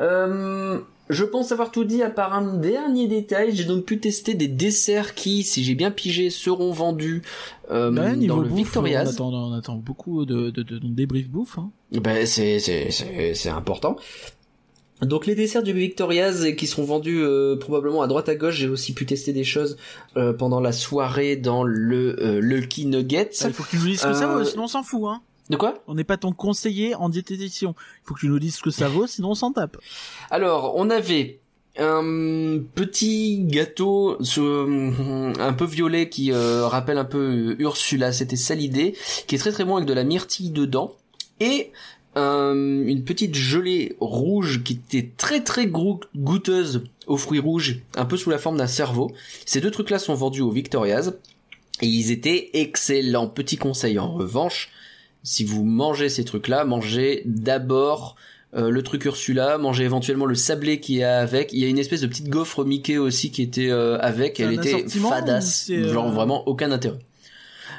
[0.02, 0.78] Euh,
[1.08, 3.54] je pense avoir tout dit à part un dernier détail.
[3.54, 7.22] J'ai donc pu tester des desserts qui, si j'ai bien pigé, seront vendus
[7.70, 9.08] euh, niveau dans le bouffe, Victoria's.
[9.08, 11.58] on attend, on attend beaucoup de de, de, de débrief bouffe.
[11.58, 11.70] Hein.
[11.92, 13.96] Ben c'est c'est c'est c'est important.
[15.02, 18.54] Donc les desserts du Victoria's qui seront vendus euh, probablement à droite à gauche.
[18.54, 19.76] J'ai aussi pu tester des choses
[20.16, 23.30] euh, pendant la soirée dans le euh, Lucky Nuggets.
[23.40, 25.02] Ah, il faut que tu nous dises que ça Euh, sinon on s'en fout.
[25.06, 25.20] Hein.
[25.52, 25.74] De quoi?
[25.86, 27.74] On n'est pas ton conseiller en diététicien.
[27.76, 29.76] Il faut que tu nous dises ce que ça vaut, sinon on s'en tape.
[30.30, 31.38] Alors, on avait
[31.78, 38.54] un petit gâteau ce- un peu violet qui euh, rappelle un peu Ursula, c'était ça
[38.54, 38.94] l'idée,
[39.26, 40.96] qui est très très bon avec de la myrtille dedans
[41.40, 41.70] et
[42.16, 48.16] euh, une petite gelée rouge qui était très très goûteuse aux fruits rouges, un peu
[48.18, 49.10] sous la forme d'un cerveau.
[49.46, 51.12] Ces deux trucs-là sont vendus au Victoria's
[51.80, 53.28] et ils étaient excellents.
[53.28, 54.68] Petit conseil en revanche,
[55.22, 58.16] si vous mangez ces trucs-là, mangez d'abord
[58.54, 61.52] euh, le truc Ursula, mangez éventuellement le sablé qui est avec.
[61.52, 64.40] Il y a une espèce de petite gaufre Mickey aussi qui était euh, avec.
[64.40, 66.98] Elle était fadasse, euh, genre vraiment aucun intérêt.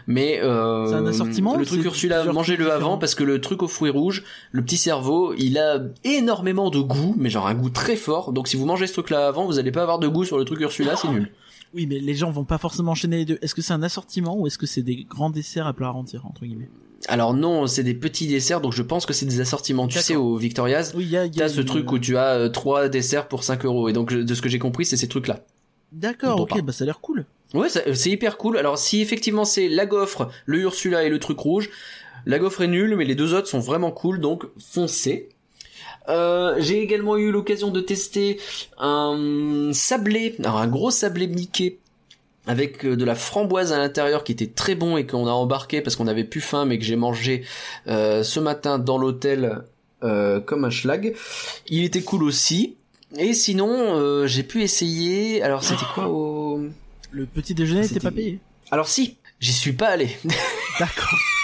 [0.08, 3.68] Mais euh, C'est un assortiment le truc Ursula, mangez-le avant parce que le truc aux
[3.68, 7.96] fruits rouges, le petit cerveau, il a énormément de goût, mais genre un goût très
[7.96, 8.34] fort.
[8.34, 10.46] Donc si vous mangez ce truc-là avant, vous allez pas avoir de goût sur le
[10.46, 11.32] truc Ursula, c'est nul.
[11.74, 13.40] Oui, mais les gens vont pas forcément enchaîner les deux.
[13.42, 16.20] Est-ce que c'est un assortiment ou est-ce que c'est des grands desserts à plat entier
[16.24, 16.70] entre guillemets?
[17.08, 19.88] Alors non, c'est des petits desserts, donc je pense que c'est des assortiments.
[19.88, 22.00] Tu sais, au Victoria's, Oui, y a, il y a t'as ce une- truc où
[22.00, 23.90] tu as euh, trois desserts pour 5 euros.
[23.90, 25.40] Et donc, de ce que j'ai compris, c'est ces trucs-là.
[25.92, 26.62] D'accord, ok, pas.
[26.62, 27.26] bah ça a l'air cool.
[27.54, 28.58] Ouais, ça- c'est hyper cool.
[28.58, 31.70] Alors, si effectivement c'est la gaufre, le Ursula et le truc rouge,
[32.26, 35.30] la gaufre est nulle, mais les deux autres sont vraiment cool, donc foncez.
[36.10, 38.40] Euh, j'ai également eu l'occasion de tester
[38.78, 41.78] un sablé, alors un gros sablé Mickey
[42.46, 45.82] avec euh, de la framboise à l'intérieur qui était très bon et qu'on a embarqué
[45.82, 47.44] parce qu'on avait plus faim mais que j'ai mangé
[47.88, 49.64] euh, ce matin dans l'hôtel
[50.04, 51.16] euh, comme un schlag.
[51.68, 52.76] Il était cool aussi.
[53.18, 55.42] Et sinon, euh, j'ai pu essayer.
[55.42, 56.62] Alors, c'était quoi au
[57.12, 58.40] Le petit déjeuner n'était pas payé.
[58.72, 60.10] alors si, j'y suis pas allé.
[60.80, 61.14] D'accord.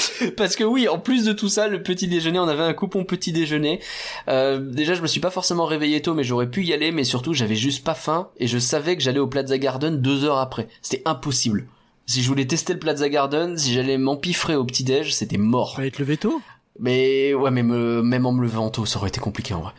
[0.36, 3.04] Parce que oui, en plus de tout ça, le petit déjeuner, on avait un coupon
[3.04, 3.80] petit déjeuner.
[4.28, 7.04] Euh, déjà, je me suis pas forcément réveillé tôt, mais j'aurais pu y aller, mais
[7.04, 10.38] surtout, j'avais juste pas faim et je savais que j'allais au Plaza Garden deux heures
[10.38, 10.68] après.
[10.82, 11.66] C'était impossible.
[12.06, 15.76] Si je voulais tester le Plaza Garden, si j'allais m'empiffrer au petit déj, c'était mort.
[15.76, 16.40] Fallait te lever tôt?
[16.78, 19.72] Mais ouais, mais me- même en me levant tôt, ça aurait été compliqué en vrai.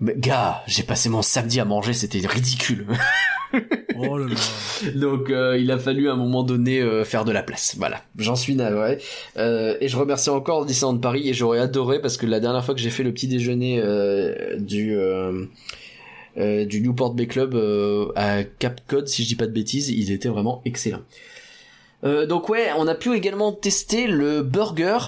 [0.00, 2.86] Mais gars, j'ai passé mon samedi à manger, c'était ridicule.
[3.98, 4.90] Oh là là.
[4.94, 7.76] Donc euh, il a fallu à un moment donné euh, faire de la place.
[7.78, 8.98] Voilà, j'en suis navré.
[9.38, 12.74] Euh, et je remercie encore Disneyland Paris et j'aurais adoré parce que la dernière fois
[12.74, 14.98] que j'ai fait le petit déjeuner euh, du
[16.36, 20.12] du Newport Bay Club euh, à Cap Cod, si je dis pas de bêtises, il
[20.12, 21.00] était vraiment excellent.
[22.04, 24.98] Euh, donc ouais, on a pu également tester le burger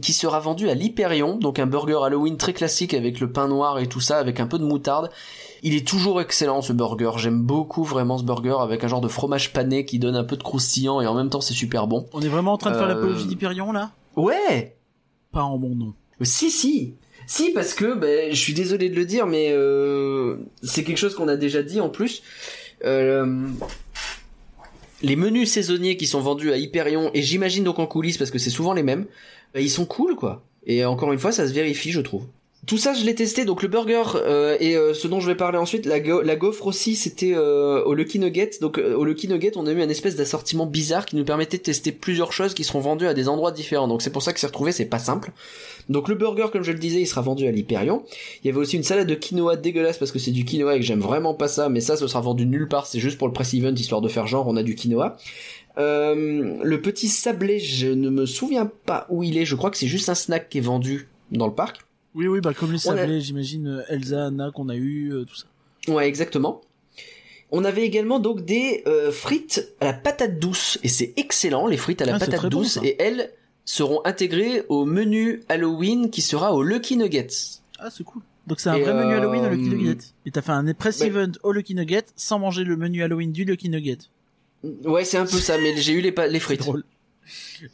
[0.00, 3.78] qui sera vendu à l'Hyperion, donc un burger Halloween très classique avec le pain noir
[3.78, 5.10] et tout ça, avec un peu de moutarde.
[5.62, 9.08] Il est toujours excellent ce burger, j'aime beaucoup vraiment ce burger avec un genre de
[9.08, 12.06] fromage pané qui donne un peu de croustillant et en même temps c'est super bon.
[12.12, 13.90] On est vraiment en train de faire Euh, l'apologie d'Hyperion là?
[14.16, 14.76] Ouais
[15.32, 15.94] Pas en mon nom.
[16.22, 16.94] Si si
[17.26, 21.14] si parce que ben, je suis désolé de le dire mais euh, c'est quelque chose
[21.14, 22.22] qu'on a déjà dit en plus.
[22.84, 23.48] Euh,
[25.02, 28.38] les menus saisonniers qui sont vendus à Hyperion et j'imagine donc en coulisses parce que
[28.38, 29.06] c'est souvent les mêmes,
[29.54, 30.44] ben, ils sont cool quoi.
[30.64, 32.26] Et encore une fois ça se vérifie je trouve.
[32.66, 35.36] Tout ça je l'ai testé donc le burger euh, et euh, ce dont je vais
[35.36, 39.52] parler ensuite la, gaufre aussi c'était euh, au Lucky Nugget donc euh, au Lucky Nugget
[39.54, 42.64] on a eu un espèce d'assortiment bizarre qui nous permettait de tester plusieurs choses qui
[42.64, 44.98] seront vendues à des endroits différents donc c'est pour ça que c'est retrouvé c'est pas
[44.98, 45.30] simple
[45.88, 48.02] donc le burger, comme je le disais, il sera vendu à l'Hyperion.
[48.42, 50.80] Il y avait aussi une salade de quinoa dégueulasse parce que c'est du quinoa et
[50.80, 52.86] que j'aime vraiment pas ça, mais ça, ce sera vendu nulle part.
[52.86, 55.16] C'est juste pour le press event histoire de faire genre on a du quinoa.
[55.76, 59.44] Le petit sablé, je ne me souviens pas où il est.
[59.44, 61.85] Je crois que c'est juste un snack qui est vendu dans le parc.
[62.16, 65.24] Oui, oui, bah comme les On a- j'imagine euh, Elsa, Anna qu'on a eu, euh,
[65.24, 65.46] tout ça.
[65.92, 66.62] Ouais, exactement.
[67.52, 71.76] On avait également donc des euh, frites à la patate douce et c'est excellent les
[71.76, 73.30] frites à la Ah, patate bon, douce et elles
[73.64, 77.60] seront intégrées au menu Halloween qui sera au Lucky Nuggets.
[77.78, 78.22] Ah, c'est cool.
[78.46, 79.98] Donc c'est un Et, vrai menu Halloween au Lucky Nugget.
[80.24, 83.30] Et t'as fait un press bah- event au Lucky Nugget sans manger le menu Halloween
[83.30, 83.98] du Lucky Nugget.
[84.84, 86.60] Ouais, c'est un peu ça, mais j'ai eu les, frites.
[86.60, 86.82] drôle.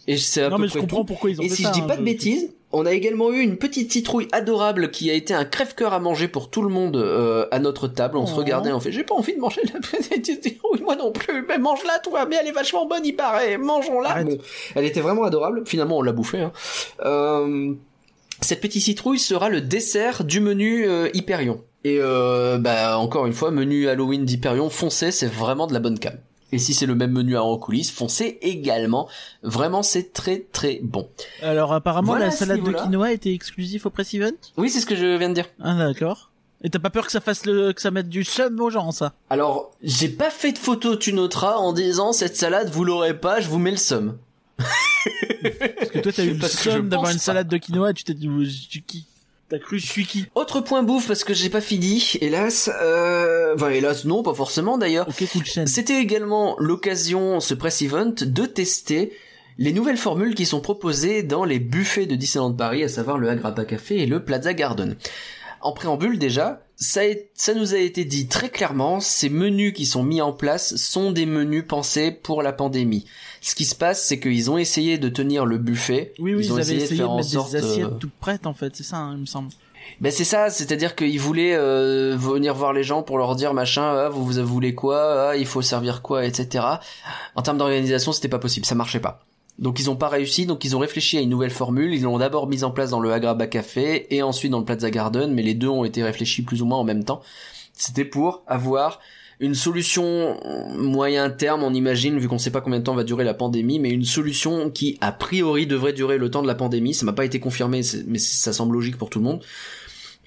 [0.06, 1.04] Et c'est à Non peu mais je près comprends tout.
[1.06, 1.68] pourquoi ils ont Et fait si ça.
[1.70, 5.10] je dis hein, pas de bêtises, on a également eu une petite citrouille adorable qui
[5.10, 8.16] a été un crève-cœur à manger pour tout le monde euh, à notre table.
[8.16, 8.36] On se Oh.
[8.38, 11.44] regardait, on fait j'ai pas envie de manger la petite citrouille, moi non plus.
[11.48, 13.58] Mais mange-la toi, mais elle est vachement bonne, il paraît.
[13.58, 14.24] Mangeons-la.
[14.24, 14.38] Bon,
[14.74, 15.62] elle était vraiment adorable.
[15.66, 16.40] Finalement, on l'a bouffée.
[16.40, 16.52] Hein.
[17.04, 17.74] Euh,
[18.40, 21.62] cette petite citrouille sera le dessert du menu euh, Hyperion.
[21.84, 26.14] Et bah encore une fois, menu Halloween d'Hyperion foncé, c'est vraiment de la bonne cam.
[26.52, 29.08] Et si c'est le même menu à en coulisses, foncé également.
[29.42, 31.08] Vraiment, c'est très très bon.
[31.42, 34.32] Alors apparemment Voilà, la salade de quinoa était exclusive au press event.
[34.58, 35.46] Oui, c'est ce que je viens de dire.
[35.62, 36.30] Ah d'accord.
[36.64, 38.92] Et t'as pas peur que ça fasse le, que ça mette du seum aux gens
[38.92, 39.14] ça?
[39.30, 43.40] Alors, j'ai pas fait de photo, tu noteras, en disant cette salade, vous l'aurez pas,
[43.40, 44.18] je vous mets le somme.
[44.58, 48.14] Parce que toi t'as eu le seum d'avoir une salade de quinoa et tu t'es
[48.14, 48.28] dit
[48.86, 49.06] qui?
[49.52, 52.70] T'as cru je suis qui Autre point bouffe, parce que j'ai pas fini, hélas.
[52.80, 53.52] Euh...
[53.54, 55.06] Enfin, hélas, non, pas forcément d'ailleurs.
[55.66, 59.12] C'était également l'occasion, ce press event, de tester
[59.58, 63.28] les nouvelles formules qui sont proposées dans les buffets de Disneyland Paris, à savoir le
[63.28, 64.96] Agrappa Café et le Plaza Garden.
[65.62, 69.86] En préambule déjà, ça, est- ça nous a été dit très clairement, ces menus qui
[69.86, 73.04] sont mis en place sont des menus pensés pour la pandémie.
[73.40, 76.14] Ce qui se passe, c'est qu'ils ont essayé de tenir le buffet.
[76.18, 77.98] Oui oui ils, ont essayé de essayé de, faire en mettre sorte, des assiettes euh,
[78.00, 79.50] toutes prêtes en fait, c'est ça hein, il me semble.
[80.00, 83.82] ben c'est ça, c'est-à-dire qu'ils voulaient euh, venir voir les gens pour leur dire machin,
[83.82, 86.64] ah, vous vous voulez quoi, ah, il faut servir quoi, etc.
[87.36, 89.24] En termes d'organisation, c'était pas possible, ça marchait pas.
[89.58, 91.92] Donc ils ont pas réussi, donc ils ont réfléchi à une nouvelle formule.
[91.94, 94.90] Ils l'ont d'abord mise en place dans le Agraba Café et ensuite dans le Plaza
[94.90, 97.22] Garden, mais les deux ont été réfléchis plus ou moins en même temps.
[97.72, 99.00] C'était pour avoir
[99.40, 100.38] une solution
[100.76, 103.80] moyen terme, on imagine, vu qu'on sait pas combien de temps va durer la pandémie,
[103.80, 106.94] mais une solution qui a priori devrait durer le temps de la pandémie.
[106.94, 109.42] Ça m'a pas été confirmé, mais ça semble logique pour tout le monde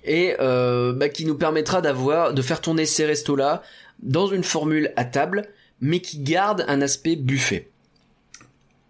[0.06, 3.64] et euh, bah, qui nous permettra d'avoir de faire tourner ces restos là
[4.02, 5.48] dans une formule à table
[5.82, 7.70] mais qui garde un aspect buffet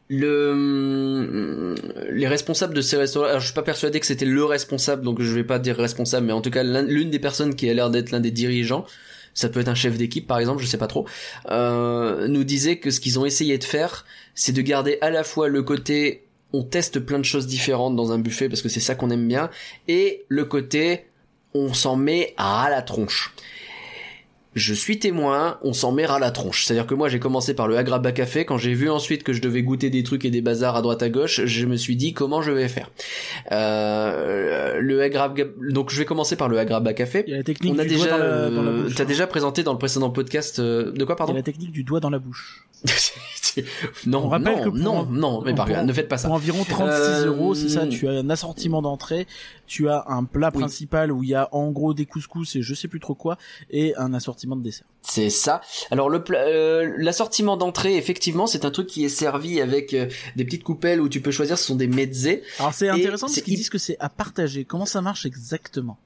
[0.09, 1.75] le
[2.11, 5.21] les responsables de ces restaurants alors je suis pas persuadé que c'était le responsable donc
[5.21, 7.73] je vais pas dire responsable mais en tout cas l'un- l'une des personnes qui a
[7.73, 8.85] l'air d'être l'un des dirigeants
[9.33, 11.05] ça peut être un chef d'équipe par exemple je sais pas trop
[11.49, 15.23] euh, nous disait que ce qu'ils ont essayé de faire c'est de garder à la
[15.23, 18.79] fois le côté on teste plein de choses différentes dans un buffet parce que c'est
[18.79, 19.49] ça qu'on aime bien
[19.87, 21.05] et le côté
[21.53, 23.33] on s'en met à la tronche.
[24.55, 26.63] Je suis témoin, on s'en met à la tronche.
[26.63, 29.41] C'est-à-dire que moi j'ai commencé par le Agraba Café, quand j'ai vu ensuite que je
[29.41, 32.13] devais goûter des trucs et des bazars à droite à gauche, je me suis dit
[32.13, 32.89] comment je vais faire?
[33.51, 37.23] Euh, le Agraba, donc je vais commencer par le Agraba Café.
[37.27, 38.83] Il y a la technique On a du doigt déjà, dans la, dans la euh,
[38.83, 38.95] bouche.
[38.95, 41.33] t'as déjà présenté dans le précédent podcast euh, de quoi Il y pardon?
[41.33, 42.65] a la technique du doigt dans la bouche.
[44.05, 44.77] Non, On rappelle non, que pour
[45.11, 46.27] non, mais par pour- ne faites pas ça.
[46.27, 49.27] Pour environ 36 Euh, euros, c'est ça, tu as un assortiment d'entrée,
[49.67, 50.59] tu as un plat Oui.
[50.61, 53.37] principal où il y a en gros des couscous et je sais plus trop quoi,
[53.69, 54.85] et un assortiment de dessert.
[55.01, 55.61] C'est ça.
[55.91, 60.45] Alors le euh, l'assortiment d'entrée, effectivement, c'est un truc qui est servi avec euh, des
[60.45, 61.57] petites coupelles où tu peux choisir.
[61.57, 62.41] Ce sont des mezzés.
[62.59, 64.65] Alors c'est intéressant parce c'est qu'ils disent que c'est à partager.
[64.65, 65.97] Comment ça marche exactement?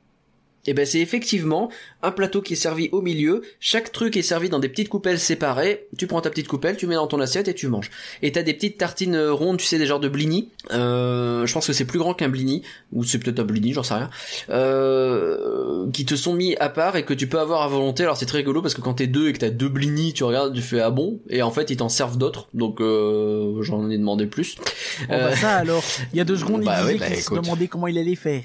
[0.65, 1.69] Et ben c'est effectivement
[2.01, 3.41] un plateau qui est servi au milieu.
[3.59, 5.87] Chaque truc est servi dans des petites coupelles séparées.
[5.97, 7.89] Tu prends ta petite coupelle, tu mets dans ton assiette et tu manges.
[8.21, 10.49] Et t'as des petites tartines euh, rondes, tu sais, des genres de blini.
[10.71, 13.83] Euh, je pense que c'est plus grand qu'un blini, ou c'est peut-être un blini, j'en
[13.83, 14.09] sais rien.
[14.49, 18.03] Euh, qui te sont mis à part et que tu peux avoir à volonté.
[18.03, 20.23] Alors c'est très rigolo parce que quand t'es deux et que t'as deux blini, tu
[20.23, 22.47] regardes, tu fais ah bon, et en fait ils t'en servent d'autres.
[22.53, 24.55] Donc euh, j'en ai demandé plus.
[24.57, 24.63] Bon,
[25.09, 25.83] bah, ça alors,
[26.13, 28.43] il y a deux secondes, bah il oui, bah, se demandait comment il allait faire.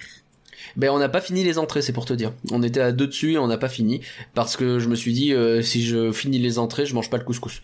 [0.76, 2.32] Ben on n'a pas fini les entrées, c'est pour te dire.
[2.50, 4.00] On était à deux dessus et on n'a pas fini
[4.34, 7.16] parce que je me suis dit euh, si je finis les entrées, je mange pas
[7.16, 7.62] le couscous.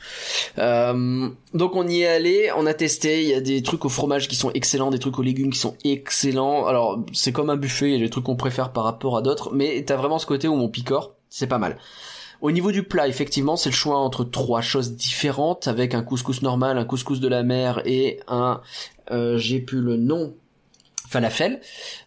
[0.59, 3.23] Euh, donc on y est allé, on a testé.
[3.23, 5.59] Il y a des trucs au fromage qui sont excellents, des trucs aux légumes qui
[5.59, 6.67] sont excellents.
[6.67, 9.23] Alors c'est comme un buffet, il y a des trucs qu'on préfère par rapport à
[9.23, 11.79] d'autres, mais t'as vraiment ce côté où mon picore, c'est pas mal.
[12.41, 16.41] Au niveau du plat, effectivement, c'est le choix entre trois choses différentes, avec un couscous
[16.41, 18.63] normal, un couscous de la mer et un,
[19.11, 20.35] euh, j'ai plus le nom,
[21.11, 21.61] falafel.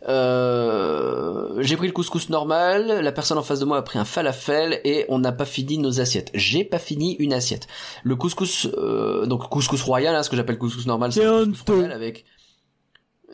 [0.07, 4.05] Euh, j'ai pris le couscous normal, la personne en face de moi a pris un
[4.05, 6.31] falafel et on n'a pas fini nos assiettes.
[6.33, 7.67] J'ai pas fini une assiette.
[8.03, 11.75] Le couscous, euh, donc couscous royal, hein, ce que j'appelle couscous normal, c'est un couscous
[11.75, 12.23] royal avec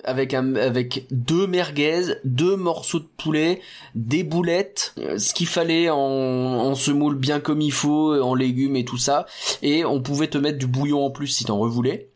[0.06, 3.62] avec un avec deux merguez, deux morceaux de poulet,
[3.94, 8.76] des boulettes, euh, ce qu'il fallait en, en semoule bien comme il faut, en légumes
[8.76, 9.28] et tout ça.
[9.62, 12.10] Et on pouvait te mettre du bouillon en plus si t'en revoulais.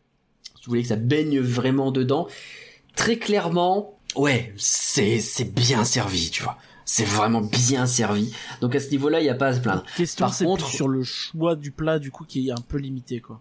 [0.56, 2.28] Si tu voulais que ça baigne vraiment dedans.
[2.95, 6.57] Très clairement, ouais, c'est c'est bien servi, tu vois.
[6.86, 8.34] C'est vraiment bien servi.
[8.61, 9.84] Donc à ce niveau-là, il y a pas à se plaindre.
[9.98, 12.61] Question, Par c'est contre, plus sur le choix du plat du coup qui est un
[12.68, 13.40] peu limité quoi.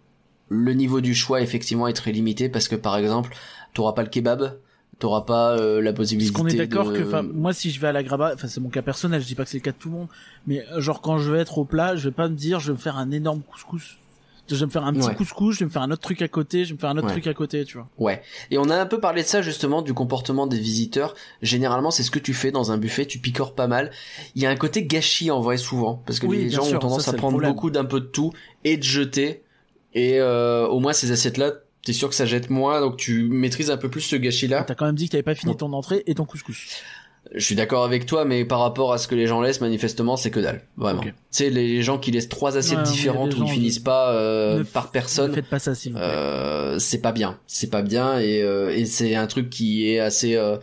[0.48, 3.34] le niveau du choix effectivement est très limité parce que par exemple,
[3.74, 4.58] t'auras pas le kebab,
[5.00, 6.32] t'auras pas euh, la Parce possibilité.
[6.32, 8.60] qu'on est d'accord de- que, enfin, moi si je vais à la Graba, enfin c'est
[8.60, 10.08] mon cas personnel, je dis pas que c'est le cas de tout le monde,
[10.46, 12.68] mais euh, genre quand je vais être au plat, je vais pas me dire je
[12.68, 13.98] vais me faire un énorme couscous.
[14.50, 15.14] Je vais me faire un petit Ouais.
[15.14, 16.96] couscous, je vais me faire un autre truc à côté, je vais me faire un
[16.98, 17.12] autre Ouais.
[17.12, 17.88] truc à côté, tu vois.
[17.96, 18.22] Ouais.
[18.50, 21.14] Et on a un peu parlé de ça justement du comportement des visiteurs.
[21.42, 23.90] Généralement, c'est ce que tu fais dans un buffet, tu picores pas mal.
[24.34, 26.76] Il y a un côté gâchis en vrai souvent parce que Oui, les gens sûr,
[26.76, 28.32] ont tendance ça, à prendre beaucoup d'un peu de tout
[28.64, 29.42] et de jeter.
[29.94, 31.52] Et euh, au moins ces assiettes là,
[31.84, 34.64] t'es sûr que ça jette moins, donc tu maîtrises un peu plus ce gâchis là.
[34.64, 36.82] T'as quand même dit que t'avais pas fini ton entrée et ton couscous.
[37.34, 40.16] Je suis d'accord avec toi, mais par rapport à ce que les gens laissent, manifestement,
[40.16, 40.62] c'est que dalle.
[40.76, 41.00] Vraiment.
[41.00, 41.06] Ok.
[41.06, 44.64] Tu sais, les gens qui laissent trois assiettes Ouais, différentes où ils finissent pas euh,
[44.64, 45.30] par personne.
[45.30, 46.06] Ne faites pas ça s'il vous plaît.
[46.08, 49.98] Euh, c'est pas bien, c'est pas bien et, euh, et c'est un truc qui est
[49.98, 50.58] assez euh,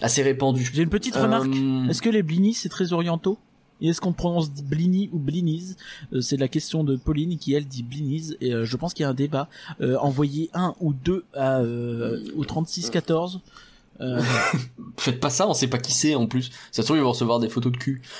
[0.00, 0.70] assez répandu.
[0.72, 1.50] J'ai une petite Euh, remarque.
[1.90, 3.38] Est-ce que les blinis c'est très orientaux?
[3.82, 5.74] Et est-ce qu'on prononce blini ou blinis?
[6.12, 9.04] Euh, C'est la question de Pauline qui elle dit blinis et euh, je pense qu'il
[9.04, 9.48] y a un débat.
[9.80, 13.40] Euh, envoyer un ou deux à euh, au 36 14.
[14.00, 14.20] Euh,
[14.96, 16.50] Faites pas ça, on sait pas qui c'est en plus.
[16.72, 18.02] Ça se trouve ils vont recevoir des photos de cul.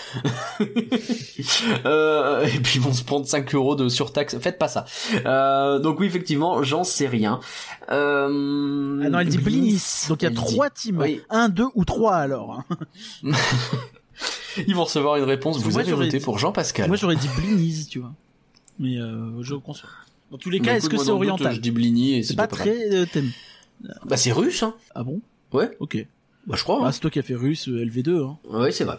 [1.86, 4.39] Euh, et puis ils vont se prendre 5 euros de surtaxe.
[4.39, 4.85] Faites pas ça.
[5.27, 7.40] Euh, donc oui effectivement, j'en sais rien.
[7.90, 9.82] Euh, ah non, elle dit blinis.
[10.09, 10.98] Donc il y a elle trois dit- teams.
[11.01, 11.20] Oui.
[11.31, 12.62] Un, deux ou trois alors.
[12.70, 12.77] hein.
[14.66, 15.59] Ils vont recevoir une réponse.
[15.59, 16.89] Vous Moi, avez voté dit- pour Jean-Pascal.
[16.89, 18.12] Moi j'aurais dit blinis, tu vois.
[18.78, 19.89] Mais je conçois.
[20.31, 22.43] Dans tous les cas, est-ce que c'est doute, oriental Je dis Blini et C'est pas
[22.43, 22.51] mal.
[22.51, 23.31] très thème.
[24.05, 24.74] Bah c'est russe hein.
[24.94, 25.20] Ah bon?
[25.52, 25.70] Ouais.
[25.81, 26.05] Ok.
[26.47, 26.77] Bah je crois.
[26.78, 26.85] hein.
[26.85, 28.24] Bah, c'est toi qui as fait russe euh, LV2.
[28.27, 28.39] Hein.
[28.48, 28.97] Oui, c'est vrai.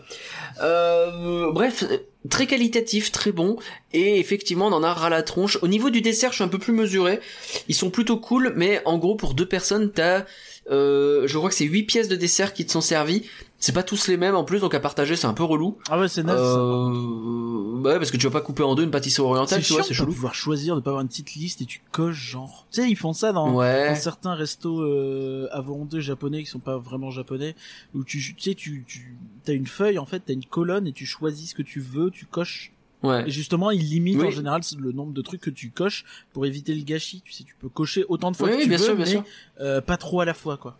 [0.61, 1.97] Euh, bref, euh,
[2.29, 3.57] très qualitatif, très bon,
[3.93, 5.57] et effectivement, on en a ras la tronche.
[5.61, 7.19] Au niveau du dessert, je suis un peu plus mesuré.
[7.67, 10.25] Ils sont plutôt cool, mais en gros, pour deux personnes, t'as,
[10.69, 13.27] euh, je crois que c'est huit pièces de dessert qui te sont servies.
[13.63, 15.77] C'est pas tous les mêmes en plus, donc à partager, c'est un peu relou.
[15.89, 16.39] Ah ouais, c'est naze.
[16.41, 19.73] Euh, bah ouais, parce que tu vas pas couper en deux une pâtisserie orientale, tu
[19.73, 20.11] vois, c'est chelou.
[20.11, 22.65] pouvoir choisir, de pas avoir une petite liste et tu coches genre.
[22.71, 23.89] Tu sais, ils font ça dans, Ouais.
[23.89, 27.55] dans certains restos euh, à volonté japonais qui sont pas vraiment japonais,
[27.93, 29.15] où tu, tu sais, tu, tu
[29.47, 32.09] as une feuille en fait, t'as une colonne et tu choisis ce que tu veux,
[32.09, 32.73] tu coches.
[33.03, 33.27] Ouais.
[33.27, 34.27] Et justement, ils limitent Oui.
[34.27, 37.21] en général le nombre de trucs que tu coches pour éviter le gâchis.
[37.25, 39.05] Tu sais, tu peux cocher autant de fois Oui, que tu bien veux, sûr, bien
[39.05, 39.23] mais sûr.
[39.59, 40.77] euh, pas trop à la fois quoi.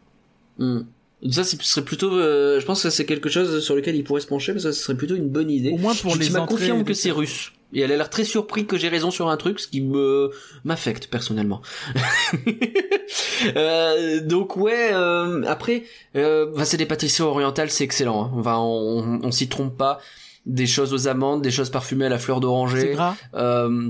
[0.59, 0.81] Hmm.
[1.29, 4.03] Ça, c'est- ce serait plutôt, euh, je pense que c'est quelque chose sur lequel il
[4.03, 5.71] pourrait se pencher, parce que ce serait plutôt une bonne idée.
[5.71, 7.51] Au moins pour les Tu m'as et que c'est russe.
[7.73, 10.31] Et elle a l'air très surpris que j'ai raison sur un truc, ce qui me
[10.63, 11.61] m'affecte personnellement.
[13.55, 15.83] Euh, donc ouais, euh, après,
[16.15, 18.25] euh, bah, c'est des pâtisseries orientales, c'est excellent.
[18.25, 18.31] hein.
[18.37, 19.99] Enfin, on, on s'y trompe pas.
[20.45, 22.91] Des choses aux amandes, des choses parfumées à la fleur C'est d'oranger.
[22.93, 23.15] gras.
[23.35, 23.89] Euh,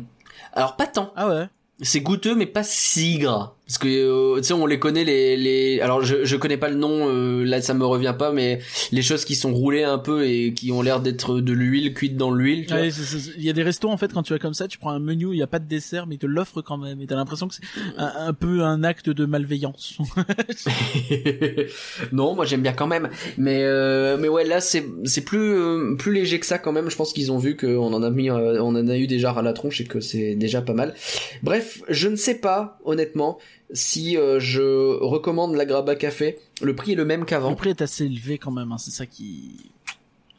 [0.53, 1.11] alors pas tant.
[1.15, 1.45] Ah ouais.
[1.81, 3.55] C'est goûteux, mais pas si gras.
[3.72, 5.80] Parce que euh, tu sais, on les connaît les les.
[5.80, 8.60] Alors je je connais pas le nom, euh, là ça me revient pas, mais
[8.91, 12.18] les choses qui sont roulées un peu et qui ont l'air d'être de l'huile cuite
[12.18, 12.68] dans l'huile.
[12.69, 12.89] Ouais,
[13.38, 14.99] Il y a des restos en fait quand tu vas comme ça, tu prends un
[14.99, 16.99] menu, il y a pas de dessert, mais ils te l'offrent quand même.
[16.99, 17.64] Et t'as l'impression que c'est
[17.98, 19.99] un, un peu un acte de malveillance.
[22.11, 23.07] non, moi j'aime bien quand même.
[23.38, 26.89] Mais euh, mais ouais, là c'est c'est plus euh, plus léger que ça quand même.
[26.89, 29.31] Je pense qu'ils ont vu qu'on en a mis, euh, on en a eu déjà
[29.31, 30.93] à la tronche et que c'est déjà pas mal.
[31.41, 33.38] Bref, je ne sais pas honnêtement
[33.73, 36.39] si euh, je recommande la Graba Café.
[36.61, 37.56] Le prix est le même Le qu'avant.
[37.56, 39.72] prix est assez élevé quand même, hein, c'est ça qui.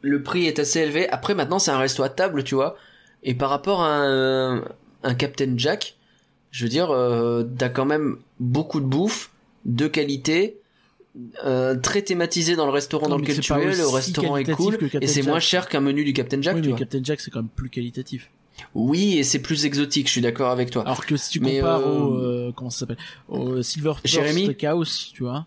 [0.03, 1.09] le prix est assez élevé.
[1.09, 2.77] Après, maintenant, c'est un resto à table, tu vois.
[3.23, 4.65] Et par rapport à un,
[5.03, 5.97] un Captain Jack,
[6.51, 9.31] je veux dire, euh, t'as quand même beaucoup de bouffe,
[9.65, 10.59] de qualité,
[11.45, 13.77] euh, très thématisé dans le restaurant dans lequel tu es.
[13.77, 16.67] Le restaurant est cool et c'est moins cher qu'un menu du Captain Jack, oui, tu
[16.69, 16.79] mais vois.
[16.81, 18.31] Captain Jack c'est quand même plus qualitatif.
[18.74, 20.07] Oui, et c'est plus exotique.
[20.07, 20.83] Je suis d'accord avec toi.
[20.83, 22.99] Alors que si tu Mais, compares euh, au euh, comment ça s'appelle
[23.29, 25.47] au Silver Steakhouse, tu vois,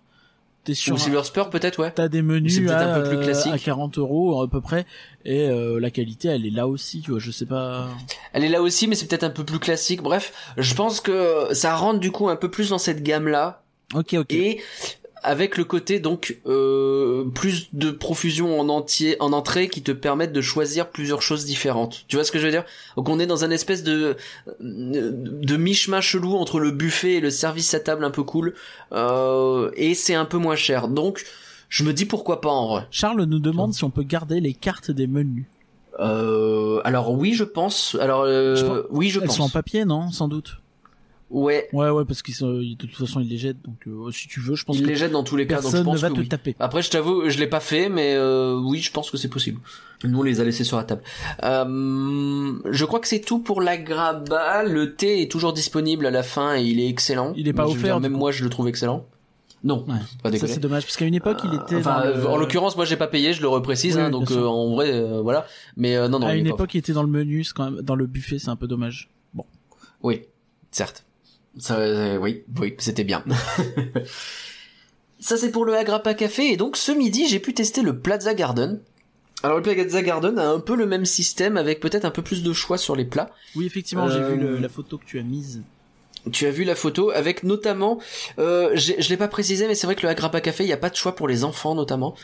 [0.65, 1.91] t'es sur Ou Silver Spur, peut-être, ouais.
[1.91, 3.53] T'as des menus à, un peu plus euh, classique.
[3.53, 4.85] à 40 euros à peu près
[5.23, 7.19] et euh, la qualité elle est là aussi, tu vois.
[7.19, 7.87] Je sais pas.
[8.33, 10.01] Elle est là aussi, mais c'est peut-être un peu plus classique.
[10.01, 13.63] Bref, je pense que ça rentre du coup un peu plus dans cette gamme-là.
[13.93, 14.33] Ok, ok.
[14.33, 14.61] Et
[15.25, 20.31] avec le côté donc euh, plus de profusion en entier, en entrée, qui te permettent
[20.33, 22.05] de choisir plusieurs choses différentes.
[22.07, 22.63] Tu vois ce que je veux dire?
[22.95, 24.15] Donc on est dans un espèce de
[24.59, 28.53] de mi-chemin chelou entre le buffet et le service à table un peu cool,
[28.91, 30.87] euh, et c'est un peu moins cher.
[30.87, 31.25] Donc
[31.69, 32.87] je me dis pourquoi pas en vrai.
[32.91, 35.45] Charles nous demande si on peut garder les cartes des menus.
[35.99, 37.95] Euh, alors oui, je pense.
[38.01, 39.37] Alors euh, Je pense- oui, je Elles pense.
[39.37, 40.11] sont en papier, non?
[40.11, 40.57] Sans doute.
[41.35, 43.61] Ouais, Ouais, ouais, parce qu'ils sont, de toute façon ils les jettent.
[43.61, 45.55] Donc euh, si tu veux, je pense il que les jette dans tous les cas.
[45.55, 46.27] Donc je personne ne pense va que te oui.
[46.29, 46.55] taper.
[46.59, 49.59] Après, je t'avoue, je l'ai pas fait, mais euh, oui, je pense que c'est possible.
[50.05, 51.01] Nous, on les a laissés sur la table.
[51.43, 54.63] Euh, je crois que c'est tout pour la graba.
[54.63, 57.33] Le thé est toujours disponible à la fin et il est excellent.
[57.35, 59.05] Il est pas offert, dire, Même moi, je le trouve excellent.
[59.63, 59.95] Non, Ouais.
[60.21, 61.77] pas Ça c'est dommage parce qu'à une époque il était.
[61.77, 63.97] Enfin, dans le- euh, en l'occurrence, moi, j'ai pas payé, je le reprécise.
[63.97, 65.47] Hein, donc, euh, en vrai, euh, voilà.
[65.75, 66.27] Mais euh, non, non.
[66.27, 68.49] à une époque il était dans le menu, c'est quand même dans le buffet, c'est
[68.49, 69.09] un peu dommage.
[69.33, 69.43] Bon.
[70.03, 70.21] Oui,
[70.71, 71.04] certes.
[71.57, 73.23] Ça, euh, oui, oui, c'était bien.
[75.19, 78.33] Ça c'est pour le Agrappa Café et donc ce midi j'ai pu tester le Plaza
[78.33, 78.79] Garden.
[79.43, 82.43] Alors le Plaza Garden a un peu le même système avec peut-être un peu plus
[82.43, 83.31] de choix sur les plats.
[83.55, 85.61] Oui, effectivement, j'ai Euh, vu le- la photo que tu as mise.
[86.31, 87.99] Tu as vu la photo avec notamment,
[88.39, 90.77] euh, je l'ai pas précisé mais c'est vrai que le Agrappa Café il y a
[90.77, 92.15] pas de choix pour les enfants notamment.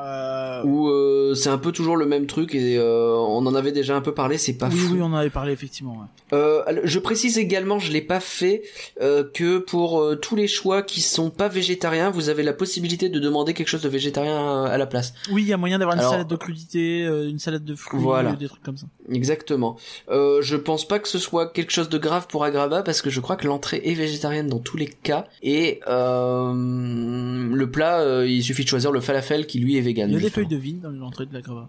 [0.00, 0.62] Euh...
[0.64, 3.96] Où euh, c'est un peu toujours le même truc et euh, on en avait déjà
[3.96, 4.94] un peu parlé, c'est pas Oui, fou.
[4.94, 5.92] oui, on en avait parlé effectivement.
[5.92, 6.36] ouais.
[6.36, 8.62] Euh, je précise également, je l'ai pas fait,
[9.00, 13.08] euh, que pour euh, tous les choix qui sont pas végétariens, vous avez la possibilité
[13.08, 15.12] de demander quelque chose de végétarien à, la place.
[15.32, 17.74] Oui, il y a moyen d'avoir une Alors- salade de crudités, euh, une salade de
[17.74, 18.32] fruits, Voilà.
[18.32, 18.86] des trucs comme ça.
[19.10, 19.76] Exactement.
[20.10, 23.10] Euh, je pense pas que ce soit quelque chose de grave pour Agraba parce que
[23.10, 28.26] je crois que l'entrée est végétarienne dans tous les cas et euh, le plat, euh,
[28.28, 30.10] il suffit de choisir le falafel qui lui est vegan.
[30.10, 31.68] Il y a des feuilles de vigne dans l'entrée de la grava.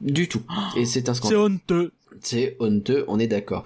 [0.00, 0.42] Du tout.
[0.76, 1.38] Et c'est un C'est scandale.
[1.38, 1.92] honteux.
[2.20, 3.64] C'est honteux, on est d'accord.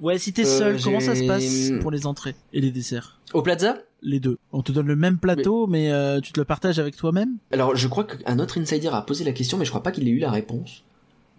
[0.00, 3.20] Ouais, si t'es Euh, seul, comment ça se passe pour les entrées et les desserts
[3.34, 3.78] Au Plaza?
[4.02, 4.38] Les deux.
[4.52, 7.36] On te donne le même plateau, mais, euh, tu te le partages avec toi-même?
[7.52, 10.08] Alors, je crois qu'un autre insider a posé la question, mais je crois pas qu'il
[10.08, 10.82] ait eu la réponse.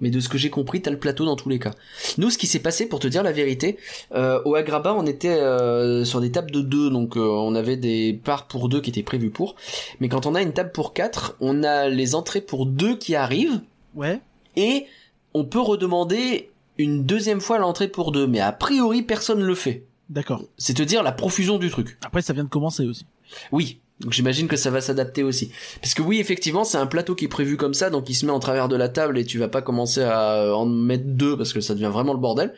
[0.03, 1.71] Mais de ce que j'ai compris, t'as le plateau dans tous les cas.
[2.17, 3.77] Nous, ce qui s'est passé, pour te dire la vérité,
[4.13, 7.77] euh, au Agraba, on était euh, sur des tables de deux, donc euh, on avait
[7.77, 9.55] des parts pour deux qui étaient prévues pour.
[10.01, 13.15] Mais quand on a une table pour quatre, on a les entrées pour deux qui
[13.15, 13.61] arrivent,
[13.95, 14.19] Ouais.
[14.57, 14.88] et
[15.34, 18.27] on peut redemander une deuxième fois l'entrée pour deux.
[18.27, 19.85] Mais a priori, personne le fait.
[20.09, 20.43] D'accord.
[20.57, 21.97] C'est te dire la profusion du truc.
[22.05, 23.05] Après, ça vient de commencer aussi.
[23.53, 25.51] Oui, donc j'imagine que ça va s'adapter aussi.
[25.81, 28.25] Parce que oui, effectivement, c'est un plateau qui est prévu comme ça, donc il se
[28.25, 31.38] met en travers de la table et tu vas pas commencer à en mettre deux
[31.38, 32.53] parce que ça devient vraiment le bordel.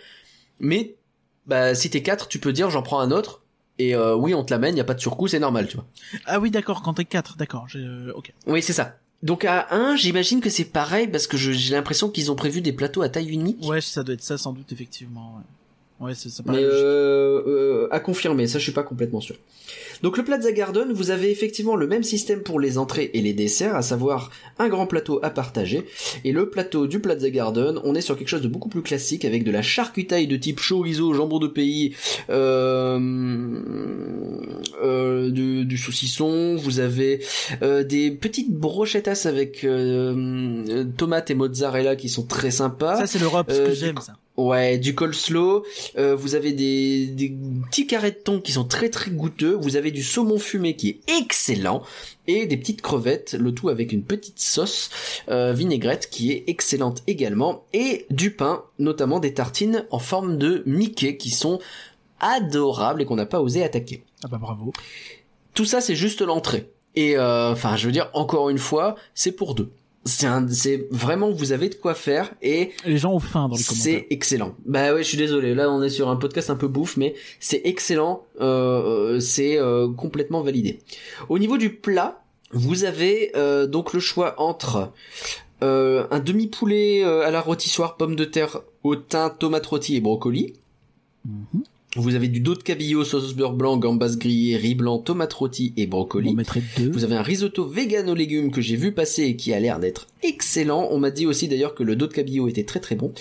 [0.60, 0.96] Mais
[1.48, 3.42] bah si t'es quatre, tu peux dire j'en prends un autre.
[3.78, 5.86] Et euh, oui, on te l'amène, y a pas de surcoût, c'est normal, tu vois.
[6.26, 7.68] Ah oui, d'accord, quand t'es 4, d'accord.
[7.68, 8.32] j'ai- euh, Ok.
[8.48, 8.98] Oui, c'est ça.
[9.22, 12.72] Donc à 1, j'imagine que c'est pareil parce que j'ai l'impression qu'ils ont prévu des
[12.72, 13.64] plateaux à taille unique.
[13.66, 15.36] Ouais, ça doit être ça sans doute, effectivement.
[15.38, 15.44] Ouais,
[16.00, 19.36] ouais c'est ça Mais euh, euh, à confirmer, ça je suis pas complètement sûr.
[20.02, 23.34] Donc le Plaza Garden, vous avez effectivement le même système pour les entrées et les
[23.34, 25.86] desserts, à savoir un grand plateau à partager.
[26.24, 29.26] Et le plateau du Plaza Garden, on est sur quelque chose de beaucoup plus classique
[29.26, 31.96] avec de la charcutaille de type chorizo, jambon de pays,
[32.30, 33.00] euh,
[34.84, 36.56] euh, du, du saucisson.
[36.56, 37.24] Vous avez
[37.62, 39.66] euh, des petites brochettas avec
[40.98, 42.98] tomates et mozzarella qui sont très sympas.
[42.98, 44.14] Ça, c'est l'Europe, ce que j'aime, ça.
[44.38, 45.64] Ouais, du coleslaw.
[45.98, 47.34] Euh, vous avez des, des
[47.70, 49.54] petits carrés de thon qui sont très très goûteux.
[49.54, 51.84] Vous avez du saumon fumé qui est excellent
[52.28, 54.90] et des petites crevettes, le tout avec une petite sauce
[55.30, 60.64] euh, vinaigrette qui est excellente également et du pain, notamment des tartines en forme de
[60.66, 61.60] Mickey qui sont
[62.20, 64.04] adorables et qu'on n'a pas osé attaquer.
[64.24, 64.74] Ah bah bravo.
[65.54, 66.70] Tout ça, c'est juste l'entrée.
[66.96, 69.72] Et euh, enfin, je veux dire, encore une fois, c'est pour deux.
[70.06, 74.02] C'est vraiment vous avez de quoi faire et les gens ont faim dans les commentaires.
[74.02, 74.56] c'est excellent.
[74.66, 75.56] Bah ouais, je suis désolé.
[75.56, 78.24] Là, on est sur un podcast un peu bouffe, mais c'est excellent.
[78.40, 80.80] Euh, c'est euh, complètement validé.
[81.30, 84.92] Au niveau du plat, vous avez euh, donc le choix entre
[85.64, 90.02] euh, un demi poulet à la rôtissoire, pommes de terre au thym, tomate rôtie et
[90.02, 90.54] brocoli.
[91.26, 91.64] Mhm.
[91.96, 95.74] Vous avez du dos de cabillaud, sauce beurre blanc, gambas grillées, riz blanc, tomate rôtie
[95.78, 96.36] et brocoli.
[96.78, 96.92] Deux.
[96.92, 99.80] Vous avez un risotto vegan aux légumes que j'ai vu passer et qui a l'air
[99.80, 100.90] d'être excellent.
[100.92, 103.14] On m'a dit aussi d'ailleurs que le dos de cabillaud était très très bon.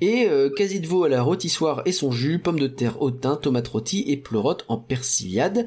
[0.00, 3.10] Et euh, quasi de veau à la rôtissoire et son jus, pommes de terre au
[3.10, 5.66] thym, tomate rôtie et pleurote en persillade.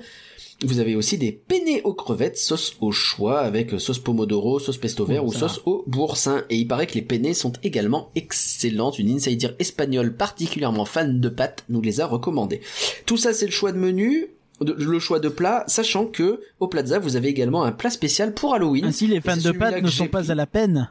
[0.64, 5.06] Vous avez aussi des penne aux crevettes, sauce au choix avec sauce pomodoro, sauce pesto
[5.06, 6.44] vert Oh, ou sauce au boursin.
[6.50, 8.98] Et il paraît que les penne sont également excellentes.
[8.98, 12.62] Une insider espagnole particulièrement fan de pâtes nous les a recommandées.
[13.06, 14.32] Tout ça c'est le choix de menu,
[14.62, 18.56] le choix de plat, sachant que au Plaza vous avez également un plat spécial pour
[18.56, 18.86] Halloween.
[18.86, 20.90] Ainsi, les fans de pâtes ne sont pas à la peine.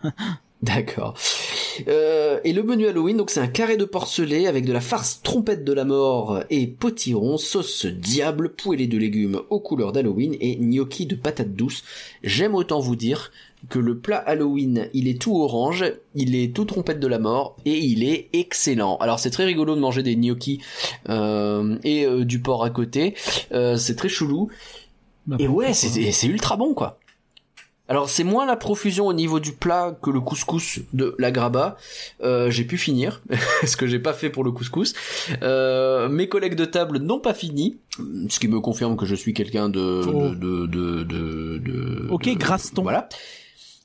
[0.62, 1.16] D'accord.
[1.88, 5.20] Euh, et le menu Halloween, donc c'est un carré de porcelet avec de la farce
[5.22, 10.56] trompette de la mort et potiron, sauce diable, poêlée de légumes aux couleurs d'Halloween et
[10.56, 11.84] gnocchi de patates douces.
[12.22, 13.30] J'aime autant vous dire
[13.68, 15.84] que le plat Halloween, il est tout orange,
[16.14, 18.96] il est tout trompette de la mort et il est excellent.
[18.98, 20.60] Alors c'est très rigolo de manger des gnocchis
[21.08, 23.14] euh, et euh, du porc à côté.
[23.52, 24.48] Euh, c'est très chelou.
[25.26, 26.98] Bah, Et ouais, c'est c'est ultra bon quoi.
[27.88, 31.76] Alors c'est moins la profusion au niveau du plat que le couscous de la graba.
[32.22, 33.22] Euh, j'ai pu finir,
[33.64, 34.92] ce que j'ai pas fait pour le couscous.
[35.42, 37.78] Euh, mes collègues de table n'ont pas fini,
[38.28, 40.28] ce qui me confirme que je suis quelqu'un de, Oh.
[40.30, 42.82] de, de, de, de, Ok, grasse-ton.
[42.82, 43.08] Voilà.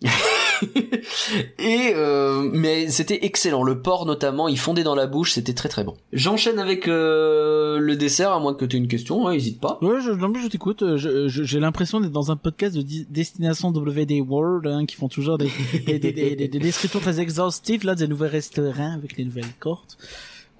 [1.59, 3.63] Et euh, mais c'était excellent.
[3.63, 5.95] Le porc notamment, il fondait dans la bouche, c'était très très bon.
[6.13, 9.79] J'enchaîne avec euh, le dessert, à moins que tu aies une question, hein, hésite pas.
[9.81, 10.83] Ouais, je, non, mais je t'écoute.
[10.97, 15.49] J'ai l'impression d'être dans un podcast de Destination WD World, hein, qui font toujours des,
[15.85, 19.45] des, des, des, des- des descriptions très exhaustives, là, des nouveaux restaurants avec les nouvelles
[19.59, 19.97] cortes.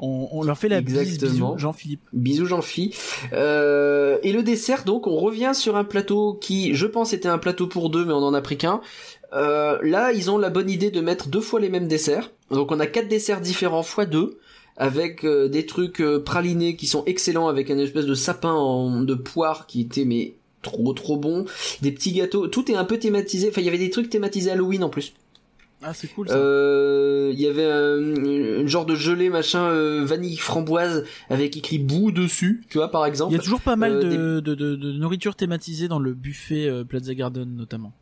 [0.03, 1.49] On, on leur fait la bise, Exactement.
[1.51, 2.01] bisous, Jean-Philippe.
[2.11, 2.95] Bisous Jean-Phi.
[3.33, 7.37] Euh, et le dessert, donc, on revient sur un plateau qui, je pense, était un
[7.37, 8.81] plateau pour deux, mais on en a pris qu'un.
[9.33, 12.31] Euh, là, ils ont la bonne idée de mettre deux fois les mêmes desserts.
[12.49, 14.39] Donc, on a quatre desserts différents fois deux,
[14.77, 19.01] avec euh, des trucs euh, pralinés qui sont excellents, avec un espèce de sapin en,
[19.03, 21.45] de poire qui était mais trop trop bon.
[21.81, 23.49] Des petits gâteaux, tout est un peu thématisé.
[23.49, 25.13] Enfin, il y avait des trucs thématisés Halloween en plus.
[25.83, 26.35] Ah, c'est cool ça.
[26.35, 31.79] Euh, Il y avait un, un genre de gelée machin euh, vanille framboise avec écrit
[31.79, 33.33] bout dessus, tu vois par exemple.
[33.33, 36.13] Il y a toujours pas mal euh, de, de, de, de nourriture thématisée dans le
[36.13, 37.93] buffet euh, Plaza Garden notamment.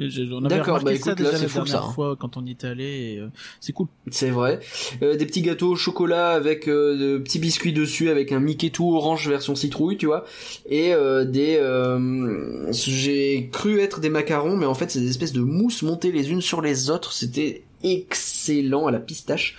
[0.00, 1.92] On avait D'accord, bah écoute, là, déjà la fou, dernière ça, hein.
[1.92, 3.18] fois quand on y était allé.
[3.18, 3.28] euh,
[3.60, 3.88] c'est cool.
[4.10, 4.60] C'est vrai.
[5.02, 8.70] Euh, des petits gâteaux au chocolat avec euh, de petits biscuits dessus avec un Mickey
[8.70, 10.24] tout orange version citrouille, tu vois.
[10.68, 11.56] Et euh, des...
[11.60, 16.12] euh, J'ai cru être des macarons, mais en fait c'est des espèces de mousses montées
[16.12, 17.12] les unes sur les autres.
[17.12, 19.56] C'était excellent à la pistache.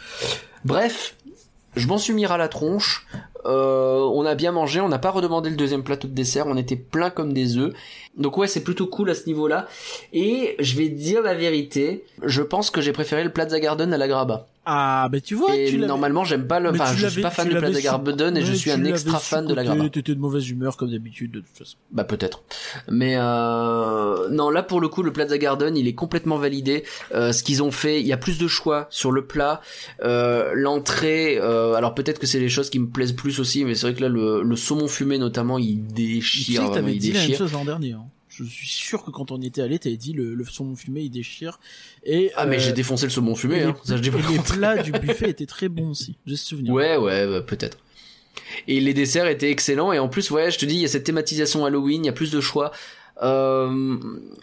[0.66, 1.16] Bref,
[1.80, 3.08] je m'en suis mis à la tronche.
[3.46, 6.58] Euh, on a bien mangé, on n'a pas redemandé le deuxième plateau de dessert, on
[6.58, 7.74] était plein comme des œufs.
[8.18, 9.68] Donc ouais, c'est plutôt cool à ce niveau-là.
[10.12, 13.98] Et je vais dire la vérité, je pense que j'ai préféré le Plaza Garden à
[13.98, 14.48] la Graba.
[14.72, 17.32] Ah, bah tu vois, et tu normalement, j'aime pas le, enfin, tu je suis pas
[17.32, 19.90] fan tu Plaza sous- Garden et je suis tu un extra fan de la Graba.
[19.90, 21.76] T'étais de mauvaise humeur comme d'habitude de toute façon.
[21.92, 22.44] Bah peut-être.
[22.88, 26.84] Mais euh, non, là pour le coup, le Plaza Garden, il est complètement validé.
[27.16, 29.62] Euh, ce qu'ils ont fait, il y a plus de choix sur le plat,
[30.04, 31.38] euh, l'entrée.
[31.40, 33.96] euh, alors peut-être que c'est les choses qui me plaisent plus aussi, mais c'est vrai
[33.96, 36.46] que là, le, le saumon fumé notamment, il Tu déchire.
[36.46, 37.38] sais vraiment, t'avais il dit la même déchire.
[37.46, 37.94] chose l'an dernier.
[37.94, 38.04] hein.
[38.44, 41.02] Je suis sûr que quand on y était allé, t'avais dit le, le saumon fumé
[41.02, 41.60] il déchire.
[42.04, 43.76] Et Ah mais euh, j'ai défoncé le saumon fumé, hein.
[43.84, 44.58] les- ça je dis pas et le les contraire.
[44.58, 46.18] plats du buffet étaient très bons aussi.
[46.26, 46.74] J'ai ce souvenir.
[46.74, 47.78] Ouais, ouais, bah, peut-être.
[48.68, 49.92] Et les desserts étaient excellents.
[49.94, 52.10] Et en plus, ouais, je te dis, il y a cette thématisation Halloween, il y
[52.10, 52.72] a plus de choix.
[53.22, 53.98] Euh,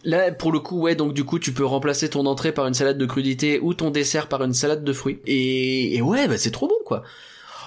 [0.05, 2.75] là, pour le coup, ouais, donc du coup, tu peux remplacer ton entrée par une
[2.75, 5.19] salade de crudité ou ton dessert par une salade de fruits.
[5.27, 7.03] Et, et ouais, bah, c'est trop bon, quoi.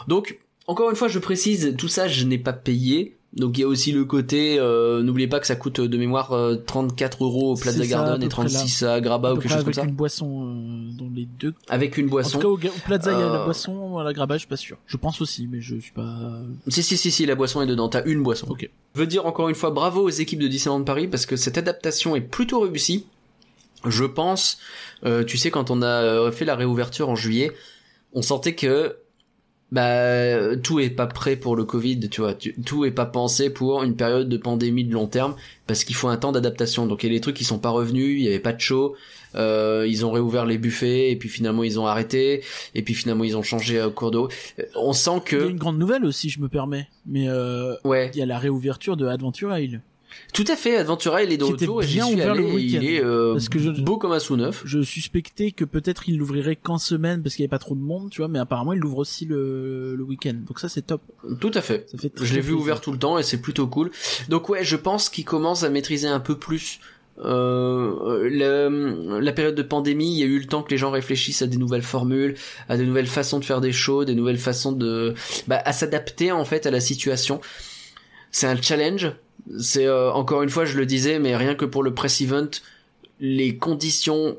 [0.08, 0.38] Donc,
[0.68, 3.18] encore une fois, je précise, tout ça, je n'ai pas payé.
[3.34, 6.32] Donc il y a aussi le côté, euh, n'oubliez pas que ça coûte de mémoire
[6.32, 8.50] euh, 34 euros au Plaza Garden et près là.
[8.50, 9.84] 36 à Graba ou quelque chose comme avec ça.
[9.84, 11.54] une boisson euh, dans les deux.
[11.68, 12.40] Avec une En boisson.
[12.40, 14.40] tout cas, au, au Plaza, il y a la Euh, boisson, à la Graba, je
[14.40, 14.78] suis pas sûr.
[14.88, 16.18] Je pense aussi, mais je suis pas.
[16.70, 17.88] Si, si, si, si, la boisson est dedans.
[17.88, 18.48] T'as une boisson.
[18.50, 18.68] Ok.
[18.96, 21.60] Je veux dire encore une fois bravo aux équipes de Disneyland Paris parce que cette
[21.60, 23.06] adaptation est plutôt réussie.
[23.86, 24.58] Je pense,
[25.06, 27.52] euh, tu sais, quand on a euh, fait la réouverture en juillet,
[28.14, 28.98] on sentait que
[29.72, 33.50] bah tout est pas prêt pour le Covid, tu vois, tu- tout est pas pensé
[33.50, 35.36] pour une période de pandémie de long terme
[35.68, 36.88] parce qu'il faut un temps d'adaptation.
[36.88, 38.60] Donc il y a des trucs qui sont pas revenus, il y avait pas de
[38.60, 38.96] show,
[39.36, 42.42] euh, ils ont réouvert les buffets et puis finalement ils ont arrêté
[42.74, 44.30] et puis finalement ils ont changé au cours d'eau.
[44.60, 46.88] Euh, On sent Il y a que une grande nouvelle aussi, je me permets.
[47.06, 49.82] Mais euh, ouais, il y a la réouverture de Adventure Isle.
[50.34, 52.80] Tout à fait, Adventura il est de retour et bien ouvert allé le week-end.
[52.82, 54.62] il est euh, Parce que je- beau comme un sous neuf.
[54.66, 57.80] Je suspectais que peut-être il l'ouvrirait qu'en semaine parce qu'il y avait pas trop de
[57.82, 60.36] monde, tu vois, mais apparemment il l'ouvre aussi le, le week-end.
[60.48, 61.02] Donc ça c'est top.
[61.40, 61.86] Tout à fait.
[61.90, 63.92] Ça fait Je l'ai vu ouvert tout le temps et c'est plutôt cool.
[64.30, 66.80] Donc ouais, je pense qu'il commence à maîtriser un peu plus
[67.22, 70.90] euh, le- la période de pandémie, il y a eu le temps que les gens
[70.92, 72.36] réfléchissent à des nouvelles formules,
[72.70, 75.14] à des nouvelles façons de faire des shows, des nouvelles façons de,
[75.48, 77.42] bah, à s'adapter en fait à la situation.
[78.32, 79.12] C'est un challenge.
[79.58, 82.50] C'est euh, encore une fois, je le disais, mais rien que pour le press event,
[83.20, 84.38] les conditions,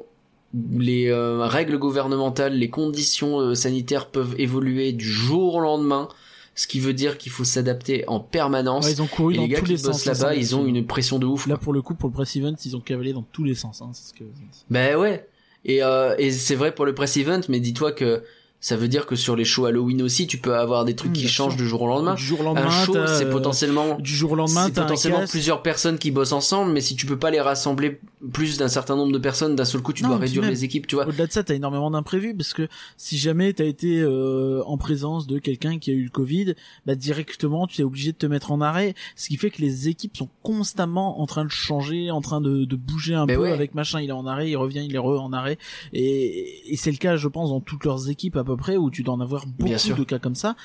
[0.73, 6.09] les euh, règles gouvernementales, les conditions euh, sanitaires peuvent évoluer du jour au lendemain.
[6.55, 8.85] Ce qui veut dire qu'il faut s'adapter en permanence.
[8.85, 10.55] Ouais, ils ont couru Et dans les gars tous qui les bossent sens, là-bas, ils
[10.57, 11.47] ont une pression de ouf.
[11.47, 13.81] Là, pour le coup, pour le press event, ils ont cavalé dans tous les sens.
[13.81, 14.25] Hein, c'est ce que...
[14.69, 15.27] Ben ouais.
[15.65, 18.23] Et, euh, et c'est vrai pour le press event, mais dis-toi que
[18.63, 21.15] ça veut dire que sur les shows Halloween aussi, tu peux avoir des trucs Mm,
[21.15, 21.63] qui changent sûr.
[21.63, 22.15] du jour au lendemain.
[22.15, 25.25] Du jour au lendemain, un show, c'est euh, potentiellement du jour au lendemain, c'est potentiellement
[25.27, 28.01] plusieurs personnes qui bossent ensemble, mais si tu peux pas les rassembler
[28.33, 30.65] plus d'un certain nombre de personnes d'un seul coup, tu Non, dois réduire même, les
[30.65, 31.07] équipes, tu vois.
[31.07, 32.69] Au-delà de ça, t'as énormément d'imprévus parce que
[32.99, 36.95] si jamais t'as été euh, en présence de quelqu'un qui a eu le Covid, bah
[36.95, 40.17] directement tu es obligé de te mettre en arrêt, ce qui fait que les équipes
[40.17, 43.53] sont constamment en train de changer, en train de, de bouger un Mais peu ouais.
[43.53, 45.57] avec machin, il est en arrêt, il revient, il est re en arrêt,
[45.95, 48.91] et, et c'est le cas, je pense, dans toutes leurs équipes à peu près où
[48.91, 49.97] tu dois en avoir beaucoup Bien sûr.
[49.97, 50.57] de cas comme ça.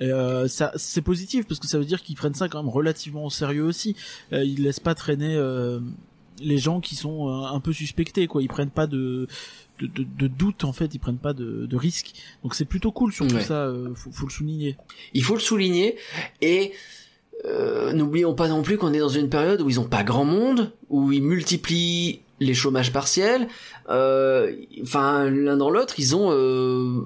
[0.00, 3.24] Euh, ça c'est positif parce que ça veut dire qu'ils prennent ça quand même relativement
[3.24, 3.96] au sérieux aussi.
[4.32, 5.80] Euh, ils laissent pas traîner euh,
[6.42, 8.42] les gens qui sont euh, un peu suspectés quoi.
[8.42, 9.26] Ils prennent pas de
[9.80, 12.12] de, de, de doute en fait, ils prennent pas de, de risques.
[12.42, 13.44] Donc c'est plutôt cool sur tout Ouais.
[13.44, 13.64] ça.
[13.66, 14.76] euh, faut, faut le souligner.
[15.14, 15.96] Il faut le souligner.
[16.40, 16.72] Et
[17.44, 20.24] euh, n'oublions pas non plus qu'on est dans une période où ils ont pas grand
[20.24, 23.46] monde, où ils multiplient les chômages partiels.
[23.90, 24.52] Euh,
[24.82, 27.02] Enfin, l'un dans l'autre, ils ont euh,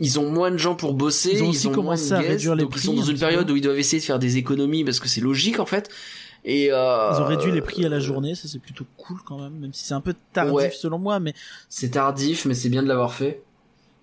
[0.00, 2.54] ils ont moins de gens pour bosser, Ils ont ils aussi ont moins à réduire
[2.54, 4.04] les donc ils sont prix dans un une petit période où ils doivent essayer de
[4.04, 5.88] faire des économies parce que c'est logique en fait.
[6.50, 9.38] Et euh, Ils ont réduit les prix à la journée, ça c'est plutôt cool quand
[9.38, 10.70] même, même si c'est un peu tardif Ouais.
[10.74, 11.34] selon moi, mais
[11.68, 13.42] C'est tardif, mais c'est bien de l'avoir fait.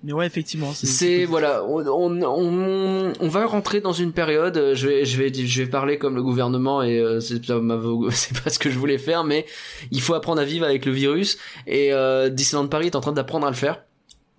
[0.04, 0.72] mais ouais effectivement.
[0.76, 4.58] C'est voilà, on, on, on, on va rentrer dans une période.
[4.58, 8.50] euh, Je vais je vais je vais parler comme le gouvernement et euh, c'est pas
[8.52, 9.48] ce que je voulais faire, mais
[9.92, 11.40] il faut apprendre à vivre avec le virus.
[11.66, 13.82] Et euh, Disneyland Paris est en train d'apprendre à le faire.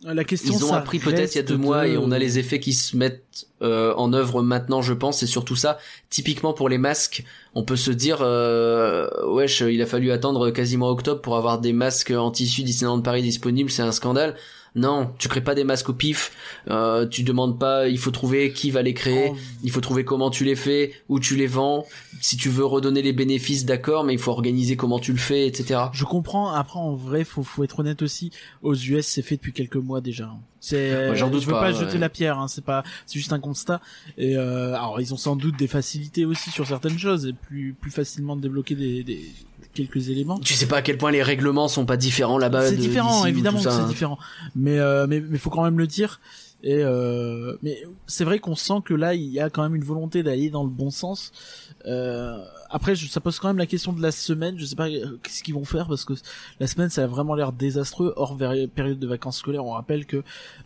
[0.04, 2.12] La question Ils ont ça appris peut-être il y a deux mois de- et on
[2.12, 5.22] a les effets qui se mettent euh, en œuvre maintenant, je pense.
[5.22, 5.78] Et surtout ça,
[6.10, 7.24] typiquement pour les masques,
[7.54, 11.72] on peut se dire, euh, wesh, il a fallu attendre quasiment octobre pour avoir des
[11.72, 14.36] masques en tissu Disneyland Paris disponibles, c'est un scandale.
[14.76, 16.32] Non, tu crées pas des masques au pif.
[16.68, 17.88] Euh, tu demandes pas.
[17.88, 19.30] Il faut trouver qui va les créer.
[19.32, 19.36] Oh.
[19.64, 21.86] Il faut trouver comment tu les fais, où tu les vends.
[22.20, 25.46] Si tu veux redonner les bénéfices, d'accord, mais il faut organiser comment tu le fais,
[25.46, 25.80] etc.
[25.92, 26.52] Je comprends.
[26.52, 28.30] Après, en vrai, faut, faut être honnête aussi.
[28.62, 30.30] Aux US, c'est fait depuis quelques mois déjà.
[30.60, 31.86] C'est, Ouais, j'en doute je veux pas, pas, ouais.
[31.86, 32.38] jeter la pierre.
[32.38, 33.80] Hein, c'est pas, c'est juste un constat.
[34.18, 37.74] Et euh, alors, ils ont sans doute des facilités aussi sur certaines choses et plus,
[37.80, 39.20] plus facilement de débloquer des, des
[39.76, 40.38] quelques éléments.
[40.40, 42.68] Tu sais pas à quel point les règlements sont pas différents là-bas.
[42.68, 43.86] C'est différent, évidemment c'est hein.
[43.86, 44.18] différent.
[44.56, 46.20] Mais euh, mais mais faut quand même le dire.
[46.62, 49.84] Et euh, mais c'est vrai qu'on sent que là il y a quand même une
[49.84, 51.32] volonté d'aller dans le bon sens.
[51.86, 52.38] Euh,
[52.76, 54.58] après, je, ça pose quand même la question de la semaine.
[54.58, 56.12] Je sais pas euh, qu'est-ce qu'ils vont faire parce que
[56.60, 58.12] la semaine ça a vraiment l'air désastreux.
[58.16, 58.36] Hors
[58.74, 60.22] période de vacances scolaires, on rappelle que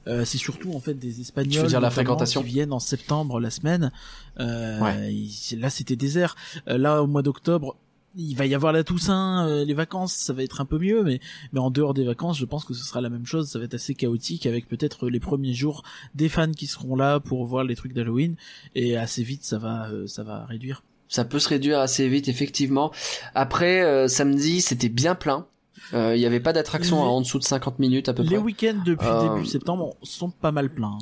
[0.08, 2.72] euh, c'est surtout en fait des Espagnols Tu veux dire la notamment, fréquentation qui viennent
[2.72, 3.92] en septembre la semaine.
[4.40, 5.14] Euh, Ouais.
[5.56, 6.34] là c'était désert.
[6.68, 7.76] Euh, là au mois d'octobre.
[8.16, 11.04] Il va y avoir la Toussaint, euh, les vacances, ça va être un peu mieux,
[11.04, 11.20] mais
[11.52, 13.48] mais en dehors des vacances, je pense que ce sera la même chose.
[13.48, 15.84] Ça va être assez chaotique avec peut-être les premiers jours
[16.16, 18.34] des fans qui seront là pour voir les trucs d'Halloween
[18.74, 20.82] et assez vite ça va euh, ça va réduire.
[21.10, 22.92] Ça peut se réduire assez vite, effectivement.
[23.34, 25.44] Après, euh, samedi, c'était bien plein.
[25.92, 28.22] Euh, Il y avait pas d'attraction Les- à en dessous de 50 minutes à peu
[28.22, 28.38] Les près.
[28.38, 30.98] week-ends depuis Euh, début septembre sont pas mal pleins.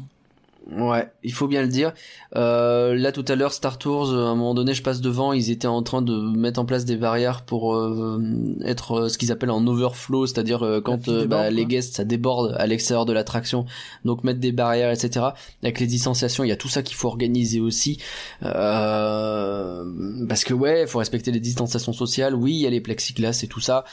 [0.70, 1.94] Ouais, il faut bien le dire.
[2.36, 5.32] Euh, là tout à l'heure, Star Tours, euh, à un moment donné, je passe devant,
[5.32, 8.20] ils étaient en train de mettre en place des barrières pour euh,
[8.62, 12.04] être euh, ce qu'ils appellent en overflow, c'est-à-dire euh, quand déborde, bah, les guests ça
[12.04, 13.64] déborde à l'extérieur de l'attraction,
[14.04, 15.28] donc mettre des barrières, etc.
[15.62, 17.98] Avec les distanciations, il y a tout ça qu'il faut organiser aussi,
[18.42, 19.84] euh,
[20.28, 22.34] parce que ouais, il faut respecter les distanciations sociales.
[22.34, 23.84] Oui, il y a les plexiglas et tout ça.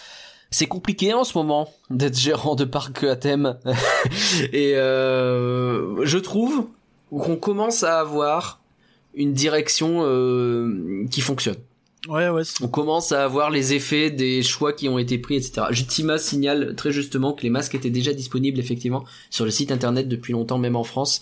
[0.51, 3.57] C'est compliqué en ce moment d'être gérant de parc à thème.
[4.53, 6.67] et euh, je trouve
[7.09, 8.61] qu'on commence à avoir
[9.13, 11.57] une direction euh, qui fonctionne.
[12.07, 12.43] Ouais ouais.
[12.61, 15.67] On commence à avoir les effets des choix qui ont été pris, etc.
[15.87, 20.07] Tima signale très justement que les masques étaient déjà disponibles effectivement sur le site internet
[20.07, 21.21] depuis longtemps, même en France.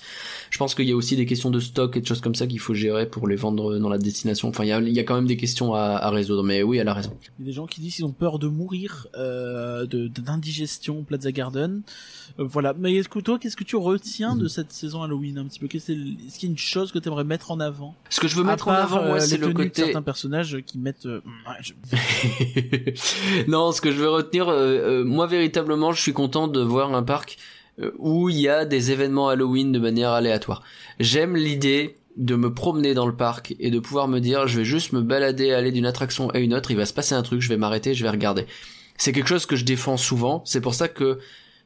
[0.49, 2.47] Je pense qu'il y a aussi des questions de stock et de choses comme ça
[2.47, 4.49] qu'il faut gérer pour les vendre dans la destination.
[4.49, 6.43] Enfin, il y a, il y a quand même des questions à, à résoudre.
[6.43, 7.15] Mais oui, elle a raison.
[7.39, 11.01] Il y a des gens qui disent qu'ils ont peur de mourir euh, d'indigestion au
[11.03, 11.81] Plaza Garden.
[12.39, 12.73] Euh, voilà.
[12.77, 15.68] Mais est-ce que toi, qu'est-ce que tu retiens de cette saison Halloween un petit peu?
[15.73, 17.95] Est-ce qu'il y a une chose que tu aimerais mettre en avant?
[18.10, 19.69] Ce que je veux À mettre en avant, moi, euh, c'est les le tenues de
[19.69, 19.84] côté.
[19.84, 21.05] certains personnages qui mettent.
[21.05, 21.21] euh,
[21.61, 21.73] je-
[23.47, 24.55] non, ce que je veux retenir, euh,
[25.01, 27.37] euh, moi véritablement, je suis content de voir un parc
[27.97, 30.61] où il y a des événements Halloween de manière aléatoire.
[30.99, 34.65] J'aime l'idée de me promener dans le parc et de pouvoir me dire je vais
[34.65, 37.41] juste me balader, aller d'une attraction à une autre, il va se passer un truc,
[37.41, 38.45] je vais m'arrêter, je vais regarder.
[38.97, 41.17] C'est quelque chose que je défends souvent, c'est pour ça que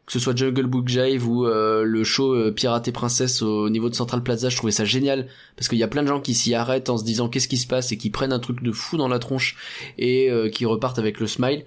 [0.08, 3.70] que ce soit Jungle Book Jive ou euh, le show euh, Pirate et Princesse au
[3.70, 5.28] niveau de Central Plaza, je trouvais ça génial
[5.58, 7.58] parce qu'il y a plein de gens qui s'y arrêtent en se disant qu'est-ce qui
[7.58, 9.58] se passe et qui prennent un truc de fou dans la tronche
[9.98, 11.66] et euh, qui repartent avec le smile.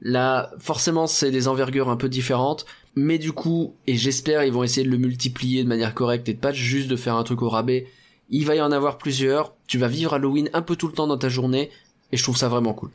[0.00, 4.64] Là, forcément, c'est des envergures un peu différentes, mais du coup, et j'espère ils vont
[4.64, 7.42] essayer de le multiplier de manière correcte et de pas juste de faire un truc
[7.42, 7.86] au rabais.
[8.30, 9.52] Il va y en avoir plusieurs.
[9.66, 11.70] Tu vas vivre Halloween un peu tout le temps dans ta journée
[12.12, 12.90] et je trouve ça vraiment cool.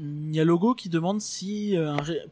[0.00, 1.76] Il y a Logo qui demande si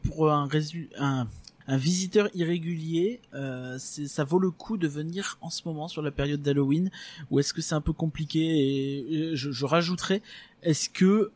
[0.05, 1.27] pour un, résu- un,
[1.71, 6.11] un visiteur irrégulier, euh, ça vaut le coup de venir en ce moment sur la
[6.11, 6.91] période d'Halloween
[7.31, 10.21] ou est-ce que c'est un peu compliqué et, je, je rajouterais,
[10.65, 11.31] est-ce que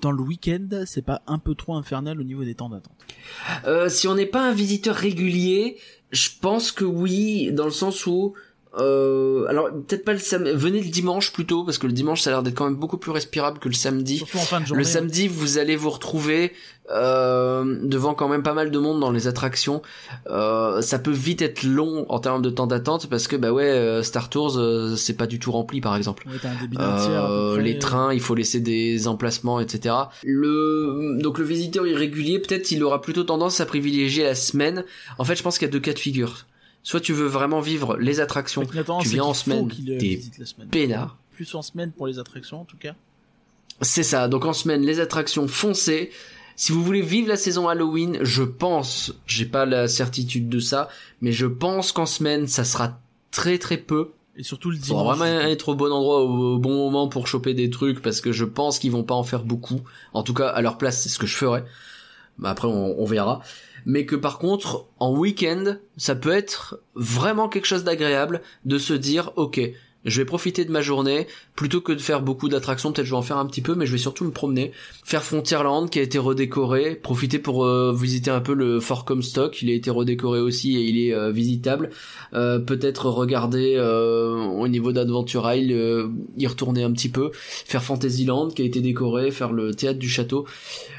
[0.00, 2.96] dans le week-end, c'est pas un peu trop infernal au niveau des temps d'attente?
[3.64, 5.76] Euh, si on n'est pas un visiteur régulier,
[6.10, 8.34] je pense que oui, dans le sens où
[8.78, 12.30] euh, alors peut-être pas le samedi, venez le dimanche plutôt parce que le dimanche ça
[12.30, 14.18] a l'air d'être quand même beaucoup plus respirable que le samedi.
[14.18, 14.82] Surtout en fin de journée.
[14.82, 16.52] Le samedi, vous allez vous retrouver
[16.90, 19.82] euh, devant quand même pas mal de monde dans les attractions.
[20.28, 23.64] Euh, ça peut vite être long en termes de temps d'attente parce que bah ouais,
[23.64, 26.26] euh, Star Tours euh, c'est pas du tout rempli par exemple.
[26.28, 27.62] Ouais, un débit Euh, près.
[27.62, 29.94] les trains, il faut laisser des emplacements, etc.
[30.22, 34.84] Le donc le visiteur irrégulier, peut-être il aura plutôt tendance à privilégier la semaine.
[35.18, 36.46] En fait, je pense qu'il y a deux cas de figure.
[36.86, 40.20] Soit tu veux vraiment vivre les attractions, tu viens en semaine, euh, t'es
[40.70, 41.16] peinard.
[41.32, 42.94] Plus en semaine pour les attractions en tout cas.
[43.80, 44.28] C'est ça.
[44.28, 46.12] Donc en semaine, les attractions foncées.
[46.54, 50.88] Si vous voulez vivre la saison Halloween, je pense, j'ai pas la certitude de ça,
[51.20, 53.00] mais je pense qu'en semaine, ça sera
[53.32, 54.12] très très peu.
[54.36, 55.18] Et surtout le Il faudra dimanche.
[55.18, 58.30] vraiment être au bon endroit au, au bon moment pour choper des trucs parce que
[58.30, 59.80] je pense qu'ils vont pas en faire beaucoup.
[60.12, 61.64] En tout cas, à leur place, c'est ce que je ferais.
[62.38, 63.42] Bah après, on, on verra.
[63.86, 68.92] Mais que par contre, en week-end, ça peut être vraiment quelque chose d'agréable de se
[68.92, 69.60] dire, ok,
[70.06, 71.26] je vais profiter de ma journée
[71.56, 72.92] plutôt que de faire beaucoup d'attractions.
[72.92, 74.70] Peut-être je vais en faire un petit peu, mais je vais surtout me promener,
[75.04, 79.60] faire Frontierland qui a été redécoré, profiter pour euh, visiter un peu le Fort Comstock.
[79.62, 81.90] Il a été redécoré aussi et il est euh, visitable.
[82.34, 88.62] Euh, peut-être regarder au niveau d'Adventure Isle, y retourner un petit peu, faire Fantasyland qui
[88.62, 90.46] a été décoré, faire le théâtre du château,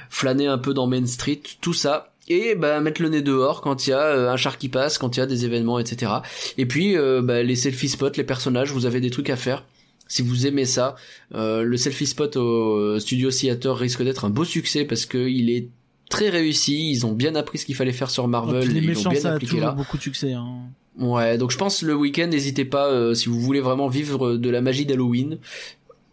[0.09, 2.13] flâner un peu dans Main Street, tout ça.
[2.27, 4.97] Et bah mettre le nez dehors quand il y a euh, un char qui passe,
[4.97, 6.11] quand il y a des événements, etc.
[6.57, 9.63] Et puis euh, bah, les selfie spots, les personnages, vous avez des trucs à faire.
[10.09, 10.95] Si vous aimez ça,
[11.35, 15.49] euh, le selfie spot au studio Theater risque d'être un beau succès parce que il
[15.49, 15.69] est
[16.09, 16.91] très réussi.
[16.91, 18.63] Ils ont bien appris ce qu'il fallait faire sur Marvel.
[18.63, 19.73] puis les ils méchants, bien ça a appliqué toujours là.
[19.73, 20.33] beaucoup de succès.
[20.33, 20.69] Hein.
[20.97, 24.49] Ouais, donc je pense le week-end, n'hésitez pas euh, si vous voulez vraiment vivre de
[24.49, 25.37] la magie d'Halloween.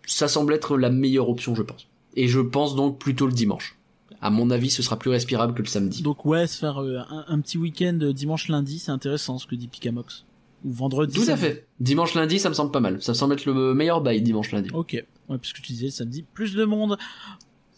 [0.07, 1.89] Ça semble être la meilleure option, je pense.
[2.17, 3.79] Et je pense donc plutôt le dimanche.
[4.25, 6.01] À mon avis, ce sera plus respirable que le samedi.
[6.01, 9.55] Donc ouais, se faire euh, un, un petit week-end euh, dimanche-lundi, c'est intéressant ce que
[9.55, 10.25] dit Picamox.
[10.65, 11.15] Ou vendredi.
[11.15, 11.67] Tout à fait.
[11.79, 13.03] Dimanche lundi, ça me semble pas mal.
[13.03, 14.71] Ça me semble être le meilleur bail dimanche lundi.
[14.73, 15.05] Ok.
[15.29, 16.97] Ouais, puisque tu disais le samedi, plus de monde.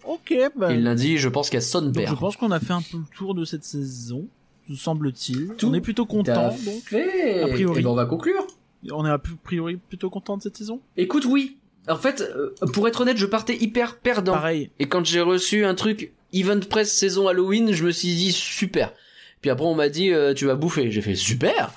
[0.05, 0.73] Ok, bah.
[0.73, 2.75] Et le lundi, je pense qu'il y a son donc je pense qu'on a fait
[2.75, 4.29] un peu le tour de cette saison,
[4.73, 5.51] semble-t-il.
[5.65, 6.83] On est plutôt content, donc.
[6.85, 7.43] fait.
[7.43, 7.81] a priori.
[7.81, 8.47] Eh ben, on va conclure.
[8.93, 10.81] On est a priori plutôt content de cette saison?
[10.97, 11.57] Écoute, oui.
[11.89, 14.33] En fait, euh, pour être honnête, je partais hyper perdant.
[14.33, 14.71] Pareil.
[14.79, 18.93] Et quand j'ai reçu un truc Event Press saison Halloween, je me suis dit super.
[19.41, 20.91] Puis après on m'a dit euh, tu vas bouffer.
[20.91, 21.73] J'ai fait super.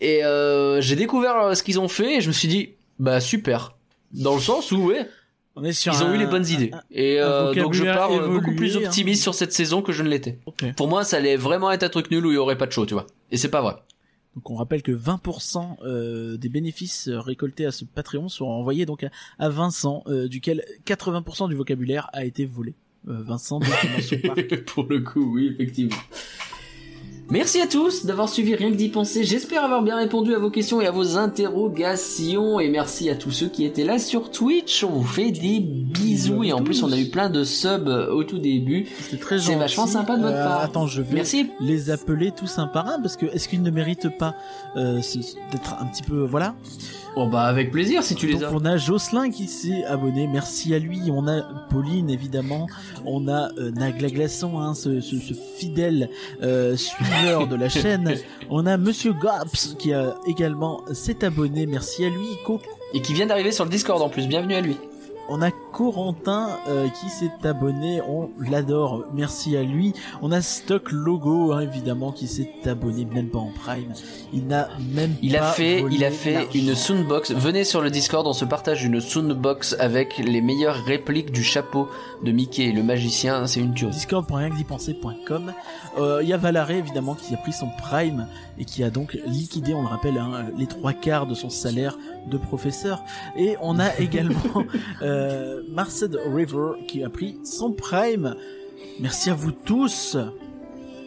[0.00, 3.20] Et euh, j'ai découvert euh, ce qu'ils ont fait et je me suis dit bah
[3.20, 3.76] super.
[4.12, 5.08] Dans le sens où ouais,
[5.56, 6.70] On est sur ils ont un- eu les bonnes idées.
[6.90, 8.80] Et un euh, donc je pars euh, beaucoup plus hein.
[8.84, 10.38] optimiste sur cette saison que je ne l'étais.
[10.76, 12.72] Pour moi, ça allait vraiment être un truc nul où il y aurait pas de
[12.72, 13.06] show, tu vois.
[13.30, 13.74] Et c'est pas vrai.
[14.36, 18.84] Donc on rappelle que 20% euh, des bénéfices euh, récoltés à ce Patreon seront envoyés
[18.84, 22.74] donc à, à Vincent, euh, duquel 80% du vocabulaire a été volé.
[23.08, 23.66] Euh, Vincent de
[24.26, 24.64] Park.
[24.74, 25.96] Pour le coup, oui, effectivement.
[27.30, 29.24] Merci à tous d'avoir suivi Rien que d'y penser.
[29.24, 32.60] J'espère avoir bien répondu à vos questions et à vos interrogations.
[32.60, 34.84] Et merci à tous ceux qui étaient là sur Twitch.
[34.84, 36.44] On vous fait des bisous.
[36.44, 38.86] Et en plus, on a eu plein de subs au tout début.
[39.10, 39.58] C'est très C'est gentil.
[39.58, 40.60] vachement sympa de votre Euh, part.
[40.60, 41.48] Attends, je vais Merci.
[41.60, 44.34] les appeler tous un par un parce que est-ce qu'ils ne méritent pas
[44.76, 45.00] euh,
[45.50, 46.54] d'être un petit peu voilà
[47.16, 48.52] Bon bah avec plaisir si tu les Donc as.
[48.52, 51.00] on a Jocelyn qui s'est abonné, merci à lui.
[51.12, 52.66] On a Pauline évidemment,
[53.06, 56.08] on a euh, Nagla Glaçon, hein, ce, ce- ce fidèle
[56.42, 58.16] euh, suiveur de la chaîne.
[58.50, 62.26] On a Monsieur Gops qui a également s'est abonné, merci à lui.
[62.94, 64.26] Et qui vient d'arriver sur le Discord en plus.
[64.26, 64.76] Bienvenue à lui.
[65.28, 69.92] On a Corentin euh, qui s'est abonné, on l'adore, merci à lui.
[70.22, 73.92] On a Stock Logo hein, évidemment qui s'est abonné même pas en Prime.
[74.32, 77.32] Il n'a même Il a fait, volé il a fait une soundbox.
[77.32, 81.88] Venez sur le Discord, on se partage une soundbox avec les meilleures répliques du chapeau
[82.22, 83.44] de Mickey, le magicien.
[83.48, 83.90] C'est une tuerie.
[83.92, 85.52] discord.rienquedipenser.com
[85.98, 88.28] Euh, Il y a Valaré évidemment qui a pris son prime
[88.58, 91.98] et qui a donc liquidé, on le rappelle, hein, les trois quarts de son salaire
[92.28, 93.02] de professeur.
[93.36, 94.64] Et on a également
[95.02, 98.34] euh, Marced River qui a pris son prime.
[99.00, 100.16] Merci à vous tous.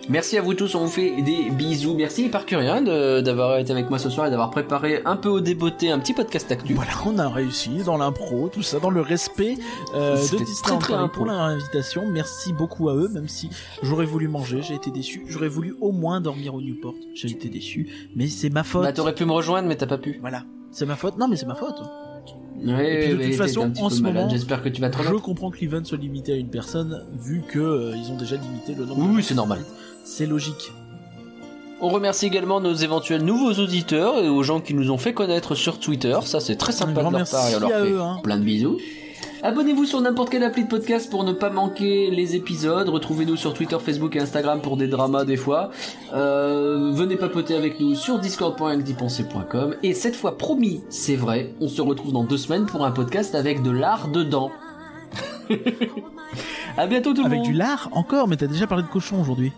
[0.09, 1.93] Merci à vous tous, on vous fait des bisous.
[1.93, 5.91] Merci de- d'avoir été avec moi ce soir et d'avoir préparé un peu au débeauté
[5.91, 6.73] un petit podcast actu.
[6.75, 9.57] Voilà, on a réussi dans l'impro, tout ça, dans le respect
[9.95, 12.03] euh, de Disney pour leur invitation.
[12.09, 13.49] Merci beaucoup à eux, même si
[13.83, 15.25] j'aurais voulu manger, j'ai été déçu.
[15.27, 17.89] J'aurais voulu au moins dormir au Newport, j'ai été déçu.
[18.15, 18.83] Mais c'est ma faute.
[18.83, 20.19] Bah t'aurais pu me rejoindre mais t'as pas pu.
[20.21, 21.17] Voilà, c'est ma faute.
[21.17, 21.81] Non, mais c'est ma faute.
[22.63, 25.51] Ouais, Et puis de toute façon, en ce moment, j'espère que tu vas je comprends
[25.51, 28.85] que l'event soit limité à une personne, vu que euh, ils ont déjà limité le
[28.85, 29.01] nombre.
[29.01, 29.59] Oui, de oui, c'est normal.
[30.03, 30.71] C'est logique.
[31.79, 35.53] On remercie également nos éventuels nouveaux auditeurs et aux gens qui nous ont fait connaître
[35.53, 36.17] sur Twitter.
[36.25, 38.19] Ça, c'est très sympa de leur part et on leur fait eux, hein.
[38.23, 38.79] plein de bisous.
[39.43, 42.89] Abonnez-vous sur n'importe quelle appli de podcast pour ne pas manquer les épisodes.
[42.89, 45.69] Retrouvez-nous sur Twitter, Facebook et Instagram pour des dramas des fois.
[46.13, 49.75] Euh, venez papoter avec nous sur discord.acdipenser.com.
[49.83, 53.35] Et cette fois, promis, c'est vrai, on se retrouve dans deux semaines pour un podcast
[53.35, 54.51] avec de l'art dedans.
[56.77, 57.47] à bientôt tout le Avec monde.
[57.47, 59.51] du lard encore, mais t'as déjà parlé de cochon aujourd'hui.